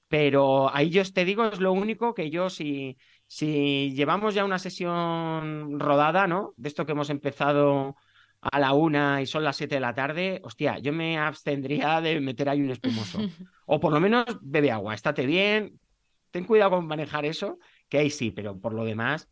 pero 0.07 0.73
ahí 0.73 0.89
yo 0.89 1.03
te 1.11 1.25
digo, 1.25 1.45
es 1.45 1.59
lo 1.59 1.73
único 1.73 2.13
que 2.13 2.29
yo, 2.29 2.49
si, 2.49 2.97
si 3.33 3.91
llevamos 3.95 4.35
ya 4.35 4.45
una 4.45 4.59
sesión 4.59 5.79
rodada, 5.79 6.27
¿no? 6.27 6.53
De 6.55 6.67
esto 6.67 6.85
que 6.85 6.91
hemos 6.91 7.09
empezado 7.09 7.95
a 8.39 8.59
la 8.59 8.73
una 8.73 9.23
y 9.23 9.25
son 9.25 9.43
las 9.43 9.55
siete 9.55 9.73
de 9.73 9.81
la 9.81 9.95
tarde, 9.95 10.39
hostia, 10.43 10.77
yo 10.77 10.93
me 10.93 11.17
abstendría 11.17 11.99
de 11.99 12.21
meter 12.21 12.47
ahí 12.47 12.61
un 12.61 12.69
espumoso. 12.69 13.17
O 13.65 13.79
por 13.79 13.91
lo 13.91 13.99
menos 13.99 14.25
bebe 14.41 14.69
agua, 14.69 14.93
estate 14.93 15.25
bien, 15.25 15.79
ten 16.29 16.43
cuidado 16.43 16.71
con 16.71 16.85
manejar 16.85 17.25
eso, 17.25 17.57
que 17.89 17.97
ahí 17.97 18.11
sí, 18.11 18.29
pero 18.29 18.59
por 18.59 18.73
lo 18.73 18.85
demás, 18.85 19.27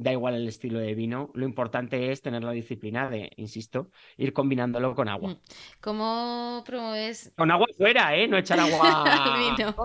da 0.00 0.12
igual 0.12 0.34
el 0.34 0.48
estilo 0.48 0.78
de 0.78 0.94
vino, 0.94 1.30
lo 1.34 1.44
importante 1.44 2.10
es 2.10 2.22
tener 2.22 2.42
la 2.42 2.52
disciplina 2.52 3.10
de, 3.10 3.30
insisto, 3.36 3.90
ir 4.16 4.32
combinándolo 4.32 4.94
con 4.94 5.10
agua. 5.10 5.34
Mm. 5.34 5.38
¿Cómo 5.82 6.62
promueves? 6.64 7.30
Con 7.36 7.50
agua 7.50 7.66
fuera, 7.76 8.16
¿eh? 8.16 8.26
No 8.26 8.38
echar 8.38 8.58
agua 8.58 9.04
al 9.04 9.56
vino. 9.56 9.76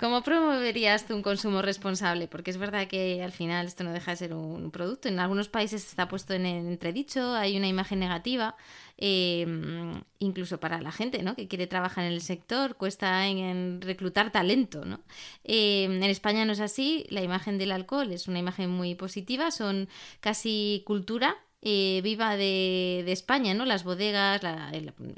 ¿Cómo 0.00 0.22
promoverías 0.22 1.06
tú 1.06 1.14
un 1.14 1.22
consumo 1.22 1.60
responsable? 1.60 2.26
Porque 2.26 2.50
es 2.50 2.56
verdad 2.56 2.88
que 2.88 3.22
al 3.22 3.32
final 3.32 3.66
esto 3.66 3.84
no 3.84 3.92
deja 3.92 4.12
de 4.12 4.16
ser 4.16 4.32
un 4.32 4.70
producto. 4.70 5.08
En 5.08 5.20
algunos 5.20 5.50
países 5.50 5.86
está 5.86 6.08
puesto 6.08 6.32
en 6.32 6.46
entredicho, 6.46 7.34
hay 7.34 7.58
una 7.58 7.68
imagen 7.68 7.98
negativa. 7.98 8.56
Em, 8.98 10.02
incluso 10.18 10.60
para 10.60 10.80
la 10.80 10.92
gente 10.92 11.22
¿no? 11.22 11.34
que 11.34 11.48
quiere 11.48 11.66
trabajar 11.66 12.04
en 12.04 12.12
el 12.12 12.20
sector, 12.20 12.76
cuesta 12.76 13.26
en, 13.26 13.80
reclutar 13.80 14.30
talento. 14.30 14.84
¿no? 14.84 15.00
Em, 15.44 16.02
en 16.02 16.10
España 16.10 16.44
no 16.44 16.52
es 16.52 16.60
así, 16.60 17.06
la 17.10 17.22
imagen 17.22 17.58
del 17.58 17.72
alcohol 17.72 18.12
es 18.12 18.28
una 18.28 18.38
imagen 18.38 18.70
muy 18.70 18.94
positiva, 18.94 19.50
son 19.50 19.88
casi 20.20 20.82
cultura. 20.86 21.36
Eh, 21.64 22.00
viva 22.02 22.36
de, 22.36 23.04
España, 23.12 23.54
¿no? 23.54 23.64
Las 23.64 23.84
bodegas, 23.84 24.40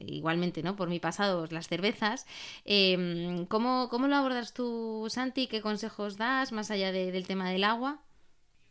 igualmente, 0.07 0.63
¿no? 0.63 0.77
Por 0.77 0.91
mi 0.91 1.01
pasado, 1.01 1.47
las 1.51 1.69
cervezas. 1.69 2.27
Em, 2.67 3.47
¿cómo, 3.47 3.89
lo 3.91 4.15
abordas 4.15 4.53
tú, 4.53 5.07
Santi? 5.09 5.47
¿Qué 5.47 5.63
consejos 5.63 6.19
das 6.19 6.53
más 6.53 6.71
allá 6.71 6.93
del 6.93 7.27
tema 7.27 7.49
del 7.49 7.65
agua? 7.65 8.03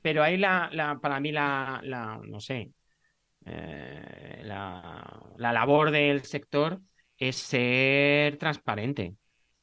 Pero 0.03 0.21
ahí 0.21 0.37
la, 0.37 0.99
para 1.01 1.19
mí 1.19 1.31
la, 1.31 1.81
no 2.23 2.39
sé, 2.39 2.73
eh, 3.45 4.41
la, 4.43 5.33
labor 5.37 5.91
del 5.91 6.23
sector 6.23 6.81
es 7.17 7.35
ser 7.37 8.37
transparente. 8.37 9.15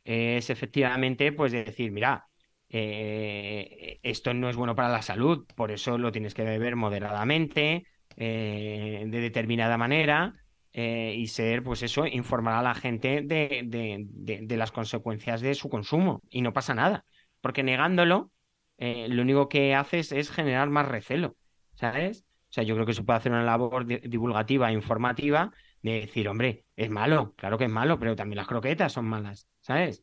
Es 0.05 0.51
efectivamente, 0.51 1.33
pues 1.33 1.53
decir, 1.53 1.93
mira, 1.93 2.27
eh, 2.69 3.99
esto 4.03 4.35
no 4.35 4.49
es 4.49 4.57
bueno 4.57 4.75
para 4.75 4.89
la 4.89 5.03
salud, 5.03 5.47
por 5.55 5.71
eso 5.71 5.99
lo 5.99 6.13
tienes 6.13 6.35
que 6.35 6.45
beber 6.45 6.77
moderadamente, 6.77 7.87
eh, 8.17 9.05
de 9.07 9.21
determinada 9.21 9.77
manera, 9.79 10.35
y 10.73 11.27
ser, 11.27 11.65
pues 11.65 11.83
eso, 11.83 12.07
informar 12.07 12.55
a 12.55 12.63
la 12.63 12.75
gente 12.75 13.23
de, 13.23 13.63
de, 13.67 14.57
las 14.57 14.71
consecuencias 14.71 15.41
de 15.41 15.55
su 15.55 15.69
consumo. 15.69 16.23
Y 16.31 16.43
no 16.43 16.53
pasa 16.53 16.75
nada, 16.75 17.05
porque 17.41 17.65
negándolo, 17.65 18.31
lo 18.79 19.23
único 19.23 19.49
que 19.49 19.75
haces 19.75 20.13
es 20.13 20.31
generar 20.31 20.71
más 20.71 20.87
recelo, 20.87 21.37
¿sabes? 21.75 22.25
O 22.51 22.53
sea, 22.53 22.65
yo 22.65 22.75
creo 22.75 22.85
que 22.85 22.95
se 22.95 23.05
puede 23.05 23.19
hacer 23.19 23.31
una 23.31 23.45
labor 23.45 23.87
divulgativa, 23.87 24.73
informativa, 24.73 25.53
de 25.83 26.01
decir, 26.01 26.29
hombre, 26.29 26.65
es 26.75 26.91
malo, 26.91 27.33
claro 27.37 27.57
que 27.57 27.65
es 27.65 27.71
malo, 27.71 27.99
pero 27.99 28.17
también 28.17 28.39
las 28.39 28.49
croquetas 28.49 28.93
son 28.93 29.07
malas, 29.07 29.47
¿sabes? 29.61 30.03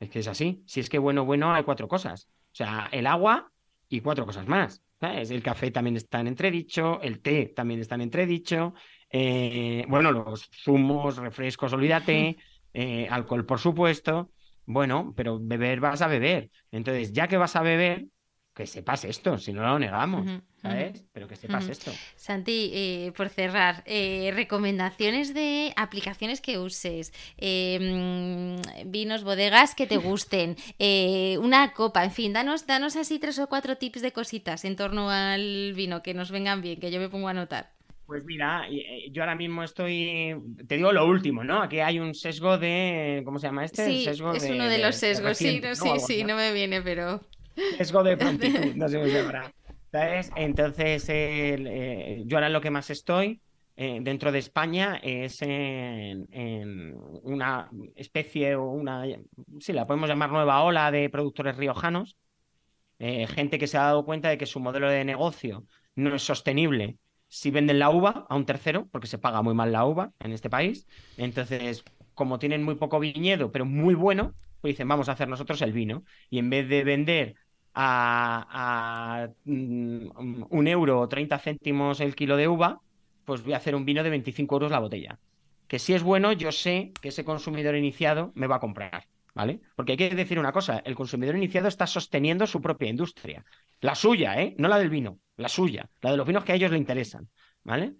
Es 0.00 0.10
que 0.10 0.18
es 0.18 0.26
así. 0.26 0.64
Si 0.66 0.80
es 0.80 0.90
que 0.90 0.98
bueno, 0.98 1.24
bueno, 1.24 1.54
hay 1.54 1.62
cuatro 1.62 1.86
cosas. 1.86 2.28
O 2.52 2.54
sea, 2.54 2.88
el 2.90 3.06
agua 3.06 3.52
y 3.88 4.00
cuatro 4.00 4.26
cosas 4.26 4.48
más. 4.48 4.82
El 5.00 5.42
café 5.42 5.70
también 5.70 5.96
está 5.96 6.20
en 6.20 6.28
entredicho, 6.28 7.00
el 7.00 7.20
té 7.20 7.52
también 7.56 7.80
está 7.80 7.94
en 7.96 8.02
entredicho, 8.02 8.74
eh, 9.10 9.84
bueno, 9.88 10.12
los 10.12 10.48
zumos, 10.64 11.16
refrescos, 11.16 11.72
olvídate, 11.72 12.36
eh, 12.72 13.08
alcohol, 13.10 13.44
por 13.44 13.58
supuesto. 13.58 14.30
Bueno, 14.64 15.12
pero 15.16 15.38
beber 15.40 15.80
vas 15.80 16.02
a 16.02 16.06
beber. 16.06 16.50
Entonces, 16.70 17.12
ya 17.12 17.26
que 17.26 17.36
vas 17.36 17.56
a 17.56 17.62
beber, 17.62 18.06
que 18.54 18.66
sepas 18.66 19.04
esto, 19.04 19.38
si 19.38 19.52
no 19.52 19.62
lo 19.62 19.78
negamos, 19.78 20.40
¿sabes? 20.62 21.04
Pero 21.12 21.26
que 21.26 21.36
sepas 21.36 21.68
esto. 21.68 21.90
Santi, 22.16 22.70
eh, 22.72 23.12
por 23.16 23.28
cerrar, 23.28 23.82
eh, 23.84 24.30
recomendaciones 24.34 25.34
de 25.34 25.72
aplicaciones 25.76 26.40
que 26.40 26.58
uses, 26.58 27.12
em, 27.36 28.56
vinos, 28.86 29.24
bodegas 29.24 29.74
que 29.74 29.86
te 29.86 29.96
gusten, 29.96 30.56
eh, 30.78 31.36
una 31.38 31.72
copa, 31.72 32.04
en 32.04 32.12
fin, 32.12 32.32
danos, 32.32 32.66
danos 32.66 32.96
así 32.96 33.18
tres 33.18 33.38
o 33.38 33.48
cuatro 33.48 33.76
tips 33.76 34.02
de 34.02 34.12
cositas 34.12 34.64
en 34.64 34.76
torno 34.76 35.10
al 35.10 35.72
vino 35.74 36.02
que 36.02 36.14
nos 36.14 36.30
vengan 36.30 36.62
bien, 36.62 36.78
que 36.78 36.90
yo 36.90 37.00
me 37.00 37.08
pongo 37.08 37.28
a 37.28 37.32
anotar. 37.32 37.70
Pues 38.06 38.24
mira, 38.24 38.66
yo 39.10 39.22
ahora 39.22 39.34
mismo 39.34 39.62
estoy, 39.62 40.34
te 40.68 40.76
digo 40.76 40.92
lo 40.92 41.06
último, 41.06 41.44
¿no? 41.44 41.62
Aquí 41.62 41.80
hay 41.80 41.98
un 41.98 42.14
sesgo 42.14 42.58
de, 42.58 43.22
¿cómo 43.24 43.38
se 43.38 43.46
llama 43.46 43.64
este? 43.64 43.86
Sí, 43.86 44.06
es 44.06 44.20
uno 44.20 44.34
de, 44.34 44.78
los 44.78 44.96
sesgos, 44.96 45.38
sí, 45.38 45.62
sí, 45.74 45.90
sí, 46.06 46.24
no 46.24 46.36
me 46.36 46.52
viene, 46.52 46.82
pero... 46.82 47.20
Riesgo 47.56 48.02
de 48.02 48.16
prontitud, 48.16 48.74
no 48.76 48.88
se 48.88 48.98
llamará. 49.06 49.52
¿Sabes? 49.92 50.32
Entonces, 50.36 51.04
eh, 51.10 52.22
yo 52.24 52.38
ahora 52.38 52.48
lo 52.48 52.62
que 52.62 52.70
más 52.70 52.88
estoy 52.88 53.42
eh, 53.76 53.98
dentro 54.00 54.32
de 54.32 54.38
España 54.38 54.98
es 55.02 55.42
en, 55.42 56.96
una 57.22 57.68
especie 57.94 58.54
o 58.56 58.70
una, 58.70 59.04
sí, 59.60 59.74
la 59.74 59.86
podemos 59.86 60.08
llamar 60.08 60.30
nueva 60.30 60.62
ola 60.62 60.90
de 60.90 61.10
productores 61.10 61.58
riojanos. 61.58 62.16
Eh, 62.98 63.26
gente 63.26 63.58
que 63.58 63.66
se 63.66 63.76
ha 63.76 63.82
dado 63.82 64.06
cuenta 64.06 64.30
de 64.30 64.38
que 64.38 64.46
su 64.46 64.60
modelo 64.60 64.88
de 64.88 65.04
negocio 65.04 65.66
no 65.94 66.14
es 66.14 66.22
sostenible 66.22 66.96
si 67.28 67.50
venden 67.50 67.78
la 67.78 67.90
uva 67.90 68.26
a 68.30 68.36
un 68.36 68.46
tercero, 68.46 68.88
porque 68.90 69.06
se 69.06 69.18
paga 69.18 69.42
muy 69.42 69.54
mal 69.54 69.72
la 69.72 69.84
uva 69.84 70.12
en 70.20 70.32
este 70.32 70.48
país. 70.48 70.86
Entonces, 71.18 71.84
como 72.14 72.38
tienen 72.38 72.62
muy 72.62 72.76
poco 72.76 72.98
viñedo, 72.98 73.52
pero 73.52 73.66
muy 73.66 73.94
bueno, 73.94 74.34
pues 74.62 74.72
dicen, 74.72 74.88
vamos 74.88 75.08
a 75.08 75.12
hacer 75.12 75.28
nosotros 75.28 75.60
el 75.62 75.72
vino. 75.72 76.04
Y 76.30 76.38
en 76.38 76.48
vez 76.48 76.68
de 76.68 76.84
vender 76.84 77.34
a, 77.74 79.28
mm, 79.44 80.44
un 80.50 80.68
euro 80.68 81.00
o 81.00 81.08
30 81.08 81.38
céntimos 81.38 82.00
el 82.00 82.14
kilo 82.14 82.36
de 82.36 82.48
uva, 82.48 82.80
pues 83.24 83.42
voy 83.42 83.54
a 83.54 83.56
hacer 83.58 83.74
un 83.74 83.84
vino 83.84 84.02
de 84.02 84.10
25 84.10 84.54
euros 84.56 84.70
la 84.70 84.78
botella. 84.78 85.18
Que 85.66 85.78
si 85.78 85.94
es 85.94 86.02
bueno, 86.02 86.32
yo 86.32 86.52
sé 86.52 86.92
que 87.00 87.08
ese 87.08 87.24
consumidor 87.24 87.76
iniciado 87.76 88.32
me 88.34 88.46
va 88.46 88.56
a 88.56 88.60
comprar. 88.60 89.06
¿Vale? 89.34 89.62
Porque 89.76 89.92
hay 89.92 89.96
que 89.96 90.10
decir 90.10 90.38
una 90.38 90.52
cosa, 90.52 90.82
el 90.84 90.94
consumidor 90.94 91.34
iniciado 91.36 91.66
está 91.66 91.86
sosteniendo 91.86 92.46
su 92.46 92.60
propia 92.60 92.90
industria. 92.90 93.42
La 93.80 93.94
suya, 93.94 94.38
¿eh? 94.38 94.54
No 94.58 94.68
la 94.68 94.78
del 94.78 94.90
vino, 94.90 95.20
la 95.36 95.48
suya, 95.48 95.88
la 96.02 96.10
de 96.10 96.18
los 96.18 96.26
vinos 96.26 96.44
que 96.44 96.52
a 96.52 96.54
ellos 96.54 96.70
le 96.70 96.76
interesan. 96.76 97.30
¿Vale? 97.64 97.94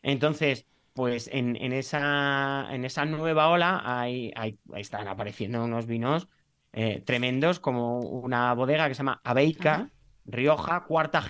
Entonces, 0.00 0.66
pues 0.94 1.28
en, 1.32 1.56
esa, 1.72 2.68
en 2.70 2.84
esa 2.84 3.04
nueva 3.04 3.48
ola 3.48 3.82
hay, 3.84 4.32
están 4.74 5.08
apareciendo 5.08 5.64
unos 5.64 5.86
vinos 5.86 6.28
eh, 6.72 7.02
tremendos, 7.04 7.60
como 7.60 7.98
una 8.00 8.52
bodega 8.54 8.88
que 8.88 8.94
se 8.94 8.98
llama 8.98 9.20
Abeica, 9.24 9.90
Rioja, 10.24 10.84
cuarta, 10.84 11.24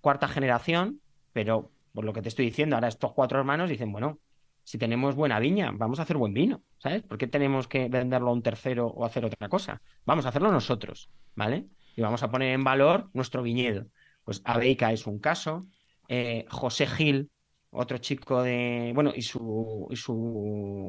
cuarta 0.00 0.28
generación, 0.28 1.00
pero 1.32 1.70
por 1.92 2.04
lo 2.04 2.12
que 2.12 2.22
te 2.22 2.28
estoy 2.28 2.46
diciendo, 2.46 2.76
ahora 2.76 2.88
estos 2.88 3.12
cuatro 3.12 3.38
hermanos 3.38 3.68
dicen, 3.68 3.92
bueno, 3.92 4.20
si 4.62 4.78
tenemos 4.78 5.14
buena 5.14 5.38
viña, 5.40 5.70
vamos 5.72 5.98
a 5.98 6.02
hacer 6.02 6.16
buen 6.16 6.34
vino, 6.34 6.62
¿sabes? 6.78 7.02
¿Por 7.02 7.18
qué 7.18 7.26
tenemos 7.26 7.68
que 7.68 7.88
venderlo 7.88 8.28
a 8.28 8.32
un 8.32 8.42
tercero 8.42 8.86
o 8.86 9.04
hacer 9.04 9.24
otra 9.24 9.48
cosa? 9.48 9.80
Vamos 10.04 10.26
a 10.26 10.28
hacerlo 10.28 10.52
nosotros, 10.52 11.10
¿vale? 11.34 11.66
Y 11.96 12.02
vamos 12.02 12.22
a 12.22 12.30
poner 12.30 12.52
en 12.52 12.64
valor 12.64 13.10
nuestro 13.14 13.42
viñedo. 13.42 13.86
Pues 14.24 14.42
Abeica 14.44 14.92
es 14.92 15.06
un 15.06 15.18
caso, 15.18 15.66
eh, 16.08 16.44
José 16.50 16.86
Gil, 16.86 17.30
otro 17.70 17.98
chico 17.98 18.42
de, 18.42 18.92
bueno, 18.94 19.12
y 19.14 19.22
su, 19.22 19.88
y 19.90 19.96
su 19.96 20.14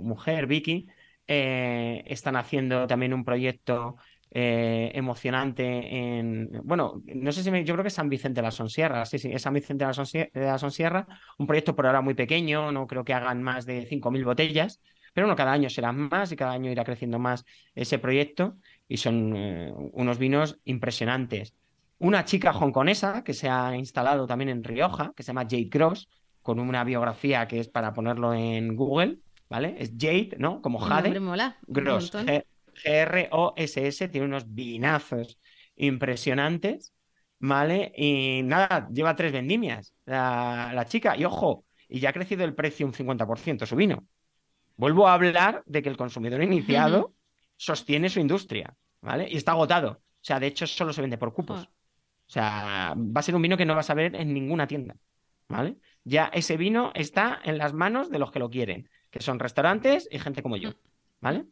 mujer, 0.03 0.45
Vicky, 0.45 0.87
eh, 1.31 2.03
están 2.07 2.35
haciendo 2.35 2.87
también 2.87 3.13
un 3.13 3.23
proyecto 3.23 3.97
eh, 4.31 4.89
emocionante 4.95 5.63
en, 5.63 6.49
bueno, 6.63 7.03
no 7.05 7.31
sé 7.31 7.43
si 7.43 7.51
me, 7.51 7.63
yo 7.63 7.75
creo 7.75 7.83
que 7.83 7.89
es 7.89 7.93
San 7.93 8.09
Vicente 8.09 8.41
de 8.41 8.45
la 8.45 8.51
Sonsierra, 8.51 9.05
sí, 9.05 9.19
sí, 9.19 9.29
es 9.31 9.43
San 9.43 9.53
Vicente 9.53 9.85
de 9.85 10.41
la, 10.41 10.57
Sonsierra, 10.57 11.05
un 11.37 11.45
proyecto 11.45 11.75
por 11.75 11.85
ahora 11.85 12.01
muy 12.01 12.15
pequeño, 12.15 12.71
no 12.71 12.87
creo 12.87 13.03
que 13.03 13.13
hagan 13.13 13.43
más 13.43 13.67
de 13.67 13.87
5.000 13.87 14.25
botellas, 14.25 14.81
pero 15.13 15.27
bueno, 15.27 15.35
cada 15.35 15.51
año 15.51 15.69
serán 15.69 16.09
más 16.09 16.31
y 16.31 16.35
cada 16.35 16.53
año 16.53 16.71
irá 16.71 16.83
creciendo 16.83 17.19
más 17.19 17.45
ese 17.75 17.99
proyecto 17.99 18.55
y 18.87 18.97
son 18.97 19.35
eh, 19.35 19.71
unos 19.93 20.17
vinos 20.17 20.57
impresionantes. 20.65 21.53
Una 21.99 22.25
chica 22.25 22.57
hongkonesa 22.57 23.23
que 23.23 23.35
se 23.35 23.49
ha 23.49 23.75
instalado 23.75 24.25
también 24.25 24.49
en 24.49 24.63
Rioja, 24.63 25.13
que 25.15 25.21
se 25.21 25.27
llama 25.27 25.43
Jade 25.43 25.69
Cross, 25.69 26.07
con 26.41 26.59
una 26.59 26.83
biografía 26.83 27.47
que 27.47 27.59
es 27.59 27.67
para 27.67 27.93
ponerlo 27.93 28.33
en 28.33 28.75
Google, 28.75 29.19
¿vale? 29.49 29.75
Es 29.79 29.91
Jade, 29.97 30.35
¿no? 30.37 30.61
Como 30.61 30.79
Jade. 30.79 31.19
mola. 31.19 31.57
Gross. 31.67 32.11
G-R-O-S-S, 32.83 34.07
tiene 34.07 34.27
unos 34.27 34.53
vinazos 34.53 35.37
impresionantes, 35.75 36.93
¿vale? 37.39 37.91
Y 37.95 38.41
nada, 38.43 38.87
lleva 38.91 39.15
tres 39.15 39.31
vendimias 39.31 39.93
la, 40.05 40.85
chica. 40.87 41.17
Y 41.17 41.25
ojo, 41.25 41.65
y 41.87 41.99
ya 41.99 42.09
ha 42.09 42.13
crecido 42.13 42.45
el 42.45 42.55
precio 42.55 42.85
un 42.85 42.93
50% 42.93 43.65
su 43.65 43.75
vino. 43.75 44.05
Vuelvo 44.77 45.07
a 45.07 45.13
hablar 45.13 45.63
de 45.65 45.81
que 45.81 45.89
el 45.89 45.97
consumidor 45.97 46.41
iniciado 46.41 47.15
sostiene 47.57 48.09
su 48.09 48.19
industria, 48.19 48.73
¿vale? 49.01 49.27
Y 49.29 49.35
está 49.35 49.51
agotado. 49.51 49.91
O 49.91 50.21
sea, 50.21 50.39
de 50.39 50.47
hecho, 50.47 50.67
solo 50.67 50.93
se 50.93 51.01
vende 51.01 51.17
por 51.17 51.33
cupos. 51.33 51.63
O 51.63 52.31
sea, 52.31 52.93
va 52.95 53.19
a 53.19 53.23
ser 53.23 53.35
un 53.35 53.41
vino 53.41 53.57
que 53.57 53.65
no 53.65 53.75
vas 53.75 53.89
a 53.89 53.93
ver 53.95 54.15
en 54.15 54.33
ninguna 54.33 54.67
tienda, 54.67 54.95
¿vale? 55.49 55.77
Ya 56.03 56.29
ese 56.33 56.55
vino 56.55 56.91
está 56.93 57.41
en 57.43 57.57
las 57.57 57.73
manos 57.73 58.09
de 58.09 58.19
los 58.19 58.31
que 58.31 58.39
lo 58.39 58.49
quieren 58.49 58.89
que 59.09 59.21
son 59.21 59.39
restaurantes 59.39 60.07
y 60.11 60.19
gente 60.19 60.43
como 60.43 60.57
yo, 60.57 60.71
¿vale? 61.21 61.45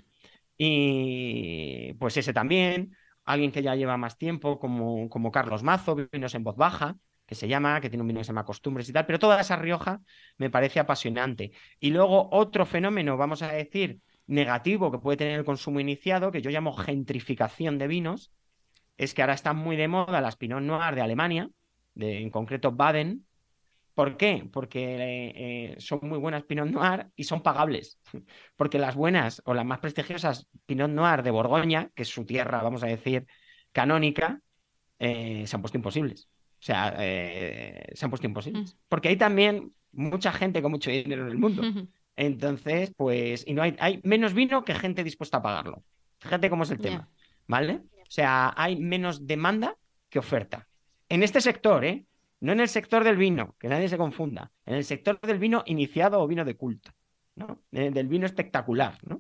Y 0.57 1.93
pues 1.93 2.17
ese 2.17 2.33
también, 2.33 2.95
alguien 3.25 3.51
que 3.51 3.61
ya 3.61 3.75
lleva 3.75 3.97
más 3.97 4.17
tiempo, 4.17 4.59
como, 4.59 5.09
como 5.09 5.31
Carlos 5.31 5.63
Mazo, 5.63 5.95
vinos 5.95 6.33
en 6.35 6.43
voz 6.43 6.55
baja, 6.55 6.97
que 7.25 7.35
se 7.35 7.47
llama, 7.47 7.81
que 7.81 7.89
tiene 7.89 8.01
un 8.01 8.07
vino 8.07 8.21
que 8.21 8.23
se 8.23 8.29
llama 8.29 8.45
Costumbres 8.45 8.87
y 8.89 8.93
tal, 8.93 9.05
pero 9.05 9.19
toda 9.19 9.41
esa 9.41 9.57
Rioja 9.57 10.01
me 10.37 10.49
parece 10.49 10.79
apasionante. 10.79 11.51
Y 11.79 11.91
luego 11.91 12.29
otro 12.31 12.65
fenómeno, 12.65 13.17
vamos 13.17 13.41
a 13.41 13.51
decir, 13.51 13.99
negativo 14.27 14.91
que 14.91 14.99
puede 14.99 15.17
tener 15.17 15.37
el 15.37 15.45
consumo 15.45 15.79
iniciado, 15.79 16.31
que 16.31 16.41
yo 16.41 16.49
llamo 16.49 16.73
gentrificación 16.73 17.77
de 17.77 17.87
vinos, 17.87 18.31
es 18.97 19.13
que 19.13 19.21
ahora 19.21 19.33
están 19.33 19.57
muy 19.57 19.75
de 19.75 19.89
moda 19.89 20.21
las 20.21 20.37
Pinot 20.37 20.61
Noir 20.61 20.95
de 20.95 21.01
Alemania, 21.01 21.49
de, 21.93 22.21
en 22.21 22.29
concreto 22.29 22.71
Baden, 22.71 23.26
¿Por 23.97 24.15
qué? 24.15 24.47
Porque 24.53 25.33
eh, 25.35 25.75
son 25.79 26.01
muy 26.03 26.19
buenas 26.19 26.43
Pinot 26.43 26.69
Noir 26.69 27.07
y 27.15 27.23
son 27.23 27.41
pagables. 27.41 27.99
Porque 28.55 28.77
las 28.77 28.93
buenas 28.93 29.41
o 29.43 29.55
las 29.55 29.65
más 29.65 29.79
prestigiosas 29.79 30.47
Pinot 30.67 30.91
Noir 30.91 31.23
de 31.23 31.31
Borgoña, 31.31 31.89
que 31.95 32.03
es 32.03 32.07
su 32.07 32.23
tierra, 32.23 32.61
vamos 32.61 32.83
a 32.83 32.85
decir, 32.85 33.25
canónica, 33.71 34.39
eh, 34.99 35.45
se 35.47 35.55
han 35.55 35.63
puesto 35.63 35.79
imposibles. 35.79 36.29
O 36.59 36.63
sea, 36.63 36.93
eh, 36.99 37.91
se 37.95 38.05
han 38.05 38.11
puesto 38.11 38.27
imposibles. 38.27 38.75
Mm. 38.75 38.77
Porque 38.87 39.09
hay 39.09 39.17
también 39.17 39.73
mucha 39.93 40.31
gente 40.31 40.61
con 40.61 40.73
mucho 40.73 40.91
dinero 40.91 41.23
en 41.23 41.31
el 41.31 41.39
mundo. 41.39 41.63
Entonces, 42.15 42.93
pues, 42.95 43.47
y 43.47 43.55
no 43.55 43.63
hay, 43.63 43.75
hay 43.79 43.99
menos 44.03 44.35
vino 44.35 44.63
que 44.63 44.75
gente 44.75 45.03
dispuesta 45.03 45.37
a 45.37 45.41
pagarlo. 45.41 45.83
Fíjate 46.19 46.51
cómo 46.51 46.65
es 46.65 46.69
el 46.69 46.77
tema, 46.77 47.09
¿vale? 47.47 47.81
O 47.93 48.09
sea, 48.11 48.53
hay 48.55 48.75
menos 48.75 49.25
demanda 49.25 49.75
que 50.07 50.19
oferta. 50.19 50.67
En 51.09 51.23
este 51.23 51.41
sector, 51.41 51.83
¿eh? 51.83 52.05
No 52.39 52.51
en 52.51 52.59
el 52.59 52.69
sector 52.69 53.03
del 53.03 53.17
vino, 53.17 53.55
que 53.59 53.67
nadie 53.67 53.89
se 53.89 53.97
confunda. 53.97 54.51
En 54.65 54.75
el 54.75 54.83
sector 54.83 55.19
del 55.21 55.39
vino 55.39 55.63
iniciado 55.65 56.21
o 56.21 56.27
vino 56.27 56.45
de 56.45 56.55
culto, 56.55 56.91
¿no? 57.35 57.63
Del 57.71 58.07
vino 58.07 58.25
espectacular, 58.25 58.97
¿no? 59.03 59.19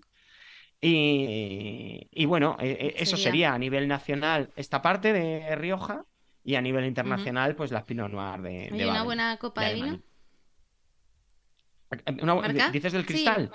Y, 0.79 2.25
bueno, 2.25 2.55
e, 2.59 2.69
e, 2.69 2.93
eso 3.01 3.17
sería. 3.17 3.53
a 3.53 3.57
nivel 3.57 3.87
nacional 3.87 4.51
esta 4.55 4.81
parte 4.81 5.11
de 5.11 5.55
Rioja 5.55 6.05
y 6.43 6.55
a 6.55 6.61
nivel 6.61 6.85
internacional, 6.85 7.55
pues 7.55 7.71
las 7.71 7.83
Pinot 7.83 8.11
Noir 8.11 8.41
de. 8.41 8.69
¿Hay 8.71 8.83
una 8.83 9.03
buena 9.03 9.37
copa 9.37 9.63
de, 9.63 9.73
vino? 9.73 9.99
¿Dices 12.71 12.93
del 12.93 13.05
cristal? 13.05 13.51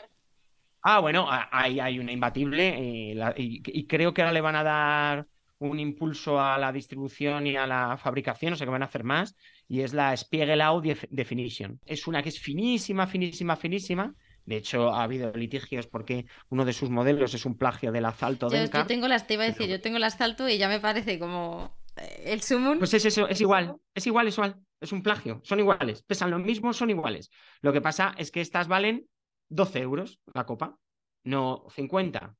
Ah, 0.83 0.99
bueno, 0.99 1.29
ahí 1.31 1.79
hay 1.79 2.01
una 2.01 2.11
imbatible 2.11 3.13
eh, 3.13 3.35
y, 3.37 3.87
creo 3.87 4.13
que 4.13 4.23
ahora 4.23 4.33
le 4.33 4.41
van 4.41 4.57
a 4.57 4.65
dar 4.65 5.27
un 5.69 5.81
impulso 5.81 6.41
a 6.41 6.59
la 6.59 6.73
distribución 6.73 7.47
y 7.47 7.57
a 7.57 7.67
la 7.67 7.97
fabricación, 7.97 8.53
o 8.53 8.57
sea 8.57 8.67
que 8.67 8.71
van 8.71 8.83
a 8.83 8.87
hacer 8.87 9.05
más, 9.05 9.35
y 9.69 9.81
es 9.81 9.93
la 9.93 10.17
Spiegelau 10.17 10.83
Definition. 11.11 11.81
Es 11.87 12.07
una 12.07 12.23
que 12.23 12.29
es 12.29 12.39
finísima, 12.39 13.07
finísima, 13.07 13.57
finísima. 13.57 14.15
De 14.45 14.57
hecho, 14.57 14.93
ha 14.93 15.05
habido 15.05 15.33
litigios 15.33 15.87
porque 15.87 16.27
uno 16.49 16.65
de 16.65 16.73
sus 16.73 16.91
modelos 16.91 17.35
es 17.35 17.47
un 17.47 17.57
plagio 17.57 17.93
del 17.93 18.05
asalto 18.05 18.49
de 18.49 18.69
Yo 18.69 18.87
tengo 18.87 19.07
las, 19.07 19.27
te 19.27 19.35
iba 19.35 19.45
a 19.45 19.47
decir, 19.47 19.69
yo 19.69 19.81
tengo 19.81 19.99
el 19.99 20.05
asalto 20.05 20.49
y 20.49 20.59
ya 20.59 20.69
me 20.69 20.81
parece 20.81 21.19
como 21.19 21.77
eh, 21.97 22.25
el 22.27 22.43
sumun. 22.43 22.79
Pues 22.79 22.95
es 22.95 23.05
eso, 23.05 23.29
es 23.29 23.41
igual, 23.41 23.77
es 23.95 24.07
igual, 24.07 24.27
es 24.27 24.35
igual, 24.35 24.57
es 24.81 24.93
un 24.93 25.03
plagio, 25.03 25.41
son 25.45 25.61
iguales, 25.61 26.03
pesan 26.03 26.31
lo 26.31 26.39
mismo, 26.39 26.73
son 26.73 26.91
iguales. 26.91 27.31
Lo 27.61 27.73
que 27.73 27.81
pasa 27.81 28.15
es 28.19 28.33
que 28.33 28.41
estas 28.41 28.67
valen 28.67 29.07
12 29.49 29.79
euros 29.79 30.21
la 30.35 30.45
copa, 30.45 30.77
no 31.25 31.67
50. 31.71 32.35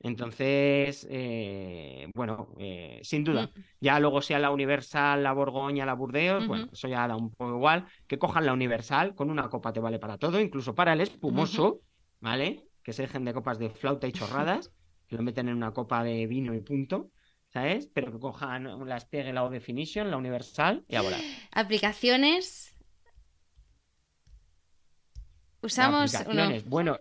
Entonces, 0.00 1.06
eh, 1.10 2.08
bueno, 2.14 2.54
eh, 2.58 3.00
sin 3.02 3.24
duda, 3.24 3.50
ya 3.80 3.98
luego 3.98 4.22
sea 4.22 4.38
la 4.38 4.52
Universal, 4.52 5.24
la 5.24 5.32
Borgoña, 5.32 5.84
la 5.84 5.94
Burdeos, 5.94 6.46
bueno, 6.46 6.68
eso 6.72 6.86
ya 6.86 7.08
da 7.08 7.16
un 7.16 7.30
poco 7.30 7.56
igual, 7.56 7.86
que 8.06 8.18
cojan 8.18 8.46
la 8.46 8.52
Universal, 8.52 9.16
con 9.16 9.28
una 9.28 9.48
copa 9.48 9.72
te 9.72 9.80
vale 9.80 9.98
para 9.98 10.16
todo, 10.16 10.40
incluso 10.40 10.74
para 10.74 10.92
el 10.92 11.00
espumoso, 11.00 11.80
¿vale? 12.20 12.68
Que 12.84 12.92
se 12.92 13.02
dejen 13.02 13.24
de 13.24 13.34
copas 13.34 13.58
de 13.58 13.70
flauta 13.70 14.06
y 14.06 14.12
chorradas, 14.12 14.72
que 15.08 15.16
lo 15.16 15.22
meten 15.22 15.48
en 15.48 15.56
una 15.56 15.72
copa 15.72 16.04
de 16.04 16.28
vino 16.28 16.54
y 16.54 16.60
punto, 16.60 17.10
¿sabes? 17.48 17.88
Pero 17.92 18.12
que 18.12 18.20
cojan 18.20 18.86
la 18.86 19.00
Spiegel, 19.00 19.34
la 19.34 19.44
O 19.44 19.50
Definition, 19.50 20.12
la 20.12 20.16
Universal 20.16 20.84
y 20.86 20.94
ahora. 20.94 21.16
Aplicaciones. 21.50 22.76
Usamos. 25.60 26.12
no? 26.12 26.18
Aplicaciones, 26.20 26.64
bueno, 26.66 26.98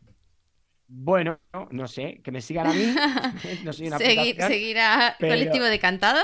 bueno, 0.88 1.40
no 1.72 1.88
sé, 1.88 2.22
que 2.24 2.32
me 2.32 2.42
sigan 2.42 2.68
a 2.68 2.74
mí, 2.74 2.86
no 3.64 3.74
soy 3.74 3.88
una 3.88 3.98
Seguir, 3.98 4.20
aplicación. 4.20 4.50
seguir 4.52 4.80
a 4.80 5.16
pero- 5.20 5.34
Colectivo 5.34 5.66
Decantado 5.66 6.22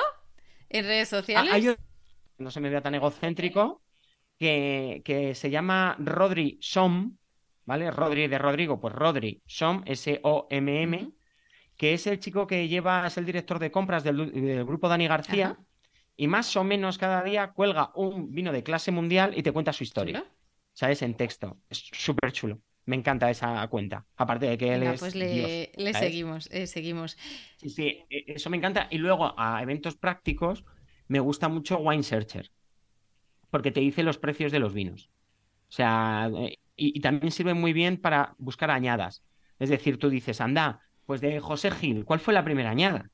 en 0.70 0.86
redes 0.86 1.10
sociales. 1.10 1.52
hay 1.54 1.68
otro- 1.70 1.84
no 2.38 2.50
se 2.52 2.60
me 2.60 2.70
vea 2.70 2.82
tan 2.82 2.96
egocéntrico, 2.96 3.82
que, 4.40 5.02
que 5.06 5.36
se 5.36 5.50
llama 5.50 5.96
Rodri 6.00 6.58
Som, 6.62 7.18
¿vale? 7.66 7.92
Rodri 7.92 8.28
de 8.28 8.38
Rodrigo, 8.38 8.80
pues 8.82 8.94
Rodri 8.94 9.42
Som, 9.46 9.84
S-O-M-M, 9.86 11.12
que 11.78 11.94
es 11.94 12.08
el 12.08 12.20
chico 12.20 12.48
que 12.48 12.68
lleva, 12.68 13.06
es 13.08 13.18
el 13.18 13.26
director 13.26 13.60
de 13.60 13.72
compras 13.72 14.04
del, 14.04 14.32
del 14.32 14.66
grupo 14.66 14.90
Dani 14.90 15.08
García, 15.08 15.52
Ajá. 15.52 15.60
y 16.18 16.28
más 16.28 16.56
o 16.58 16.64
menos 16.64 16.98
cada 16.98 17.24
día 17.24 17.52
cuelga 17.52 17.92
un 17.96 18.32
vino 18.32 18.52
de 18.52 18.64
clase 18.64 18.92
mundial 18.92 19.34
y 19.38 19.44
te 19.44 19.52
cuenta 19.52 19.72
su 19.72 19.84
historia, 19.84 20.20
Chulo. 20.22 20.32
¿sabes? 20.74 21.02
En 21.04 21.14
texto. 21.16 21.58
Es 21.70 21.90
súper 21.94 22.32
chulo. 22.32 22.60
Me 22.86 22.96
encanta 22.96 23.30
esa 23.30 23.68
cuenta. 23.70 24.06
Aparte 24.18 24.48
de 24.48 24.58
que 24.58 24.74
él 24.76 24.84
Venga, 24.84 24.84
es 24.84 25.00
pues 25.00 25.16
le, 25.16 25.28
Dios, 25.28 25.66
le 25.76 25.94
seguimos, 25.94 26.48
eh, 26.52 26.68
seguimos. 26.68 27.18
Sí, 27.56 27.70
sí, 27.70 28.06
e- 28.10 28.24
eso 28.28 28.50
me 28.50 28.58
encanta. 28.58 28.88
Y 28.92 28.98
luego 28.98 29.34
a 29.40 29.62
eventos 29.62 29.96
prácticos 29.98 30.64
me 31.08 31.20
gusta 31.20 31.50
mucho 31.50 31.78
Wine 31.80 32.04
Searcher, 32.04 32.52
porque 33.50 33.72
te 33.72 33.80
dice 33.82 34.04
los 34.04 34.18
precios 34.18 34.52
de 34.52 34.60
los 34.60 34.74
vinos. 34.74 35.12
O 35.70 35.74
sea, 35.76 36.30
eh, 36.38 36.58
y, 36.78 36.98
y 36.98 37.02
también 37.02 37.32
sirve 37.32 37.54
muy 37.54 37.74
bien 37.74 37.98
para 38.02 38.36
buscar 38.38 38.72
añadas. 38.72 39.24
Es 39.60 39.70
decir, 39.70 40.00
tú 40.00 40.10
dices, 40.10 40.42
anda, 40.42 40.82
pues 41.06 41.22
de 41.22 41.40
José 41.40 41.72
Gil, 41.72 42.06
¿cuál 42.06 42.20
fue 42.20 42.34
la 42.36 42.46
primera 42.46 42.72
añada? 42.72 43.12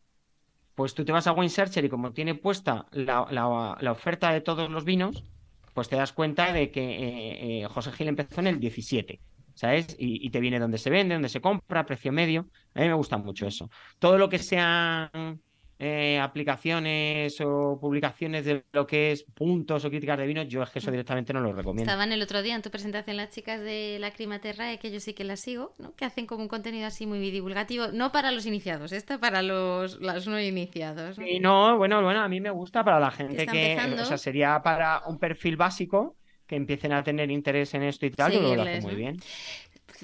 Pues 0.75 0.93
tú 0.95 1.05
te 1.05 1.11
vas 1.11 1.27
a 1.27 1.33
Wine 1.33 1.49
Searcher 1.49 1.85
y 1.85 1.89
como 1.89 2.13
tiene 2.13 2.35
puesta 2.35 2.87
la, 2.91 3.27
la- 3.31 3.77
la 3.81 3.91
oferta 3.91 4.31
de 4.33 4.41
todos 4.41 4.69
los 4.71 4.85
vinos, 4.85 5.25
pues 5.73 5.89
te 5.89 5.95
das 5.97 6.13
cuenta 6.13 6.53
de 6.53 6.71
que 6.71 6.81
eh, 6.81 7.63
eh, 7.63 7.67
José 7.67 7.91
Gil 7.93 8.07
empezó 8.09 8.41
en 8.41 8.47
el 8.47 8.59
17, 8.59 9.21
¿sabes? 9.59 9.93
Y, 9.99 10.25
y 10.25 10.29
te 10.29 10.39
viene 10.39 10.57
donde 10.57 10.77
se 10.77 10.89
vende, 10.89 11.15
donde 11.15 11.27
se 11.27 11.41
compra, 11.41 11.85
precio 11.85 12.13
medio. 12.13 12.47
A 12.75 12.79
mí 12.79 12.87
me 12.87 12.93
gusta 12.93 13.17
mucho 13.17 13.45
eso. 13.45 13.69
Todo 13.99 14.17
lo 14.17 14.29
que 14.29 14.39
sean 14.39 15.41
eh, 15.77 16.17
aplicaciones 16.17 17.41
o 17.41 17.77
publicaciones 17.77 18.45
de 18.45 18.63
lo 18.71 18.87
que 18.87 19.11
es 19.11 19.23
puntos 19.23 19.83
o 19.83 19.89
críticas 19.89 20.17
de 20.17 20.27
vinos, 20.27 20.47
yo 20.47 20.63
es 20.63 20.69
que 20.69 20.79
eso 20.79 20.89
directamente 20.91 21.33
no 21.33 21.41
lo 21.41 21.51
recomiendo. 21.51 21.91
Estaban 21.91 22.13
el 22.13 22.21
otro 22.21 22.41
día 22.41 22.55
en 22.55 22.61
tu 22.61 22.69
presentación 22.69 23.17
las 23.17 23.31
chicas 23.31 23.59
de 23.59 23.97
la 23.99 24.11
Crimaterrae, 24.11 24.79
que 24.79 24.91
yo 24.91 25.01
sí 25.01 25.13
que 25.13 25.25
las 25.25 25.41
sigo, 25.41 25.73
¿no? 25.77 25.93
que 25.93 26.05
hacen 26.05 26.25
como 26.25 26.43
un 26.43 26.47
contenido 26.47 26.87
así 26.87 27.05
muy 27.05 27.19
divulgativo, 27.29 27.87
no 27.91 28.13
para 28.13 28.31
los 28.31 28.45
iniciados, 28.45 28.93
esta 28.93 29.19
para 29.19 29.41
los, 29.41 29.99
los 29.99 30.25
no 30.25 30.39
iniciados. 30.39 31.19
¿no? 31.19 31.27
Y 31.27 31.41
no, 31.41 31.77
bueno, 31.77 32.01
bueno, 32.01 32.21
a 32.21 32.29
mí 32.29 32.39
me 32.39 32.49
gusta 32.49 32.85
para 32.85 32.97
la 32.97 33.11
gente 33.11 33.45
que, 33.45 33.73
empezando. 33.73 34.03
o 34.03 34.05
sea, 34.05 34.17
sería 34.17 34.61
para 34.63 35.01
un 35.05 35.19
perfil 35.19 35.57
básico 35.57 36.15
que 36.49 36.55
empiecen 36.57 36.91
a 36.93 37.03
tener 37.03 37.29
interés 37.31 37.73
en 37.75 37.83
esto 37.83 38.05
y 38.07 38.11
tal, 38.11 38.39
yo 38.39 38.55
lo 38.55 38.63
hace 38.63 38.79
muy 38.79 38.95
bien. 38.95 39.23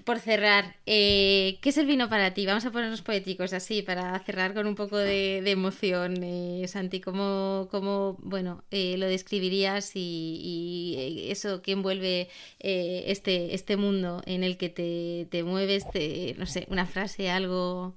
Por 0.03 0.19
cerrar, 0.19 0.75
eh, 0.85 1.57
¿qué 1.61 1.69
es 1.69 1.77
el 1.77 1.85
vino 1.87 2.09
para 2.09 2.33
ti? 2.33 2.45
Vamos 2.45 2.65
a 2.65 2.71
ponernos 2.71 3.01
poéticos 3.01 3.53
así, 3.53 3.81
para 3.81 4.19
cerrar 4.19 4.53
con 4.53 4.67
un 4.67 4.75
poco 4.75 4.97
de, 4.97 5.41
de 5.43 5.51
emoción. 5.51 6.21
Eh, 6.23 6.65
Santi, 6.67 6.99
¿cómo, 7.01 7.67
cómo, 7.71 8.17
bueno, 8.21 8.63
eh, 8.71 8.97
lo 8.97 9.07
describirías 9.07 9.95
y, 9.95 10.39
y, 10.43 10.95
eh, 11.27 11.31
eso 11.31 11.61
que 11.61 11.71
envuelve 11.73 12.29
eh, 12.59 13.05
este, 13.07 13.55
este 13.55 13.77
mundo 13.77 14.21
en 14.25 14.43
el 14.43 14.57
que 14.57 14.69
te, 14.69 15.27
te 15.31 15.43
mueves? 15.43 15.89
Te- 15.89 16.35
no 16.37 16.45
sé, 16.45 16.67
una 16.69 16.85
frase, 16.85 17.29
algo... 17.29 17.95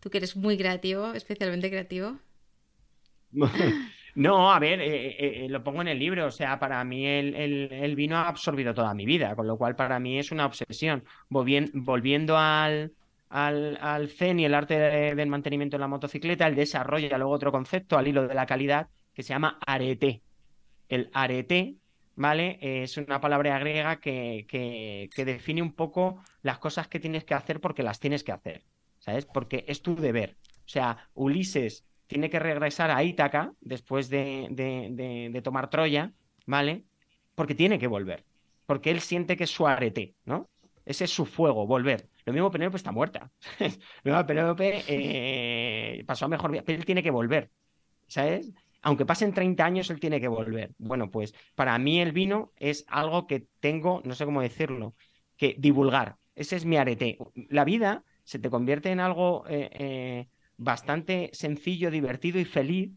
Tú 0.00 0.10
que 0.10 0.18
eres 0.18 0.36
muy 0.36 0.58
creativo, 0.58 1.14
especialmente 1.14 1.70
creativo. 1.70 2.18
No, 4.14 4.52
a 4.52 4.58
ver, 4.58 4.80
eh, 4.82 5.08
eh, 5.12 5.44
eh, 5.46 5.48
lo 5.48 5.62
pongo 5.64 5.80
en 5.80 5.88
el 5.88 5.98
libro, 5.98 6.26
o 6.26 6.30
sea, 6.30 6.58
para 6.58 6.84
mí 6.84 7.06
el, 7.06 7.34
el- 7.34 7.96
vino 7.96 8.16
ha 8.18 8.28
absorbido 8.28 8.74
toda 8.74 8.92
mi 8.92 9.06
vida, 9.06 9.34
con 9.34 9.46
lo 9.46 9.56
cual 9.56 9.74
para 9.74 9.98
mí 10.00 10.18
es 10.18 10.30
una 10.32 10.44
obsesión. 10.44 11.04
Volvien- 11.30 11.70
volviendo 11.72 12.36
al, 12.36 12.92
al, 13.30 13.78
al 13.80 14.08
zen 14.10 14.38
y 14.40 14.44
el 14.44 14.54
arte 14.54 14.78
de- 14.78 15.14
del 15.14 15.28
mantenimiento 15.30 15.76
de 15.76 15.80
la 15.80 15.88
motocicleta, 15.88 16.46
el 16.46 16.54
desarrollo, 16.56 17.06
y 17.06 17.10
luego 17.10 17.30
otro 17.30 17.52
concepto 17.52 17.96
al 17.96 18.06
hilo 18.06 18.28
de 18.28 18.34
la 18.34 18.44
calidad 18.46 18.90
que 19.14 19.22
se 19.22 19.30
llama 19.32 19.58
arete. 19.66 20.22
El 20.88 21.10
arete, 21.14 21.76
¿vale? 22.14 22.58
Es 22.60 22.96
una 22.98 23.20
palabra 23.20 23.58
griega 23.58 23.98
que, 24.00 24.44
que, 24.48 25.08
que 25.14 25.24
define 25.24 25.62
un 25.62 25.74
poco 25.74 26.22
las 26.42 26.58
cosas 26.58 26.88
que 26.88 27.00
tienes 27.00 27.24
que 27.24 27.34
hacer 27.34 27.60
porque 27.60 27.82
las 27.82 27.98
tienes 28.00 28.24
que 28.24 28.32
hacer, 28.32 28.64
¿sabes? 28.98 29.26
Porque 29.26 29.64
es 29.68 29.82
tu 29.82 29.96
deber. 29.96 30.38
O 30.66 30.68
sea, 30.68 31.08
Ulises 31.14 31.86
tiene 32.12 32.30
que 32.30 32.38
regresar 32.38 32.90
a 32.90 33.02
Ítaca 33.04 33.52
después 33.60 34.08
de, 34.08 34.48
de- 34.50 35.42
tomar 35.42 35.70
Troya, 35.70 36.12
¿vale? 36.46 36.84
Porque 37.34 37.54
tiene 37.54 37.78
que 37.78 37.86
volver. 37.86 38.24
Porque 38.66 38.90
él 38.90 39.00
siente 39.00 39.36
que 39.36 39.44
es 39.44 39.50
su 39.50 39.66
arete, 39.66 40.14
¿no? 40.24 40.50
Ese 40.84 41.04
es 41.04 41.10
su 41.10 41.26
fuego, 41.26 41.66
volver. 41.66 42.08
Lo 42.26 42.32
mismo 42.32 42.50
Penélope 42.50 42.76
está 42.76 42.92
muerta. 42.92 43.32
Lo 44.04 44.12
mismo 44.12 44.26
Penélope 44.26 44.84
eh, 44.88 46.04
pasó 46.06 46.26
a 46.26 46.28
mejor 46.28 46.50
vida, 46.50 46.62
pero 46.64 46.78
él 46.78 46.84
tiene 46.84 47.02
que 47.02 47.10
volver, 47.10 47.50
¿sabes? 48.06 48.52
Aunque 48.82 49.06
pasen 49.06 49.32
30 49.34 49.64
años, 49.64 49.90
él 49.90 50.00
tiene 50.00 50.20
que 50.20 50.28
volver. 50.28 50.74
Bueno, 50.78 51.10
pues 51.10 51.34
para 51.54 51.78
mí 51.78 52.00
el 52.00 52.12
vino 52.12 52.52
es 52.56 52.84
algo 52.88 53.26
que 53.26 53.46
tengo, 53.60 54.02
no 54.04 54.14
sé 54.14 54.24
cómo 54.24 54.42
decirlo, 54.42 54.96
que 55.36 55.54
divulgar. 55.58 56.16
Ese 56.34 56.56
es 56.56 56.64
mi 56.64 56.76
arete. 56.76 57.18
La 57.48 57.64
vida 57.64 58.04
se 58.24 58.38
te 58.38 58.50
convierte 58.50 58.90
en 58.90 59.00
algo 59.00 59.44
eh, 59.48 59.70
eh, 59.72 60.28
bastante 60.62 61.30
sencillo, 61.32 61.90
divertido 61.90 62.38
y 62.38 62.44
feliz 62.44 62.90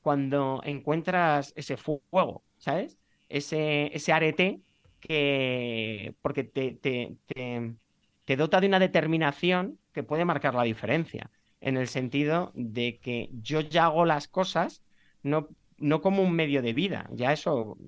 cuando 0.00 0.60
encuentras 0.64 1.52
ese 1.56 1.76
fuego, 1.76 2.42
¿sabes? 2.58 2.98
Ese, 3.28 3.94
ese 3.96 4.12
arete 4.12 4.60
que, 5.00 6.14
porque 6.22 6.44
te, 6.44 8.36
dota 8.36 8.60
de 8.60 8.66
una 8.66 8.78
determinación 8.78 9.78
que 9.92 10.02
puede 10.02 10.24
marcar 10.24 10.54
la 10.54 10.64
diferencia, 10.64 11.30
en 11.60 11.76
el 11.76 11.86
sentido 11.88 12.50
de 12.54 12.98
que 12.98 13.30
yo 13.32 13.60
ya 13.60 13.84
hago 13.84 14.04
las 14.04 14.26
cosas 14.26 14.82
no, 15.22 15.48
no 15.78 16.00
como 16.00 16.22
un 16.22 16.32
medio 16.32 16.62
de 16.62 16.72
vida, 16.72 17.08
ya 17.12 17.32
eso, 17.32 17.78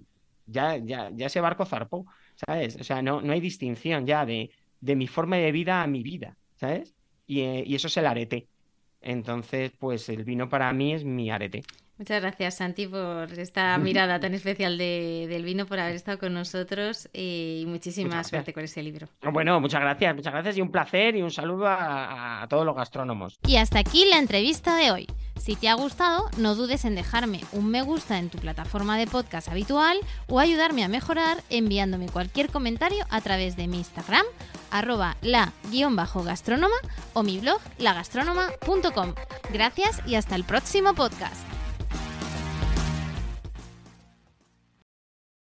ya, 0.46 0.76
ya, 0.76 1.10
ya 1.12 1.26
ese 1.26 1.40
barco 1.40 1.66
zarpó, 1.66 2.06
¿sabes? 2.46 2.76
O 2.76 2.84
sea, 2.84 3.02
no, 3.02 3.20
no 3.20 3.32
hay 3.32 3.40
distinción 3.40 4.06
ya 4.06 4.24
de, 4.24 4.50
de 4.80 4.96
mi 4.96 5.08
forma 5.08 5.36
de 5.36 5.50
vida 5.50 5.82
a 5.82 5.86
mi 5.88 6.02
vida, 6.02 6.36
¿sabes? 6.56 6.94
Y, 7.26 7.40
eh, 7.40 7.64
y 7.66 7.74
eso 7.74 7.88
es 7.88 7.96
el 7.96 8.06
arete. 8.06 8.48
Entonces, 9.04 9.70
pues 9.78 10.08
el 10.08 10.24
vino 10.24 10.48
para 10.48 10.72
mí 10.72 10.94
es 10.94 11.04
mi 11.04 11.30
arete. 11.30 11.62
Muchas 11.96 12.20
gracias, 12.20 12.56
Santi, 12.56 12.88
por 12.88 13.30
esta 13.38 13.78
mirada 13.78 14.18
tan 14.18 14.34
especial 14.34 14.76
de- 14.78 15.26
del 15.28 15.44
vino, 15.44 15.64
por 15.66 15.78
haber 15.78 15.94
estado 15.94 16.18
con 16.18 16.34
nosotros 16.34 17.08
eh, 17.12 17.60
y 17.62 17.66
muchísima 17.66 18.22
suerte 18.24 18.52
con 18.52 18.64
ese 18.64 18.82
libro. 18.82 19.06
Bueno, 19.32 19.60
muchas 19.60 19.80
gracias, 19.80 20.14
muchas 20.14 20.32
gracias 20.32 20.56
y 20.56 20.60
un 20.60 20.70
placer 20.72 21.14
y 21.14 21.22
un 21.22 21.30
saludo 21.30 21.68
a, 21.68 22.42
a 22.42 22.48
todos 22.48 22.66
los 22.66 22.74
gastrónomos. 22.74 23.38
Y 23.46 23.56
hasta 23.56 23.78
aquí 23.78 24.04
la 24.06 24.18
entrevista 24.18 24.76
de 24.76 24.90
hoy. 24.90 25.06
Si 25.36 25.56
te 25.56 25.68
ha 25.68 25.74
gustado, 25.74 26.28
no 26.38 26.54
dudes 26.54 26.84
en 26.84 26.94
dejarme 26.94 27.40
un 27.52 27.68
me 27.70 27.82
gusta 27.82 28.18
en 28.18 28.28
tu 28.30 28.38
plataforma 28.38 28.96
de 28.98 29.06
podcast 29.06 29.48
habitual 29.48 29.98
o 30.28 30.40
ayudarme 30.40 30.84
a 30.84 30.88
mejorar 30.88 31.38
enviándome 31.50 32.08
cualquier 32.08 32.50
comentario 32.50 33.04
a 33.10 33.20
través 33.20 33.56
de 33.56 33.66
mi 33.68 33.78
Instagram, 33.78 34.24
arroba 34.70 35.16
la-gastrónoma 35.22 36.74
o 37.12 37.22
mi 37.22 37.38
blog 37.38 37.60
lagastrónoma.com. 37.78 39.14
Gracias 39.52 40.00
y 40.06 40.14
hasta 40.16 40.34
el 40.34 40.44
próximo 40.44 40.94
podcast. 40.94 41.53